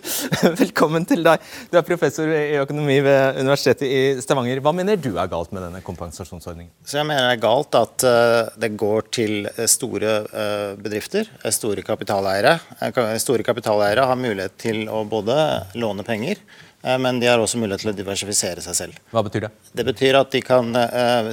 Velkommen 0.64 1.06
til 1.10 1.26
deg. 1.28 1.46
Du 1.68 1.76
er 1.78 1.86
professor 1.86 2.30
i 2.32 2.56
økonomi 2.62 2.96
ved 3.04 3.40
Universitetet 3.42 3.88
i 3.88 4.22
Stavanger. 4.24 4.62
Hva 4.64 4.72
mener 4.76 5.00
du 5.00 5.12
er 5.20 5.30
galt 5.32 5.52
med 5.56 5.66
denne 5.66 5.82
kompensasjonsordningen? 5.86 6.72
Så 6.88 7.00
jeg 7.00 7.08
mener 7.10 7.28
det 7.28 7.36
er 7.36 7.44
galt 7.44 7.76
at 7.78 8.06
eh, 8.08 8.54
det 8.64 8.72
går 8.80 9.10
til 9.14 9.50
eh, 9.52 9.68
store 9.70 10.16
eh, 10.24 10.72
bedrifter, 10.80 11.30
store 11.54 11.84
kapitaleiere. 11.86 12.56
Store 13.22 13.46
kapitaleiere 13.46 14.08
har 14.10 14.20
mulighet 14.20 14.58
til 14.62 14.82
å 14.90 15.04
både 15.10 15.36
låne 15.80 16.06
penger, 16.08 16.42
men 17.04 17.20
de 17.20 17.28
har 17.28 17.42
også 17.42 17.60
mulighet 17.60 17.84
til 17.84 17.92
å 17.92 17.96
diversifisere 17.98 18.64
seg 18.64 18.78
selv. 18.78 19.00
Hva 19.12 19.24
betyr 19.26 19.46
det? 19.46 19.50
Det 19.76 19.84
betyr 19.84 20.18
at 20.22 20.30
de 20.32 20.40
kan 20.46 20.70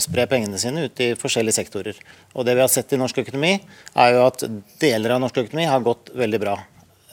spre 0.03 0.25
pengene 0.27 0.59
sine 0.59 0.89
ut 0.89 1.03
i 1.05 1.13
forskjellige 1.19 1.55
sektorer. 1.61 2.01
Og 2.35 2.49
det 2.49 2.57
vi 2.59 2.65
har 2.65 2.73
sett 2.73 2.91
i 2.97 2.99
norsk 2.99 3.21
økonomi, 3.23 3.53
er 3.95 4.17
jo 4.17 4.25
at 4.27 4.43
deler 4.83 5.15
av 5.15 5.23
norsk 5.23 5.39
økonomi 5.45 5.69
har 5.71 5.87
gått 5.87 6.11
veldig 6.19 6.41
bra. 6.43 6.57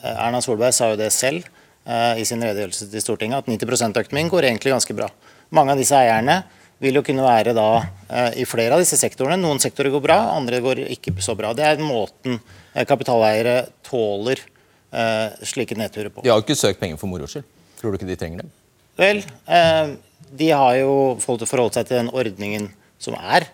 Erna 0.02 0.42
Solberg 0.42 0.74
sa 0.74 0.90
jo 0.90 0.98
det 0.98 1.12
selv 1.14 1.46
i 1.84 2.24
sin 2.24 2.40
redegjørelse 2.40 2.86
til 2.88 3.02
Stortinget, 3.02 3.44
at 3.44 3.48
90 3.50 3.82
av 3.90 3.98
økonomien 4.00 4.30
går 4.32 4.46
egentlig 4.48 4.72
ganske 4.72 4.94
bra. 4.96 5.10
Mange 5.52 5.74
av 5.74 5.80
disse 5.82 5.98
eierne 5.98 6.38
vil 6.82 6.98
jo 6.98 7.04
kunne 7.06 7.24
være 7.24 7.54
da 7.56 7.68
eh, 8.08 8.40
i 8.42 8.46
flere 8.48 8.76
av 8.76 8.82
disse 8.82 8.98
sektorene. 9.00 9.38
Noen 9.40 9.60
sektorer 9.62 9.92
går 9.94 10.02
bra, 10.04 10.18
andre 10.34 10.60
går 10.64 10.82
ikke 10.96 11.14
så 11.24 11.36
bra. 11.38 11.52
Det 11.56 11.66
er 11.66 11.82
måten 11.82 12.38
eh, 12.38 12.84
kapitaleiere 12.88 13.68
tåler 13.86 14.40
eh, 14.40 15.44
slike 15.46 15.78
nedturer 15.78 16.12
på. 16.12 16.24
De 16.24 16.32
har 16.32 16.40
jo 16.40 16.46
ikke 16.46 16.58
søkt 16.58 16.82
penger 16.82 17.00
for 17.00 17.10
moro 17.10 17.28
skyld. 17.30 17.46
Tror 17.80 17.94
du 17.94 18.00
ikke 18.00 18.10
de 18.10 18.18
trenger 18.20 18.44
dem? 18.44 18.52
Vel, 19.00 19.22
eh, 19.50 19.94
de 20.34 20.50
har 20.50 20.78
jo 20.80 20.94
fått 21.22 21.46
forholdt 21.50 21.78
seg 21.78 21.88
til 21.88 22.00
den 22.02 22.12
ordningen 22.14 22.70
som 23.02 23.16
er. 23.18 23.48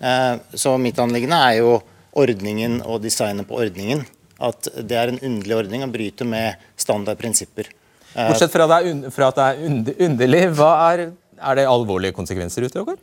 Eh, 0.00 0.34
så 0.58 0.76
mitt 0.80 1.00
anliggende 1.00 1.40
er 1.48 1.60
jo 1.62 1.78
ordningen 2.16 2.80
og 2.84 3.02
designet 3.04 3.48
på 3.48 3.58
ordningen. 3.60 4.04
At 4.36 4.68
det 4.76 4.96
er 4.98 5.12
en 5.12 5.20
underlig 5.22 5.56
ordning 5.56 5.84
og 5.86 5.92
bryter 5.94 6.28
med 6.28 6.64
standardprinsipper. 6.80 7.70
Eh, 8.14 8.30
Bortsett 8.30 8.52
fra, 8.52 8.66
er 8.78 9.10
fra 9.12 9.30
at 9.32 9.38
det 9.38 9.46
er 9.46 9.62
und 9.68 9.92
underlig, 10.08 10.42
er, 10.56 11.04
er 11.36 11.60
det 11.60 11.68
alvorlige 11.68 12.16
konsekvenser 12.16 12.66
ute 12.66 12.82
og 12.82 12.92
går? 12.92 13.00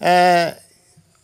Eh, 0.00 0.54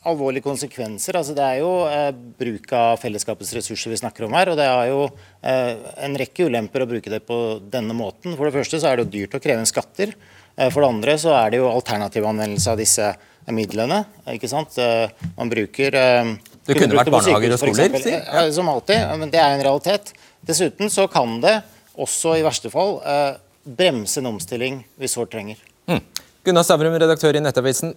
alvorlige 0.09 0.45
konsekvenser. 0.45 1.16
Altså, 1.18 1.35
det 1.37 1.45
er 1.45 1.61
jo 1.61 1.72
eh, 1.87 2.11
bruk 2.12 2.72
av 2.76 3.01
fellesskapets 3.03 3.53
ressurser 3.59 3.93
vi 3.93 4.01
snakker 4.01 4.26
om 4.26 4.37
her. 4.37 4.53
Og 4.53 4.59
det 4.59 4.68
er 4.68 4.91
jo 4.91 5.03
eh, 5.07 5.74
en 6.07 6.16
rekke 6.18 6.49
ulemper 6.49 6.85
å 6.85 6.89
bruke 6.91 7.12
det 7.12 7.22
på 7.28 7.39
denne 7.72 7.97
måten. 7.97 8.37
For 8.39 8.49
det 8.49 8.57
første 8.57 8.80
så 8.83 8.91
er 8.91 8.99
det 8.99 9.07
jo 9.07 9.12
dyrt 9.18 9.37
å 9.39 9.43
kreve 9.43 9.62
inn 9.62 9.70
skatter. 9.70 10.14
Eh, 10.57 10.70
for 10.72 10.83
det 10.83 10.91
andre 10.91 11.18
så 11.20 11.37
er 11.39 11.53
det 11.53 11.62
jo 11.62 11.70
alternativ 11.70 12.26
anvendelse 12.28 12.72
av 12.72 12.80
disse 12.80 13.12
midlene. 13.53 14.05
ikke 14.35 14.51
sant? 14.51 14.76
Eh, 14.78 15.11
man 15.39 15.53
bruker 15.53 15.99
eh, 15.99 16.35
Det 16.67 16.77
kunne 16.79 16.99
vært 16.99 17.11
barnehager 17.11 17.55
og 17.57 17.63
skoler, 17.63 17.97
si. 18.03 18.13
Ja, 18.15 18.45
som 18.55 18.69
alltid, 18.71 19.07
men 19.19 19.33
det 19.33 19.41
er 19.43 19.57
en 19.57 19.65
realitet. 19.65 20.13
Dessuten 20.47 20.91
så 20.91 21.09
kan 21.11 21.41
det 21.43 21.57
også 21.93 22.37
i 22.39 22.45
verste 22.45 22.71
fall 22.73 23.01
eh, 23.07 23.33
bremse 23.65 24.21
en 24.23 24.31
omstilling 24.33 24.83
vi 24.99 25.11
sårt 25.11 25.33
trenger. 25.35 25.59
Mm. 25.91 26.01
Gunnar 26.47 26.67
Stavrum, 26.67 26.95
redaktør 26.99 27.37
i 27.39 27.43
Nettavisen. 27.43 27.93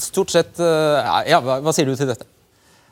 Stort 0.00 0.32
sett, 0.32 0.60
eh, 0.60 1.16
ja, 1.32 1.40
hva, 1.44 1.58
hva 1.64 1.74
sier 1.76 1.88
du 1.88 1.96
til 1.96 2.12
dette? 2.12 2.28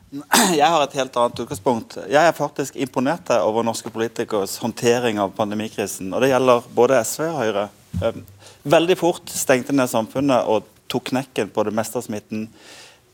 Jeg 0.61 0.65
har 0.65 0.83
et 0.85 0.97
helt 0.97 1.17
annet 1.21 1.41
utgangspunkt. 1.45 1.99
Jeg 2.09 2.21
er 2.25 2.37
faktisk 2.37 2.77
imponert 2.81 3.29
over 3.37 3.67
norske 3.67 3.93
politikeres 3.93 4.57
håndtering 4.63 5.21
av 5.21 5.35
pandemikrisen. 5.37 6.13
og 6.15 6.25
Det 6.25 6.33
gjelder 6.33 6.69
både 6.77 7.01
SV 7.05 7.25
og 7.29 7.41
Høyre. 7.43 7.69
Eh, 8.01 8.21
veldig 8.65 8.97
fort 9.01 9.33
stengte 9.33 9.77
ned 9.77 9.91
samfunnet 9.93 10.49
og 10.49 10.69
tok 10.89 11.11
knekken 11.13 11.53
på 11.53 11.65
det 11.69 11.75
meste 11.77 12.01
av 12.01 12.07
smitten. 12.09 12.47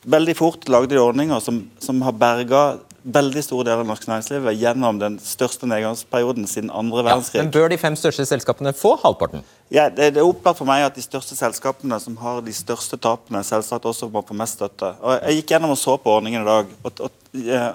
Veldig 0.04 0.34
fort 0.36 0.68
lagde 0.68 0.94
de 0.94 1.00
ordninger 1.00 1.40
som, 1.40 1.62
som 1.80 2.02
har 2.04 2.16
berga 2.18 2.64
veldig 3.04 3.42
store 3.44 3.66
deler 3.68 3.82
av 3.82 3.88
norsk 3.88 4.06
næringsliv 4.08 4.46
gjennom 4.56 4.98
den 5.00 5.18
største 5.20 5.68
nedgangsperioden 5.68 6.46
siden 6.48 6.70
andre 6.72 7.02
verdenskrig. 7.04 7.42
Ja, 7.42 7.44
men 7.44 7.52
Bør 7.52 7.68
de 7.68 7.78
fem 7.80 7.96
største 8.00 8.24
selskapene 8.28 8.72
få 8.76 8.94
halvparten? 9.02 9.44
Ja, 9.72 9.90
det, 9.92 10.14
det 10.16 10.22
er 10.22 10.28
opplagt 10.28 10.60
for 10.60 10.68
meg 10.68 10.86
at 10.86 10.96
de 10.96 11.04
største 11.04 11.36
selskapene 11.36 11.98
som 12.00 12.16
har 12.20 12.40
de 12.44 12.54
største 12.56 12.96
tapene, 12.96 13.44
selvsagt 13.44 13.88
også 13.90 14.08
må 14.12 14.24
få 14.24 14.36
mest 14.36 14.56
støtte. 14.56 14.94
Og 15.04 15.18
Jeg 15.18 15.40
gikk 15.40 15.54
gjennom 15.54 15.74
og 15.76 15.80
så 15.80 15.98
på 16.00 16.16
ordningen 16.16 16.46
i 16.46 16.48
dag. 16.48 16.72
og, 16.82 17.04
og, 17.04 17.20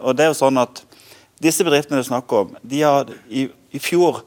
og 0.01 0.17
det 0.17 0.25
er 0.25 0.33
jo 0.33 0.39
sånn 0.41 0.61
at 0.65 0.85
Disse 1.39 1.63
bedriftene 1.63 1.95
det 1.95 2.03
er 2.03 2.09
snakk 2.09 2.33
om, 2.35 2.49
de 2.67 2.81
har, 2.83 3.07
i, 3.31 3.45
i 3.71 3.79
fjor 3.79 4.17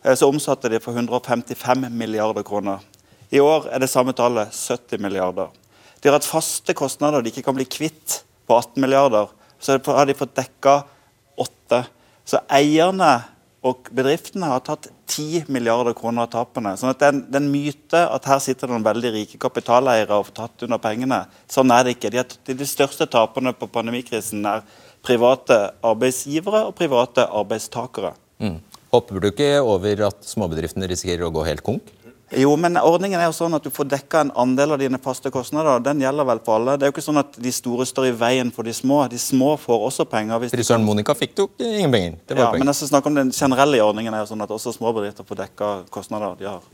eh, 0.00 0.14
så 0.16 0.24
omsatte 0.24 0.70
de 0.72 0.78
for 0.80 0.96
155 0.96 1.84
milliarder 1.92 2.46
kroner. 2.48 2.80
I 3.28 3.42
år 3.44 3.66
er 3.68 3.82
det 3.82 3.90
samme 3.92 4.14
tallet 4.16 4.54
70 4.56 5.02
milliarder. 5.04 5.50
De 6.02 6.10
har 6.10 6.18
hatt 6.18 6.26
faste 6.26 6.74
kostnader 6.74 7.22
de 7.22 7.30
ikke 7.30 7.46
kan 7.46 7.56
bli 7.56 7.68
kvitt 7.70 8.22
på 8.48 8.58
18 8.58 8.82
milliarder 8.82 9.30
så 9.62 9.78
har 9.86 10.06
de 10.06 10.14
fått 10.18 10.34
dekka 10.34 10.82
8. 11.38 11.84
Så 12.26 12.40
eierne 12.50 13.12
og 13.62 13.86
bedriftene 13.94 14.48
har 14.50 14.62
tatt 14.66 14.88
10 15.12 15.46
milliarder 15.52 15.94
kroner 15.94 16.26
av 16.26 16.32
tapene. 16.32 16.74
sånn 16.76 16.90
at 16.90 16.98
det 16.98 17.10
er, 17.10 17.20
en, 17.38 17.50
myte 17.52 18.00
at 18.10 18.26
her 18.26 18.40
sitter 18.42 18.66
det 18.66 18.74
noen 18.74 18.86
veldig 18.86 19.12
rike 19.14 19.38
kapitaleiere 19.38 20.18
og 20.18 20.26
får 20.30 20.36
tatt 20.40 20.64
under 20.66 20.82
pengene. 20.82 21.20
Sånn 21.46 21.70
er 21.70 21.86
det 21.86 21.94
ikke. 21.94 22.10
De, 22.10 22.24
er, 22.24 22.56
de 22.58 22.66
største 22.66 23.06
taperne 23.06 23.54
på 23.54 23.70
pandemikrisen 23.70 24.42
er 24.50 24.66
private 25.06 25.60
arbeidsgivere 25.86 26.64
og 26.70 26.74
private 26.78 27.28
arbeidstakere. 27.30 28.16
Mm. 28.42 28.58
Hopper 28.92 29.22
du 29.22 29.30
ikke 29.30 29.52
over 29.62 30.08
at 30.08 30.26
småbedriftene 30.26 30.90
risikerer 30.90 31.28
å 31.28 31.34
gå 31.34 31.46
helt 31.46 31.62
konk? 31.64 31.86
Jo, 32.36 32.54
men 32.56 32.78
ordningen 32.80 33.20
er 33.20 33.26
jo 33.28 33.34
sånn 33.36 33.54
at 33.56 33.64
du 33.64 33.70
får 33.72 33.88
dekka 33.92 34.22
en 34.24 34.32
andel 34.40 34.76
av 34.76 34.80
dine 34.80 35.00
faste 35.02 35.30
kostnader. 35.32 35.82
Den 35.84 36.00
gjelder 36.00 36.28
vel 36.28 36.40
for 36.44 36.56
alle. 36.56 36.78
Det 36.78 36.86
er 36.86 36.92
jo 36.92 36.96
ikke 36.96 37.04
sånn 37.04 37.20
at 37.20 37.36
de 37.36 37.52
store 37.52 37.86
står 37.88 38.08
i 38.08 38.14
veien 38.22 38.52
for 38.54 38.68
de 38.68 38.72
små. 38.76 39.02
De 39.12 39.20
små 39.20 39.54
får 39.60 39.86
også 39.90 40.08
penger. 40.08 40.48
Frisøren 40.52 40.86
Monica 40.86 41.16
fikk 41.18 41.44
jo 41.44 41.48
ingen 41.58 41.92
penger. 41.92 42.16
ja, 42.16 42.34
penger. 42.36 42.58
men 42.58 42.72
jeg 42.72 42.80
skal 42.80 42.92
snakke 42.94 43.12
om 43.12 43.20
den 43.20 43.34
generelle 43.36 43.82
ordningen 43.84 44.14
er 44.14 44.24
jo 44.24 44.32
sånn 44.32 44.44
at 44.44 44.56
også 44.56 44.74
småbedrifter 44.78 45.28
får 45.28 45.44
dekka 45.44 45.72
kostnader 45.92 46.38
de 46.40 46.48
har 46.48 46.64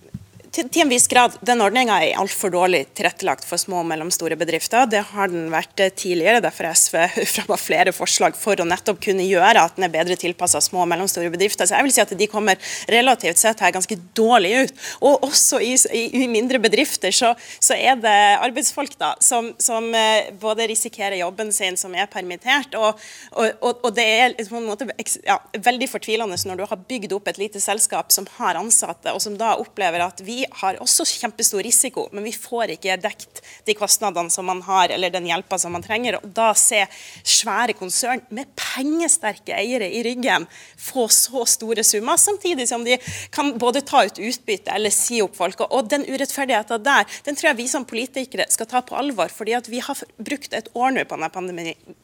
til, 0.52 0.68
til, 0.68 0.82
en 0.84 0.90
viss 0.92 1.08
grad. 1.10 1.36
Den 1.44 1.62
ordninga 1.64 1.98
er 2.02 2.18
altfor 2.20 2.52
dårlig 2.52 2.84
tilrettelagt 2.96 3.46
for 3.46 3.60
små 3.60 3.82
og 3.82 3.88
mellomstore 3.90 4.36
bedrifter. 4.38 4.86
Det 4.90 5.02
har 5.10 5.30
den 5.32 5.48
vært 5.52 5.82
eh, 5.82 5.92
tidligere. 5.92 6.42
Derfor 6.44 6.68
har 6.68 6.78
SV 6.78 6.96
fremma 7.34 7.58
flere 7.60 7.94
forslag 7.96 8.36
for 8.38 8.60
å 8.60 8.66
nettopp 8.68 9.00
kunne 9.04 9.26
gjøre 9.26 9.64
at 9.64 9.76
den 9.76 9.86
er 9.88 9.92
bedre 9.92 10.16
tilpassa 10.20 10.62
små 10.64 10.84
og 10.84 10.90
mellomstore 10.92 11.30
bedrifter. 11.34 11.68
Så 11.68 11.76
jeg 11.76 11.86
vil 11.86 11.94
si 11.94 12.02
at 12.04 12.14
de 12.18 12.30
kommer 12.30 12.58
relativt 12.88 13.40
sett 13.40 13.62
her 13.64 13.74
ganske 13.74 13.98
dårlig 14.16 14.54
ut. 14.62 14.84
Og 15.04 15.28
også 15.28 15.60
i, 15.64 15.74
i, 15.94 16.04
i 16.24 16.30
mindre 16.30 16.60
bedrifter 16.62 17.14
så, 17.14 17.34
så, 17.58 17.76
er 17.78 18.00
det 18.00 18.16
arbeidsfolk 18.38 18.96
da, 18.98 19.12
som, 19.22 19.52
som, 19.62 19.90
eh, 19.94 20.32
både 20.40 20.68
risikerer 20.70 21.18
jobben 21.20 21.52
sin, 21.54 21.76
som 21.78 21.94
er 21.94 22.08
permittert, 22.10 22.74
og, 22.78 22.98
og, 23.36 23.84
og 23.84 23.92
det 23.94 24.04
er 24.04 24.32
liksom 24.32 24.58
på 24.58 24.62
en 24.62 24.68
måte 24.70 24.86
ja, 25.26 25.36
veldig 25.64 25.88
fortvilende 25.90 26.38
når 26.48 26.58
du 26.58 26.64
har 26.70 26.80
bygd 26.90 27.14
opp 27.16 27.28
et 27.30 27.38
lite 27.40 27.60
selskap 27.62 28.12
som 28.14 28.26
har 28.38 28.58
ansatte, 28.58 29.12
og 29.14 29.22
som 29.22 29.36
da 29.38 29.54
opplever 29.60 30.02
at 30.04 30.22
vi 30.24 30.37
har 30.60 30.78
også 30.82 31.06
kjempestor 31.08 31.62
risiko, 31.64 32.06
men 32.12 32.26
vi 32.26 32.34
får 32.36 32.74
ikke 32.76 32.98
dekt 33.02 33.42
de 33.66 33.74
kostnadene 33.78 34.32
som 34.32 34.46
man 34.48 34.62
har, 34.66 34.92
eller 34.94 35.12
den 35.14 35.28
hjelpa 35.28 35.58
som 35.60 35.74
man 35.74 35.84
trenger. 35.84 36.18
Og 36.20 36.32
da 36.36 36.50
se 36.58 36.84
svære 37.22 37.76
konsern 37.78 38.22
med 38.34 38.50
pengesterke 38.58 39.56
eiere 39.56 39.88
i 39.88 40.02
ryggen 40.06 40.46
få 40.78 41.08
så 41.12 41.44
store 41.48 41.84
summer, 41.84 42.16
samtidig 42.20 42.68
som 42.68 42.84
de 42.86 42.98
kan 43.34 43.54
både 43.58 43.82
ta 43.86 44.04
ut 44.06 44.18
utbytte 44.18 44.74
eller 44.74 44.94
si 44.94 45.20
opp 45.24 45.36
folk. 45.38 45.62
Og 45.68 45.88
den 45.90 46.06
urettferdigheten 46.08 46.84
der, 46.84 47.06
den 47.26 47.38
tror 47.38 47.50
jeg 47.50 47.60
vi 47.62 47.68
som 47.70 47.86
politikere 47.88 48.48
skal 48.52 48.68
ta 48.70 48.82
på 48.84 48.96
alvor, 48.98 49.32
fordi 49.32 49.56
at 49.58 49.68
vi 49.70 49.82
har 49.84 50.04
brukt 50.16 50.54
et 50.56 50.70
år 50.74 50.94
nå 50.94 51.04
på 51.08 51.18
denne 51.18 51.30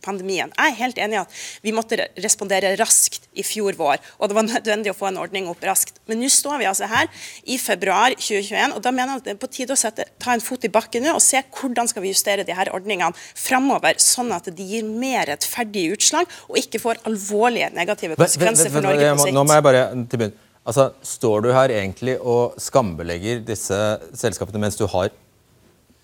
pandemien. 0.05 0.53
Jeg 0.55 0.72
er 0.72 0.78
helt 0.80 1.01
enig 1.01 1.18
i 1.18 1.22
at 1.22 1.39
vi 1.64 1.74
måtte 1.76 2.09
respondere 2.20 2.74
raskt 2.80 3.28
i 3.35 3.45
fjor 3.47 3.76
vår, 3.78 4.03
og 4.18 4.30
det 4.30 4.39
var 4.39 4.49
nødvendig 4.49 4.93
å 4.93 4.99
få 4.99 5.11
en 5.11 5.20
ordning 5.22 5.49
opp 5.51 5.62
raskt. 5.66 6.01
Men 6.11 6.20
nå 6.22 6.30
står 6.32 6.61
vi 6.61 6.68
altså 6.70 6.89
her 6.91 7.11
i 7.45 7.59
februar 7.61 8.14
2021. 8.24 8.76
og 8.76 8.84
Da 8.84 8.92
mener 8.94 9.14
jeg 9.14 9.22
at 9.22 9.28
det 9.28 9.34
er 9.34 9.40
på 9.42 9.50
tide 9.52 9.76
å 9.76 9.78
sette, 9.78 10.06
ta 10.22 10.34
en 10.34 10.44
fot 10.44 10.64
i 10.66 10.70
bakken 10.72 11.04
nå 11.04 11.14
og 11.16 11.22
se 11.24 11.42
hvordan 11.58 11.90
skal 11.90 12.04
vi 12.04 12.12
justere 12.14 12.46
de 12.46 12.56
her 12.56 12.70
ordningene 12.74 13.12
framover, 13.38 14.00
sånn 14.02 14.32
at 14.34 14.48
de 14.50 14.68
gir 14.74 14.86
mer 14.88 15.28
rettferdige 15.32 15.98
utslag 15.98 16.30
og 16.48 16.58
ikke 16.60 16.80
får 16.82 17.04
alvorlige 17.10 17.70
negative 17.76 18.18
konsekvenser 18.18 18.72
for 18.72 18.86
Norge 18.86 19.12
på 19.14 19.28
sikt. 19.28 19.36
Nå 19.36 19.44
må 19.46 19.58
jeg 19.58 19.66
bare 19.68 19.84
til 20.10 20.24
bunn. 20.24 20.40
Altså, 20.64 20.88
Står 21.04 21.44
du 21.44 21.50
her 21.52 21.72
egentlig 21.76 22.16
og 22.20 22.56
skambelegger 22.60 23.42
disse 23.44 23.76
selskapene 24.16 24.62
mens 24.62 24.78
du 24.80 24.86
har 24.88 25.12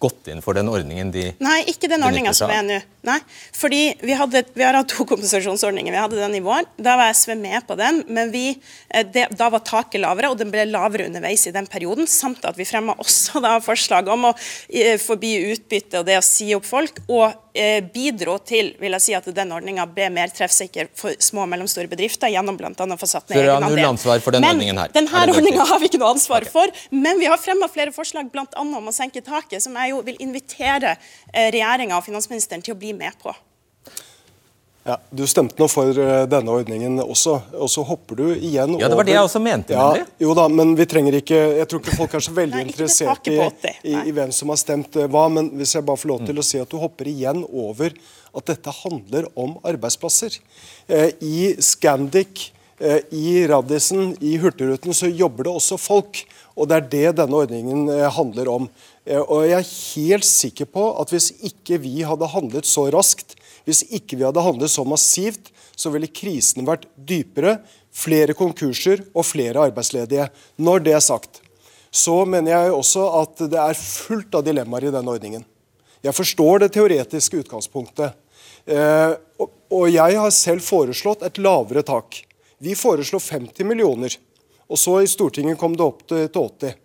gått 0.01 0.31
inn 0.33 0.41
for 0.45 0.57
den 0.57 0.71
ordningen 0.73 1.13
de 1.13 1.27
Nei, 1.43 1.61
ikke 1.71 1.91
den 1.91 2.05
ordninga 2.07 2.33
som 2.37 2.51
er 2.53 2.65
nå. 2.65 2.79
Nei, 3.07 3.17
fordi 3.57 3.81
vi, 4.03 4.13
hadde, 4.17 4.43
vi, 4.53 4.65
har 4.65 4.77
hatt 4.77 4.91
to 4.93 5.07
kompensasjonsordninger. 5.09 5.93
Vi 5.95 6.01
hadde 6.03 6.19
den 6.21 6.37
i 6.37 6.43
vår. 6.45 6.67
Da 6.77 6.99
var 7.01 7.13
SV 7.17 7.33
med 7.41 7.65
på 7.69 7.77
den, 7.81 8.03
men 8.13 8.33
vi, 8.33 8.51
eh, 8.93 9.07
det, 9.09 9.27
da 9.41 9.49
var 9.53 9.65
taket 9.65 10.03
lavere, 10.03 10.33
og 10.33 10.41
den 10.41 10.53
ble 10.53 10.67
lavere 10.69 11.09
underveis 11.09 11.47
i 11.49 11.55
den 11.55 11.69
perioden. 11.71 12.09
Samt 12.11 12.45
at 12.49 12.61
vi 12.61 12.69
fremma 12.69 12.97
også 13.01 13.41
da 13.45 13.57
forslag 13.65 14.09
om 14.13 14.29
å 14.29 14.35
eh, 14.69 14.99
forby 15.01 15.37
utbytte 15.55 16.03
og 16.03 16.09
det 16.11 16.19
å 16.21 16.25
si 16.25 16.51
opp 16.57 16.69
folk. 16.69 17.01
og 17.09 17.50
Eh, 17.53 17.81
bidro 17.83 18.37
til 18.47 18.69
vil 18.79 18.95
jeg 18.95 19.03
si, 19.03 19.15
at 19.17 19.27
den 19.35 19.51
ordninga 19.51 19.83
ble 19.91 20.07
mer 20.15 20.31
treffsikker 20.31 20.93
for 20.95 21.17
små 21.19 21.43
og 21.47 21.51
mellomstore 21.51 21.91
bedrifter 21.91 22.31
gjennom 22.31 22.55
bl.a. 22.59 22.71
å 22.71 22.99
få 23.01 23.09
satt 23.11 23.33
ned 23.33 23.41
egenandel. 23.43 23.75
Null 23.75 23.89
ansvar 23.89 24.23
for 24.23 24.37
den 24.37 24.47
men 24.47 24.79
her. 24.79 24.95
Denne 24.95 25.25
ordninga 25.35 25.67
har 25.67 25.83
vi 25.83 25.91
ikke 25.91 25.99
noe 25.99 26.15
ansvar 26.15 26.47
okay. 26.47 26.55
for, 26.55 26.87
men 26.95 27.19
vi 27.19 27.27
har 27.31 27.41
fremma 27.43 27.67
flere 27.73 27.95
forslag 27.97 28.31
bl.a. 28.31 28.47
om 28.63 28.79
å 28.79 28.95
senke 28.95 29.25
taket, 29.27 29.59
som 29.65 29.75
jeg 29.83 29.97
jo 29.97 30.03
vil 30.07 30.23
invitere 30.23 30.95
eh, 30.95 31.51
regjeringa 31.51 31.99
og 31.99 32.07
finansministeren 32.07 32.63
til 32.63 32.79
å 32.79 32.81
bli 32.81 32.95
med 32.95 33.19
på. 33.19 33.35
Ja, 34.87 34.97
Du 35.11 35.27
stemte 35.29 35.61
nå 35.61 35.67
for 35.69 35.93
eh, 35.93 36.23
denne 36.31 36.53
ordningen 36.55 37.03
også, 37.03 37.35
og 37.53 37.69
så 37.69 37.85
hopper 37.85 38.17
du 38.17 38.25
igjen 38.33 38.75
over 38.75 38.81
Ja, 38.81 38.89
Det 38.89 38.99
var 39.01 39.09
det 39.09 39.17
jeg 39.17 39.27
også 39.27 39.43
mente. 39.45 39.77
Ja, 39.77 40.07
jo 40.25 40.37
da, 40.39 40.47
men 40.49 40.73
vi 40.79 40.87
trenger 40.89 41.19
ikke 41.19 41.41
Jeg 41.59 41.69
tror 41.69 41.83
ikke 41.83 41.99
folk 41.99 42.17
er 42.17 42.25
så 42.25 42.37
veldig 42.41 42.63
Nei, 42.63 42.69
interessert 42.71 43.29
i, 43.29 43.37
i, 43.37 43.99
i, 43.99 44.15
hvem 44.17 44.33
som 44.33 44.53
har 44.53 44.61
stemt 44.61 44.97
eh, 44.97 45.11
hva. 45.11 45.27
Men 45.33 45.53
hvis 45.61 45.77
jeg 45.77 45.85
bare 45.85 46.01
får 46.01 46.13
lov 46.15 46.25
til 46.25 46.39
mm. 46.39 46.41
å 46.41 46.49
si 46.53 46.63
at 46.63 46.73
du 46.73 46.79
hopper 46.81 47.13
igjen 47.13 47.45
over 47.51 47.93
at 48.31 48.47
dette 48.47 48.73
handler 48.85 49.27
om 49.39 49.57
arbeidsplasser. 49.67 50.39
Eh, 50.89 51.11
I 51.21 51.55
Scandic, 51.61 52.53
eh, 52.79 53.03
i 53.11 53.47
Radisson, 53.51 54.15
i 54.21 54.37
Hurtigruten 54.41 54.97
så 54.97 55.11
jobber 55.11 55.49
det 55.49 55.57
også 55.59 55.81
folk. 55.81 56.23
Og 56.57 56.69
det 56.71 56.77
er 56.77 56.89
det 56.93 57.19
denne 57.21 57.43
ordningen 57.43 57.89
eh, 57.93 58.07
handler 58.15 58.51
om. 58.53 58.71
Eh, 59.05 59.21
og 59.21 59.45
jeg 59.49 59.59
er 59.59 59.75
helt 59.97 60.29
sikker 60.29 60.71
på 60.71 60.87
at 61.03 61.13
hvis 61.13 61.33
ikke 61.51 61.81
vi 61.83 62.01
hadde 62.07 62.33
handlet 62.33 62.69
så 62.69 62.89
raskt 62.95 63.37
hvis 63.71 63.85
ikke 63.95 64.19
vi 64.19 64.27
hadde 64.27 64.43
handlet 64.45 64.73
så 64.73 64.85
massivt, 64.87 65.53
så 65.79 65.93
ville 65.95 66.11
krisen 66.11 66.67
vært 66.67 66.89
dypere, 66.95 67.61
flere 67.91 68.35
konkurser 68.37 69.05
og 69.15 69.27
flere 69.27 69.71
arbeidsledige. 69.71 70.29
Når 70.61 70.85
det 70.87 70.97
er 70.97 71.05
sagt, 71.05 71.41
så 71.91 72.23
mener 72.29 72.53
jeg 72.53 72.75
også 72.75 73.07
at 73.23 73.47
det 73.51 73.59
er 73.59 73.79
fullt 73.79 74.37
av 74.39 74.45
dilemmaer 74.47 74.89
i 74.89 74.95
denne 74.95 75.15
ordningen. 75.15 75.47
Jeg 76.01 76.17
forstår 76.17 76.63
det 76.63 76.73
teoretiske 76.77 77.43
utgangspunktet. 77.43 78.17
Eh, 78.65 79.13
og 79.71 79.87
jeg 79.91 80.19
har 80.19 80.33
selv 80.35 80.65
foreslått 80.65 81.25
et 81.27 81.41
lavere 81.43 81.83
tak. 81.87 82.23
Vi 82.61 82.77
foreslo 82.77 83.21
50 83.23 83.67
millioner, 83.69 84.15
og 84.69 84.79
så 84.79 85.01
i 85.01 85.09
Stortinget 85.11 85.59
kom 85.61 85.75
det 85.77 85.87
opp 85.87 86.05
til 86.09 86.27
80. 86.29 86.77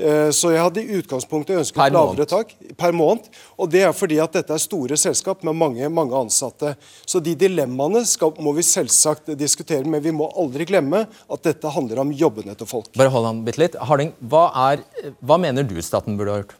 Eh, 0.00 0.30
så 0.32 0.52
jeg 0.54 0.62
hadde 0.62 0.82
i 0.82 0.98
utgangspunktet 1.00 1.58
ønsket 1.60 1.76
per 1.76 1.92
lavere 1.92 2.26
tak 2.28 2.54
per 2.78 2.94
måned. 2.96 3.26
Og 3.60 3.68
det 3.72 3.82
er 3.84 3.94
fordi 3.96 4.20
at 4.22 4.34
dette 4.38 4.54
er 4.54 4.62
store 4.62 4.96
selskap 5.00 5.44
med 5.46 5.58
mange, 5.60 5.90
mange 5.92 6.16
ansatte. 6.16 6.72
Så 7.04 7.20
de 7.24 7.34
dilemmaene 7.38 8.02
skal, 8.08 8.32
må 8.40 8.54
vi 8.56 8.64
selvsagt 8.66 9.32
diskutere, 9.38 9.84
men 9.84 10.02
vi 10.04 10.14
må 10.16 10.30
aldri 10.40 10.66
glemme 10.70 11.04
at 11.06 11.44
dette 11.46 11.74
handler 11.74 12.02
om 12.04 12.14
jobbene 12.16 12.56
til 12.58 12.70
folk. 12.70 12.90
Bare 12.96 13.12
hold 13.12 13.28
an 13.28 13.44
bitte 13.46 13.62
litt. 13.62 13.78
Harding, 13.90 14.14
hva, 14.32 14.48
er, 14.70 14.84
hva 15.20 15.40
mener 15.40 15.68
du 15.68 15.76
staten 15.84 16.18
burde 16.20 16.34
ha 16.34 16.42
gjort? 16.44 16.56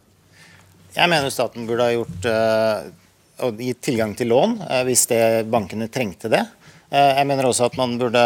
Jeg 0.90 1.10
mener 1.10 1.30
staten 1.32 1.68
burde 1.68 1.86
ha 1.86 1.94
gjort 1.94 2.26
uh, 2.26 2.88
og 3.46 3.60
gitt 3.62 3.78
tilgang 3.86 4.16
til 4.18 4.32
lån 4.32 4.56
uh, 4.64 4.80
hvis 4.88 5.06
det, 5.10 5.22
bankene 5.50 5.86
trengte 5.92 6.30
det. 6.32 6.42
Uh, 6.90 7.12
jeg 7.14 7.28
mener 7.30 7.46
også 7.46 7.68
at 7.70 7.78
man 7.78 7.94
burde 8.00 8.24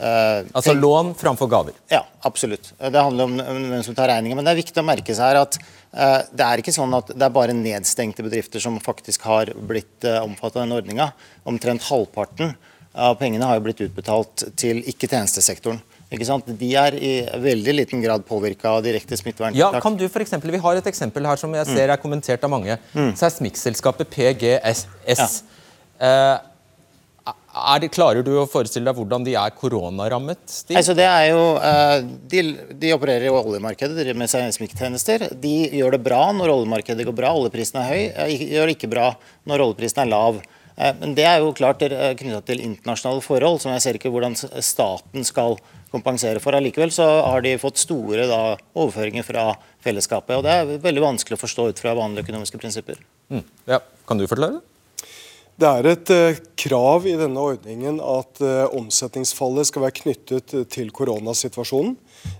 eh, 0.00 0.46
Altså 0.56 0.72
lån 0.74 1.12
framfor 1.20 1.50
gaver? 1.52 1.76
Ja, 1.92 2.02
absolutt. 2.26 2.72
Det 2.80 3.02
handler 3.04 3.24
om 3.28 3.36
hvem 3.36 3.84
som 3.84 3.94
tar 3.98 4.08
regningen. 4.08 4.36
Men 4.40 4.48
det 4.48 4.54
er 4.54 4.60
viktig 4.62 4.80
å 4.80 4.86
merke 4.86 5.14
seg 5.14 5.28
her 5.28 5.40
at 5.42 5.58
uh, 5.60 6.22
det 6.32 6.46
er 6.46 6.62
ikke 6.64 6.74
sånn 6.74 6.96
at 6.96 7.12
det 7.12 7.26
er 7.28 7.36
bare 7.36 7.54
nedstengte 7.56 8.24
bedrifter 8.26 8.62
som 8.64 8.80
faktisk 8.80 9.22
har 9.28 9.52
blitt 9.54 10.08
uh, 10.08 10.22
omfattet 10.24 10.56
av 10.60 10.64
denne 10.66 10.80
ordninga. 10.80 11.10
Omtrent 11.44 11.86
halvparten 11.90 12.56
av 12.94 13.14
pengene 13.20 13.46
har 13.46 13.60
jo 13.60 13.66
blitt 13.68 13.84
utbetalt 13.86 14.48
til 14.58 14.80
ikke-tjenestesektoren. 14.90 15.78
Ikke 16.10 16.26
sant? 16.26 16.48
De 16.58 16.68
er 16.74 16.96
i 16.98 17.10
veldig 17.38 17.72
liten 17.76 18.00
grad 18.02 18.24
påvirka 18.26 18.72
av 18.72 18.80
direkte 18.82 19.14
smitteverntiltak. 19.14 19.76
Ja, 19.76 19.82
kan 19.84 19.94
du 19.94 20.08
for 20.10 20.24
eksempel, 20.24 20.50
Vi 20.50 20.58
har 20.58 20.74
et 20.80 20.88
eksempel 20.90 21.24
her 21.24 21.36
som 21.38 21.54
jeg 21.54 21.66
Mm. 21.68 21.76
ser 21.76 21.88
er 21.94 21.96
kommentert 22.02 22.42
av 22.42 22.50
mange. 22.50 22.78
Mm. 22.94 23.12
Seismikkselskapet 23.14 24.10
PGS. 24.10 24.86
Ja. 25.06 25.28
Det, 27.82 27.88
klarer 27.90 28.22
du 28.22 28.30
å 28.38 28.46
forestille 28.50 28.86
deg 28.86 28.98
hvordan 28.98 29.24
de 29.26 29.34
er 29.38 29.54
koronarammet? 29.58 30.42
De? 30.68 30.76
Altså 30.78 30.94
det 30.94 31.06
er 31.08 31.30
jo, 31.32 31.42
eh, 31.58 31.96
de, 32.30 32.44
de 32.78 32.92
opererer 32.94 33.26
i 33.26 33.32
oljemarkedet, 33.34 33.96
driver 33.98 34.20
med 34.22 34.30
seismikktjenester. 34.30 35.26
De 35.42 35.56
gjør 35.80 35.96
det 35.96 36.02
bra 36.06 36.22
når 36.36 36.54
oljemarkedet 36.54 37.08
går 37.08 37.16
bra, 37.18 37.34
oljeprisen 37.34 37.82
er 37.82 37.90
høy. 37.90 38.00
De 38.30 38.54
gjør 38.54 38.70
det 38.70 38.78
ikke 38.78 38.92
bra 38.92 39.10
når 39.50 39.66
oljeprisen 39.66 40.04
er 40.04 40.12
lav. 40.12 40.40
Eh, 40.76 40.94
Men 41.02 41.16
det 41.18 41.26
er 41.26 41.42
jo 41.42 41.50
klart 41.56 41.82
knytta 41.82 42.44
til 42.46 42.62
internasjonale 42.68 43.26
forhold, 43.26 43.60
som 43.64 43.74
jeg 43.74 43.86
ser 43.86 43.98
ikke 43.98 44.14
hvordan 44.14 44.38
staten 44.38 45.26
skal 45.26 45.58
kompensere 45.90 46.38
for. 46.42 46.54
Allikevel 46.54 46.92
så 46.94 47.06
har 47.26 47.42
de 47.42 47.56
fått 47.58 47.82
store 47.82 48.28
da, 48.30 48.42
overføringer 48.78 49.26
fra 49.26 49.50
fellesskapet. 49.82 50.36
og 50.38 50.46
Det 50.46 50.54
er 50.54 50.84
veldig 50.86 51.02
vanskelig 51.02 51.34
å 51.38 51.42
forstå 51.42 51.70
ut 51.72 51.82
fra 51.82 51.98
vanlige 51.98 52.28
økonomiske 52.28 52.62
prinsipper. 52.62 53.00
Mm. 53.32 53.42
Ja, 53.70 53.82
kan 54.06 54.22
du 54.22 54.28
forklare 54.30 54.60
det? 54.60 54.66
Det 55.60 55.68
er 55.68 55.86
et 55.90 56.10
eh, 56.14 56.38
krav 56.56 57.04
i 57.04 57.18
denne 57.20 57.40
ordningen 57.42 57.98
at 58.00 58.38
eh, 58.40 58.62
omsetningsfallet 58.78 59.68
skal 59.68 59.82
være 59.84 59.96
knyttet 59.98 60.54
til 60.72 60.92
koronasituasjonen. 60.96 61.98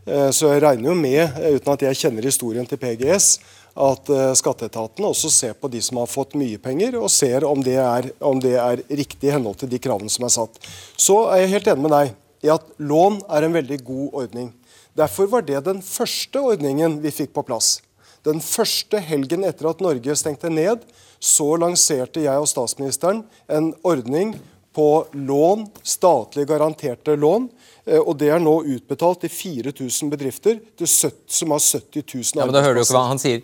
Eh, 0.08 0.30
så 0.32 0.54
jeg 0.54 0.62
regner 0.64 0.88
jo 0.88 0.94
med, 0.96 1.36
uten 1.58 1.72
at 1.74 1.84
jeg 1.84 1.98
kjenner 2.00 2.24
historien 2.24 2.68
til 2.68 2.80
PGS, 2.80 3.34
at 3.80 4.08
skatteetaten 4.40 5.04
også 5.06 5.28
ser 5.30 5.52
på 5.54 5.68
de 5.70 5.78
som 5.84 6.00
har 6.00 6.08
fått 6.10 6.32
mye 6.36 6.58
penger, 6.60 6.96
og 6.98 7.12
ser 7.12 7.44
om 7.46 7.60
det 7.64 7.76
er, 7.78 8.08
om 8.24 8.40
det 8.42 8.56
er 8.58 8.82
riktig 8.88 9.28
i 9.28 9.34
henhold 9.34 9.60
til 9.60 9.70
de 9.70 9.78
kravene 9.80 10.10
som 10.10 10.26
er 10.26 10.32
satt. 10.34 10.58
Så 10.98 11.20
er 11.30 11.44
jeg 11.44 11.52
helt 11.52 11.70
enig 11.70 11.84
med 11.84 11.94
deg 11.94 12.48
i 12.48 12.50
at 12.56 12.66
lån 12.80 13.20
er 13.30 13.46
en 13.46 13.54
veldig 13.54 13.78
god 13.86 14.18
ordning. 14.24 14.50
Derfor 14.98 15.28
var 15.30 15.44
det 15.46 15.60
den 15.68 15.84
første 15.86 16.40
ordningen 16.40 16.98
vi 17.04 17.14
fikk 17.14 17.36
på 17.36 17.44
plass. 17.46 17.78
Den 18.26 18.42
første 18.44 19.00
helgen 19.00 19.46
etter 19.48 19.70
at 19.70 19.80
Norge 19.84 20.18
stengte 20.18 20.50
ned, 20.52 20.82
så 21.20 21.52
lanserte 21.60 22.22
jeg 22.24 22.40
og 22.40 22.48
statsministeren 22.48 23.22
en 23.52 23.74
ordning 23.86 24.34
på 24.74 24.86
lån, 25.12 25.66
statlig 25.82 26.46
garanterte 26.48 27.16
lån. 27.18 27.48
eh, 27.86 27.98
Og 27.98 28.16
det 28.18 28.30
er 28.30 28.38
nå 28.40 28.62
utbetalt 28.64 29.20
til 29.20 29.30
4000 29.30 30.10
bedrifter 30.10 30.60
til 30.78 30.86
70, 30.86 31.12
som 31.28 31.50
har 31.50 31.58
70 31.60 32.04
000 32.14 32.40
Ja, 32.40 32.46
men 32.46 32.54
da 32.54 32.62
hører 32.62 32.78
du 32.78 32.84
ikke 32.84 32.94
hva 32.96 33.08
Han 33.08 33.18
sier 33.18 33.42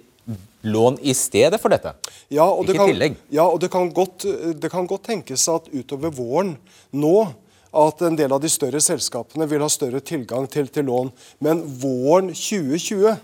lån 0.66 0.98
i 1.02 1.14
stedet 1.14 1.60
for 1.62 1.70
dette. 1.70 1.92
Ja, 2.28 2.46
og 2.46 2.66
det 2.66 2.74
kan, 2.78 2.88
tillegg. 2.88 3.16
Ja, 3.30 3.44
og 3.46 3.60
det 3.60 3.70
kan, 3.70 3.90
godt, 3.94 4.24
det 4.58 4.70
kan 4.70 4.86
godt 4.86 5.04
tenkes 5.06 5.46
at 5.48 5.68
utover 5.70 6.10
våren 6.10 6.56
nå 6.90 7.28
at 7.76 8.02
en 8.02 8.16
del 8.16 8.32
av 8.32 8.40
de 8.40 8.50
større 8.50 8.80
selskapene 8.80 9.46
vil 9.50 9.62
ha 9.62 9.68
større 9.70 10.00
tilgang 10.00 10.48
til, 10.50 10.66
til 10.72 10.88
lån. 10.88 11.12
Men 11.44 11.62
våren 11.82 12.32
2020 12.32 13.14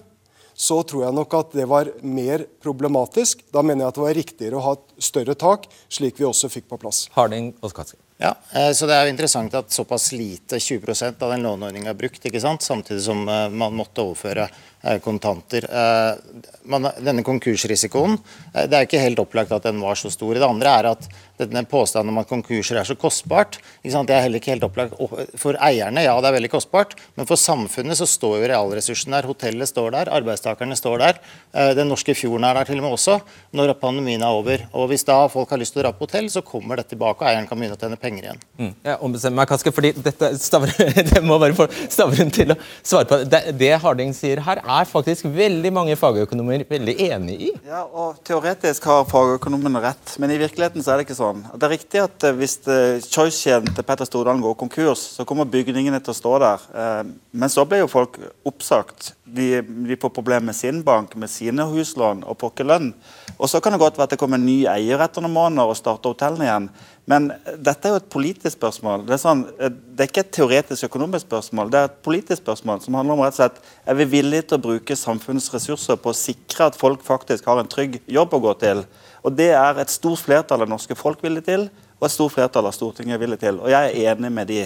så 0.55 0.83
tror 0.87 1.07
jeg 1.07 1.17
nok 1.17 1.35
at 1.39 1.57
det 1.57 1.67
var 1.71 1.91
mer 2.03 2.47
problematisk. 2.63 3.45
Da 3.53 3.65
mener 3.65 3.87
jeg 3.87 3.93
at 3.93 3.99
det 3.99 4.05
var 4.05 4.19
riktigere 4.19 4.59
å 4.59 4.65
ha 4.67 4.77
et 4.79 5.05
større 5.05 5.37
tak, 5.39 5.69
slik 5.93 6.21
vi 6.21 6.29
også 6.29 6.51
fikk 6.53 6.69
på 6.71 6.81
plass. 6.83 7.07
Harding 7.17 7.53
og 7.61 7.73
Skatske. 7.73 7.99
Ja, 8.23 8.37
eh, 8.55 8.71
så 8.73 8.87
Det 8.87 8.95
er 8.95 9.07
jo 9.07 9.15
interessant 9.15 9.55
at 9.55 9.73
såpass 9.75 10.13
lite, 10.13 10.61
20% 10.61 11.23
av 11.23 11.31
den 11.33 11.43
låneordninga 11.43 11.91
er 11.91 11.99
brukt, 11.99 12.23
ikke 12.23 12.41
sant? 12.41 12.63
samtidig 12.63 13.03
som 13.03 13.27
eh, 13.29 13.49
man 13.51 13.75
måtte 13.75 14.05
overføre 14.05 14.47
kontanter. 15.05 15.69
Men 16.65 16.87
denne 17.03 17.25
konkursrisikoen, 17.27 18.19
eh, 18.55 18.67
det 18.71 18.79
er 18.79 18.87
ikke 18.87 19.03
helt 19.03 19.21
opplagt 19.23 19.53
at 19.55 19.67
den 19.67 19.81
var 19.83 19.99
så 19.99 20.11
stor. 20.13 20.35
Det 20.35 20.47
andre 20.47 20.79
er 20.79 20.91
at 20.93 21.09
denne 21.43 21.65
påstanden 21.67 22.13
om 22.13 22.21
at 22.21 22.29
konkurser 22.31 22.79
er 22.79 22.87
så 22.87 22.95
kostbart, 22.95 23.59
det 23.83 24.15
er 24.15 24.23
heller 24.23 24.39
ikke 24.39 24.53
helt 24.53 24.63
opplagt. 24.63 24.95
For 25.41 25.57
eierne, 25.59 26.05
ja 26.05 26.15
det 26.21 26.29
er 26.29 26.37
veldig 26.37 26.51
kostbart, 26.53 26.95
men 27.17 27.27
for 27.27 27.37
samfunnet 27.41 27.99
så 27.99 28.07
står 28.07 28.37
jo 28.39 28.51
realressursen 28.53 29.11
der. 29.17 29.27
Hotellet 29.27 29.69
står 29.69 29.91
der, 29.91 30.13
arbeidstakerne 30.15 30.77
står 30.79 30.99
der. 30.99 31.19
eh, 31.55 31.75
Den 31.75 31.89
norske 31.89 32.15
fjorden 32.15 32.45
er 32.45 32.55
der 32.55 32.65
til 32.65 32.79
og 32.79 32.83
med 32.83 32.93
også, 32.93 33.21
når 33.53 33.75
pandemien 33.75 34.23
er 34.23 34.27
over. 34.31 34.69
Og 34.73 34.89
Hvis 34.89 35.05
da 35.05 35.27
folk 35.29 35.51
har 35.51 35.59
lyst 35.59 35.73
til 35.73 35.83
å 35.83 35.87
dra 35.87 35.93
på 35.93 36.07
hotell, 36.07 36.31
så 36.31 36.43
kommer 36.43 36.77
det 36.77 36.89
tilbake, 36.89 37.23
og 37.23 37.29
eieren 37.29 37.49
kan 37.49 37.59
begynne 37.59 37.75
å 37.75 37.81
tjene 37.81 37.97
penger 37.99 38.23
igjen. 38.23 38.41
Mm. 38.59 38.75
Jeg 38.85 38.97
ombestemmer 39.01 39.37
meg, 39.43 39.49
Kaske, 39.49 39.73
fordi 39.73 39.93
dette 39.97 40.33
stavrer, 40.39 40.93
det 41.11 41.23
må 41.25 41.39
bare 41.43 41.57
få 41.57 41.67
Stavrum 41.89 42.31
til 42.31 42.53
å 42.53 42.57
svare 42.83 43.09
på. 43.09 43.25
Det, 43.25 43.59
det 43.59 43.73
Harding 43.83 44.15
sier 44.15 44.41
her, 44.47 44.63
er 44.63 44.72
faktisk 44.89 45.27
veldig 45.33 45.71
mange 45.75 45.95
fagøkonomer 45.99 46.65
veldig 46.69 46.95
enig 47.09 47.35
i. 47.49 47.51
Ja, 47.67 47.83
og 47.85 48.21
Teoretisk 48.27 48.85
har 48.89 49.05
fagøkonomene 49.11 49.83
rett, 49.85 50.15
men 50.23 50.33
i 50.33 50.39
virkeligheten 50.41 50.85
så 50.85 50.93
er 50.93 51.01
det 51.01 51.07
ikke 51.07 51.19
sånn. 51.19 51.43
Det 51.53 51.67
er 51.67 51.75
riktig 51.75 52.03
at 52.03 52.27
eh, 52.29 52.37
hvis 52.39 52.59
eh, 52.71 53.03
Choice-kjeden 53.05 53.75
til 53.77 53.87
Petter 53.89 54.09
Stordalen 54.09 54.43
går 54.45 54.57
konkurs, 54.61 55.03
så 55.19 55.27
kommer 55.29 55.51
bygningene 55.51 56.01
til 56.03 56.15
å 56.15 56.19
stå 56.19 56.37
der. 56.45 56.69
Eh, 56.73 57.03
Men 57.33 57.53
så 57.53 57.65
blir 57.69 57.85
jo 57.85 57.91
folk 57.91 58.19
oppsagt. 58.49 59.13
De, 59.25 59.63
de 59.63 59.97
får 59.97 60.13
problemer 60.13 60.51
med 60.51 60.57
sin 60.59 60.83
bank, 60.85 61.17
med 61.17 61.31
sine 61.33 61.65
huslån 61.69 62.25
og 62.29 62.39
pokker 62.41 62.69
lønn. 62.69 62.91
Og 63.39 63.49
så 63.49 63.61
kan 63.61 63.73
det 63.73 63.81
godt 63.81 63.97
være 63.99 64.11
at 64.11 64.15
det 64.15 64.21
kommer 64.21 64.39
en 64.39 64.47
ny 64.47 64.63
eier 64.71 65.01
etter 65.03 65.25
noen 65.25 65.35
måneder 65.35 65.73
og 65.73 65.79
starter 65.79 66.13
hotellene 66.13 66.49
igjen. 66.49 66.69
Men 67.11 67.33
dette 67.59 67.89
er 67.89 67.97
jo 67.97 67.99
et 67.99 68.11
politisk 68.13 68.55
spørsmål. 68.55 69.03
Det 69.09 69.17
er, 69.17 69.21
sånn, 69.21 69.41
eh, 69.59 69.73
det 69.73 70.05
er 70.05 70.11
ikke 70.11 70.23
et 70.23 70.35
teoretisk 70.37 70.87
økonomisk 70.87 71.27
spørsmål. 71.27 71.71
Det 71.73 71.81
er 71.81 71.89
et 71.89 71.97
politisk 72.07 72.43
spørsmål 72.45 72.83
som 72.85 72.95
handler 72.95 73.17
om 73.17 73.23
rett 73.25 73.35
og 73.35 73.41
slett 73.41 73.59
er 73.91 73.99
vi 73.99 74.07
villige 74.13 74.47
til 74.47 74.61
å 74.61 74.65
bruke 74.69 74.97
samfunnets 74.99 75.51
ressurser 75.55 75.99
på 75.99 76.13
å 76.13 76.19
sikre 76.19 76.69
at 76.71 76.79
folk 76.79 77.03
faktisk 77.03 77.49
har 77.51 77.59
en 77.59 77.71
trygg 77.71 77.99
jobb 78.07 78.37
å 78.39 78.43
gå 78.47 78.53
til. 78.63 78.85
Og 79.27 79.35
Det 79.35 79.51
er 79.51 79.81
et 79.83 79.91
stort 79.91 80.23
flertall 80.23 80.63
av 80.63 80.71
norske 80.71 80.95
folk 80.99 81.23
villig 81.23 81.45
til, 81.47 81.69
og 81.99 82.07
et 82.07 82.15
stort 82.15 82.35
flertall 82.35 82.67
av 82.67 82.75
Stortinget 82.75 83.21
villig 83.21 83.41
til. 83.43 83.59
Og 83.59 83.71
jeg 83.71 83.91
er 83.91 84.15
enig 84.15 84.33
med 84.33 84.47
de. 84.51 84.63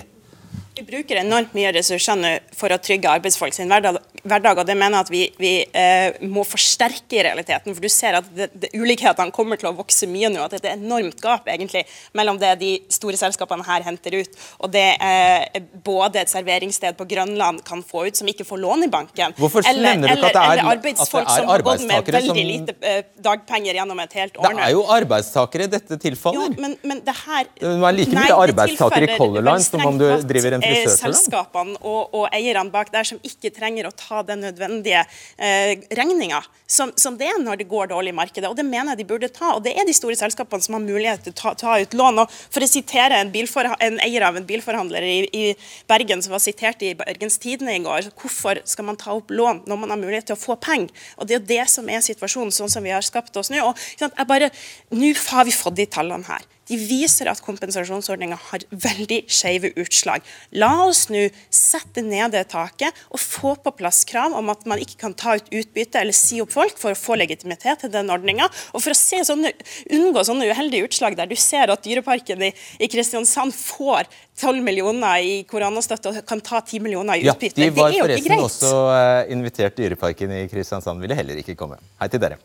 Vi 0.76 0.82
bruker 0.84 1.16
enormt 1.22 1.54
mye 1.56 1.70
ressurser 1.72 2.18
nå 2.20 2.30
for 2.52 2.68
å 2.68 2.76
trygge 2.84 3.08
arbeidsfolk 3.08 3.54
sin 3.56 3.70
hverdag, 3.70 3.96
hverdag 4.28 4.58
og 4.60 4.66
det 4.68 4.74
mener 4.76 4.98
jeg 4.98 5.06
at 5.06 5.10
vi, 5.14 5.20
vi 5.40 5.52
eh, 5.72 6.18
må 6.28 6.42
forsterke 6.44 7.16
i 7.16 7.22
realiteten. 7.24 7.72
For 7.72 7.80
du 7.80 7.88
ser 7.88 8.18
at 8.18 8.26
det, 8.36 8.50
det, 8.52 8.68
ulikhetene 8.76 9.32
kommer 9.32 9.56
til 9.56 9.70
å 9.70 9.72
vokse 9.78 10.04
mye 10.10 10.28
nå. 10.34 10.42
At 10.44 10.52
det 10.52 10.58
er 10.68 10.74
et 10.74 10.82
enormt 10.82 11.22
gap 11.24 11.48
egentlig 11.48 11.86
mellom 12.18 12.36
det 12.42 12.50
de 12.60 12.72
store 12.92 13.16
selskapene 13.16 13.64
her 13.64 13.86
henter 13.86 14.18
ut, 14.20 14.36
og 14.60 14.74
det 14.74 14.84
eh, 15.00 15.62
både 15.86 16.20
et 16.26 16.32
serveringssted 16.34 16.98
på 17.00 17.06
Grønland 17.08 17.62
kan 17.64 17.80
få 17.80 18.04
ut, 18.10 18.20
som 18.20 18.28
ikke 18.28 18.44
får 18.44 18.60
lån 18.66 18.84
i 18.84 18.90
banken. 18.92 19.32
Hvorfor 19.40 19.64
eller, 19.72 19.96
at 19.96 20.04
det 20.04 20.10
er- 20.10 20.12
eller 20.18 20.28
at 20.28 20.60
det 20.60 20.68
arbeidsfolk 20.74 21.32
som 21.38 21.48
har 21.54 21.64
gått 21.70 21.86
med 21.88 22.12
veldig 22.18 22.34
som- 22.34 22.42
lite 22.52 22.76
eh, 22.92 23.00
dagpenger 23.30 23.80
gjennom 23.80 24.04
et 24.04 24.18
helt 24.20 24.36
Det 24.36 24.44
år 24.44 24.58
nå. 24.60 24.66
er 24.68 24.76
jo 24.76 24.84
arbeidstakere 24.98 25.70
dette 25.78 25.96
tilfaller. 26.04 26.52
Jo, 26.52 26.60
men, 26.66 26.76
men 26.84 27.00
det 27.08 27.16
her 27.24 27.48
Det 27.56 27.72
er 27.72 27.98
like 28.02 28.20
mye 28.20 28.38
arbeidstakere 28.44 29.08
i 29.08 29.16
Color 29.16 29.48
Line 29.48 29.64
som 29.70 29.88
om 29.88 29.96
du 30.04 30.08
driver 30.28 30.60
en 30.60 30.65
eh. 30.66 30.90
Selskapene 30.90 31.78
og, 31.80 32.14
og 32.16 32.28
eierne 32.34 32.72
bak 32.72 32.92
der 32.94 33.08
som 33.08 33.20
ikke 33.26 33.52
trenger 33.54 33.88
å 33.88 33.94
ta 33.96 34.22
den 34.26 34.44
nødvendige 34.46 35.04
eh, 35.38 35.76
regninga 35.96 36.42
som, 36.66 36.90
som 36.98 37.14
det 37.18 37.28
er 37.30 37.38
når 37.38 37.60
det 37.60 37.68
går 37.70 37.90
dårlig 37.92 38.10
i 38.10 38.16
markedet. 38.16 38.48
Og 38.50 38.56
det 38.58 38.66
mener 38.66 38.92
jeg 38.92 39.04
de 39.04 39.08
burde 39.08 39.30
ta. 39.32 39.52
Og 39.54 39.62
det 39.64 39.76
er 39.78 39.86
de 39.86 39.94
store 39.94 40.16
selskapene 40.18 40.64
som 40.64 40.76
har 40.76 40.82
mulighet 40.82 41.22
til 41.22 41.34
å 41.34 41.38
ta, 41.38 41.52
ta 41.58 41.76
ut 41.78 41.94
lån. 41.94 42.22
Og 42.24 42.32
for 42.34 42.66
å 42.66 42.68
sitere 42.70 43.20
en, 43.22 43.30
en 43.30 44.00
eier 44.02 44.26
av 44.26 44.38
en 44.38 44.48
bilforhandler 44.48 45.06
i, 45.06 45.16
i 45.30 45.44
Bergen 45.90 46.24
som 46.24 46.34
var 46.34 46.42
sitert 46.42 46.82
i 46.82 46.94
Bergens 46.98 47.38
Tidende 47.42 47.76
i 47.76 47.84
går, 47.84 48.10
hvorfor 48.18 48.60
skal 48.66 48.88
man 48.90 48.98
ta 49.00 49.14
opp 49.14 49.30
lån 49.30 49.62
når 49.70 49.82
man 49.82 49.94
har 49.94 50.02
mulighet 50.02 50.30
til 50.32 50.38
å 50.38 50.42
få 50.42 50.58
penger? 50.58 50.90
Og 51.16 51.28
det 51.28 51.36
er 51.36 51.40
jo 51.40 51.50
det 51.52 51.62
som 51.70 51.88
er 51.92 52.02
situasjonen, 52.04 52.54
sånn 52.54 52.72
som 52.72 52.84
vi 52.86 52.94
har 52.94 53.06
skapt 53.06 53.38
oss 53.38 53.52
nå. 53.54 53.62
Og 53.62 53.86
jeg 54.02 54.28
bare, 54.28 54.50
Nå 54.96 55.12
har 55.30 55.46
vi 55.46 55.54
fått 55.54 55.78
de 55.78 55.86
tallene 55.90 56.26
her. 56.26 56.44
De 56.66 56.76
viser 56.80 57.28
at 57.30 57.38
kompensasjonsordninga 57.44 58.36
har 58.48 58.64
veldig 58.70 59.20
skeive 59.30 59.70
utslag. 59.78 60.24
La 60.58 60.70
oss 60.86 61.04
nå 61.12 61.28
sette 61.52 62.02
ned 62.02 62.32
det 62.34 62.44
taket 62.50 62.96
og 63.14 63.20
få 63.22 63.52
på 63.62 63.72
plass 63.78 64.04
krav 64.08 64.34
om 64.34 64.50
at 64.50 64.64
man 64.66 64.80
ikke 64.82 64.98
kan 65.04 65.14
ta 65.14 65.36
ut 65.38 65.46
utbytte 65.54 66.00
eller 66.00 66.16
si 66.16 66.40
opp 66.42 66.50
folk 66.54 66.78
for 66.80 66.90
å 66.94 66.98
få 66.98 67.14
legitimitet 67.20 67.84
til 67.84 67.92
den 67.94 68.10
ordninga. 68.10 68.48
Og 68.74 68.82
for 68.82 68.90
å 68.94 68.98
se 68.98 69.20
sånne, 69.28 69.52
unngå 69.94 70.24
sånne 70.26 70.48
uheldige 70.50 70.88
utslag 70.88 71.14
der 71.18 71.30
du 71.30 71.36
ser 71.38 71.70
at 71.70 71.84
Dyreparken 71.86 72.42
i, 72.48 72.52
i 72.82 72.88
Kristiansand 72.90 73.54
får 73.54 74.08
12 74.40 74.58
millioner 74.66 75.22
i 75.24 75.36
koronastøtte 75.48 76.10
og 76.10 76.18
kan 76.28 76.42
ta 76.44 76.58
10 76.60 76.82
millioner 76.84 77.16
i 77.20 77.28
Ja, 77.28 77.32
utbytte. 77.36 77.56
De 77.62 77.70
var 77.78 77.92
det 77.94 77.96
er 77.96 78.02
jo 78.02 78.08
ikke 78.10 78.10
forresten 78.10 78.32
greit. 78.32 78.48
også 78.50 78.72
eh, 78.96 79.32
invitert 79.36 79.78
Dyreparken 79.78 80.34
i 80.40 80.42
Kristiansand, 80.50 81.00
ville 81.00 81.14
heller 81.16 81.38
ikke 81.40 81.54
komme. 81.56 81.78
Hei 82.02 82.10
til 82.12 82.20
dere. 82.26 82.36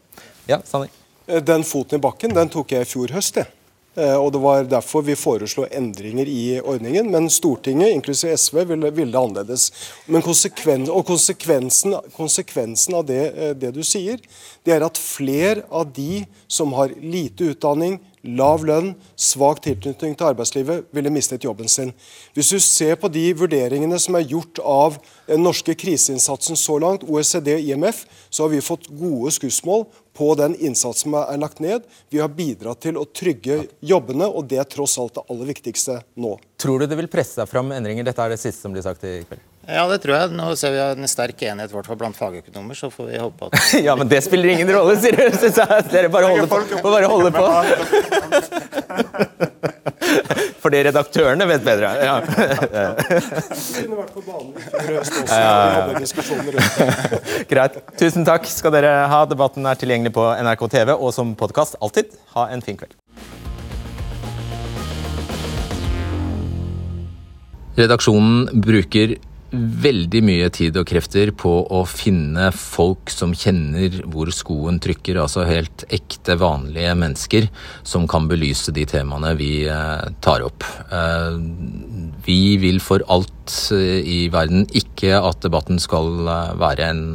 Ja, 0.47 0.61
Sanner. 0.67 0.93
Eh, 1.27 1.41
Den 1.41 1.65
foten 1.67 1.97
i 1.97 2.03
bakken 2.05 2.37
den 2.37 2.53
tok 2.53 2.71
jeg 2.77 2.85
i 2.85 2.91
fjor 2.93 3.11
høst. 3.17 3.41
jeg. 3.41 3.49
Eh, 3.95 4.15
Og 4.15 4.31
Det 4.31 4.39
var 4.39 4.63
derfor 4.63 5.01
vi 5.01 5.15
foreslo 5.15 5.65
endringer 5.71 6.27
i 6.27 6.61
ordningen. 6.63 7.11
Men 7.11 7.29
Stortinget, 7.29 7.91
inklusiv 7.91 8.37
SV, 8.37 8.63
ville, 8.65 8.91
ville 8.91 9.17
annerledes. 9.17 9.71
Men 10.05 10.21
konsekven, 10.21 10.89
og 10.89 11.05
konsekvensen, 11.05 11.95
konsekvensen 12.15 12.95
av 12.95 13.05
det, 13.05 13.33
eh, 13.35 13.53
det 13.53 13.73
du 13.75 13.83
sier, 13.83 14.17
det 14.63 14.73
er 14.73 14.85
at 14.85 14.97
flere 14.97 15.63
av 15.69 15.91
de 15.93 16.25
som 16.47 16.71
har 16.73 16.95
lite 17.01 17.51
utdanning, 17.51 17.99
lav 18.23 18.63
lønn, 18.63 18.93
svak 19.17 19.63
tilknytning 19.65 20.15
til 20.15 20.27
arbeidslivet, 20.27 20.85
ville 20.93 21.09
mistet 21.09 21.43
jobben 21.43 21.67
sin. 21.67 21.91
Hvis 22.35 22.49
du 22.49 22.59
ser 22.59 22.95
på 22.95 23.09
de 23.11 23.33
vurderingene 23.33 23.99
som 23.99 24.15
er 24.15 24.27
gjort 24.29 24.59
av 24.63 24.99
den 25.27 25.41
norske 25.43 25.73
kriseinnsatsen 25.73 26.55
så 26.55 26.77
langt, 26.77 27.03
OECD 27.03 27.55
og 27.55 27.59
IMF, 27.59 28.05
så 28.29 28.43
har 28.43 28.49
vi 28.53 28.61
fått 28.61 28.87
gode 28.87 29.31
skussmål 29.31 29.87
på 30.17 30.31
den 30.39 30.55
innsatsen 30.55 31.11
som 31.11 31.17
er 31.21 31.39
lagt 31.41 31.61
ned. 31.63 31.85
Vi 32.09 32.19
har 32.21 32.31
bidratt 32.35 32.83
til 32.83 32.99
å 32.99 33.05
trygge 33.05 33.63
jobbene, 33.79 34.27
og 34.27 34.49
det 34.51 34.59
er 34.61 34.69
tross 34.69 34.97
alt 35.01 35.15
det 35.17 35.25
aller 35.31 35.53
viktigste 35.53 36.01
nå. 36.19 36.35
Tror 36.61 36.81
du 36.81 36.89
det 36.89 36.99
vil 36.99 37.11
presse 37.11 37.39
seg 37.39 37.49
fram 37.49 37.71
endringer? 37.75 38.05
Dette 38.07 38.25
er 38.25 38.35
det 38.35 38.41
siste 38.41 38.61
som 38.61 38.75
blir 38.75 38.85
sagt 38.85 39.07
i 39.07 39.21
kveld. 39.25 39.50
Ja, 39.71 39.85
det 39.87 40.01
tror 40.03 40.15
jeg. 40.17 40.31
Nå 40.35 40.49
ser 40.59 40.73
vi 40.75 40.79
en 40.83 41.07
sterk 41.07 41.39
enighet 41.47 41.71
hvert 41.71 41.87
fall 41.87 41.99
blant 42.01 42.17
fagøkonomer, 42.17 42.75
så 42.75 42.89
får 42.91 43.05
vi 43.07 43.21
håpe 43.21 43.47
at 43.47 43.51
Ja, 43.87 43.95
men 43.95 44.09
det 44.11 44.19
spiller 44.25 44.51
ingen 44.51 44.69
rolle, 44.75 44.97
sier 44.99 45.15
du. 45.15 45.23
Dere 45.93 46.09
bare 46.11 46.27
holder 46.33 46.47
på. 46.51 46.57
Bare 46.83 47.07
holde 47.11 47.31
på. 47.35 47.45
Fordi 50.61 50.83
redaktørene 50.85 51.47
vet 51.49 51.63
bedre. 51.65 51.89
Ja. 55.31 55.87
Greit. 57.49 57.77
Tusen 57.99 58.25
takk 58.27 58.45
skal 58.49 58.73
dere 58.75 58.91
ha. 59.11 59.23
Debatten 59.29 59.65
er 59.69 59.79
tilgjengelig 59.79 60.13
på 60.15 60.25
NRK 60.43 60.67
TV 60.75 60.93
og 60.95 61.13
som 61.15 61.33
podkast. 61.39 61.79
Alltid. 61.81 62.11
Ha 62.35 62.49
en 62.53 62.63
fin 62.65 62.77
kveld. 62.79 62.95
Redaksjonen 67.79 68.61
bruker 68.61 69.15
veldig 69.51 70.21
mye 70.23 70.47
tid 70.53 70.77
og 70.79 70.87
krefter 70.87 71.31
på 71.35 71.51
å 71.75 71.81
finne 71.89 72.49
folk 72.55 73.11
som 73.11 73.33
kjenner 73.35 73.97
hvor 74.11 74.31
skoen 74.35 74.79
trykker, 74.81 75.19
altså 75.19 75.43
helt 75.47 75.83
ekte, 75.91 76.37
vanlige 76.39 76.93
mennesker 76.95 77.49
som 77.83 78.07
kan 78.09 78.29
belyse 78.31 78.71
de 78.75 78.85
temaene 78.87 79.33
vi 79.39 79.65
eh, 79.67 80.07
tar 80.23 80.45
opp. 80.47 80.63
Eh, 80.87 81.35
vi 82.23 82.55
vil 82.63 82.79
for 82.83 83.03
alt 83.11 83.57
eh, 83.75 83.99
i 83.99 84.21
verden 84.31 84.65
ikke 84.71 85.19
at 85.19 85.43
debatten 85.43 85.81
skal 85.83 86.23
være 86.61 86.87
en, 86.93 87.05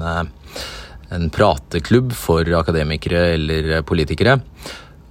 en 1.16 1.28
prateklubb 1.32 2.12
for 2.16 2.52
akademikere 2.60 3.30
eller 3.38 3.80
politikere, 3.88 4.40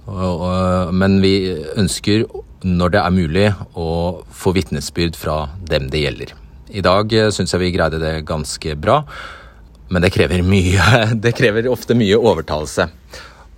men 0.06 1.16
vi 1.18 1.34
ønsker, 1.74 2.28
når 2.62 2.92
det 2.94 3.00
er 3.02 3.14
mulig, 3.16 3.46
å 3.74 3.90
få 4.30 4.54
vitnesbyrd 4.54 5.18
fra 5.18 5.40
dem 5.66 5.90
det 5.90 6.06
gjelder. 6.06 6.36
I 6.68 6.82
dag 6.82 7.12
syns 7.32 7.54
jeg 7.54 7.62
vi 7.62 7.72
greide 7.74 8.00
det 8.02 8.24
ganske 8.26 8.74
bra, 8.78 9.00
men 9.88 10.02
det 10.02 10.10
krever 10.14 10.42
mye. 10.42 10.82
Det 11.22 11.34
krever 11.38 11.68
ofte 11.70 11.94
mye 11.94 12.18
overtalelse. 12.18 12.88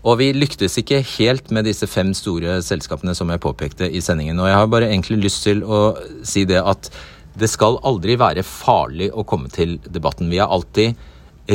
Og 0.06 0.18
vi 0.20 0.28
lyktes 0.36 0.76
ikke 0.78 1.00
helt 1.16 1.50
med 1.54 1.66
disse 1.66 1.88
fem 1.90 2.12
store 2.14 2.60
selskapene 2.64 3.14
som 3.16 3.30
jeg 3.32 3.42
påpekte 3.42 3.88
i 3.88 4.02
sendingen. 4.04 4.38
Og 4.40 4.50
jeg 4.50 4.58
har 4.60 4.68
bare 4.70 4.90
egentlig 4.90 5.22
lyst 5.24 5.42
til 5.48 5.64
å 5.64 5.96
si 6.26 6.44
det 6.48 6.60
at 6.60 6.90
det 7.38 7.48
skal 7.50 7.80
aldri 7.86 8.16
være 8.18 8.44
farlig 8.46 9.10
å 9.12 9.24
komme 9.26 9.50
til 9.52 9.76
debatten. 9.86 10.30
Vi 10.30 10.40
er 10.42 10.50
alltid 10.50 10.98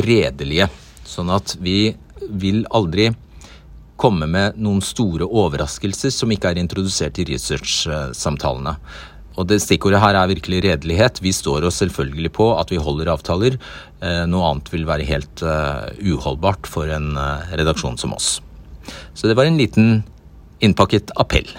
redelige. 0.04 0.68
Sånn 1.06 1.32
at 1.32 1.56
vi 1.62 1.94
vil 2.30 2.64
aldri 2.74 3.10
komme 4.00 4.26
med 4.26 4.58
noen 4.60 4.82
store 4.84 5.26
overraskelser 5.28 6.12
som 6.12 6.32
ikke 6.34 6.50
er 6.50 6.60
introdusert 6.60 7.18
i 7.22 7.26
research-samtalene. 7.30 8.74
Og 9.34 9.48
det 9.50 9.60
Stikkordet 9.64 10.00
her 10.02 10.16
er 10.18 10.30
virkelig 10.30 10.62
redelighet. 10.66 11.20
Vi 11.24 11.32
står 11.34 11.66
oss 11.66 11.80
selvfølgelig 11.82 12.30
på 12.36 12.48
at 12.54 12.70
vi 12.70 12.78
holder 12.78 13.10
avtaler. 13.10 13.58
Noe 14.30 14.50
annet 14.50 14.70
vil 14.70 14.86
være 14.86 15.06
helt 15.08 15.42
uholdbart 15.42 16.70
for 16.70 16.86
en 16.92 17.16
redaksjon 17.50 17.98
som 17.98 18.14
oss. 18.14 18.36
Så 19.18 19.26
det 19.26 19.34
var 19.34 19.50
en 19.50 19.58
liten 19.58 20.04
innpakket 20.62 21.10
appell. 21.18 21.50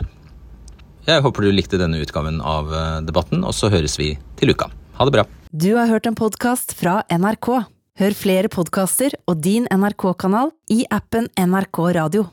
Jeg 1.06 1.22
håper 1.22 1.46
du 1.46 1.52
likte 1.52 1.82
denne 1.82 2.00
utgaven 2.00 2.40
av 2.40 2.72
debatten, 3.06 3.44
og 3.44 3.52
så 3.58 3.68
høres 3.74 4.00
vi 4.00 4.14
til 4.40 4.56
uka. 4.56 4.72
Ha 4.96 5.06
det 5.10 5.18
bra. 5.18 5.28
Du 5.52 5.74
har 5.76 5.92
hørt 5.92 6.08
en 6.08 6.16
podkast 6.16 6.74
fra 6.80 7.02
NRK. 7.12 7.66
Hør 7.96 8.16
flere 8.16 8.50
podkaster 8.52 9.14
og 9.24 9.40
din 9.44 9.70
NRK-kanal 9.72 10.50
i 10.72 10.82
appen 10.92 11.30
NRK 11.40 11.80
Radio. 11.96 12.26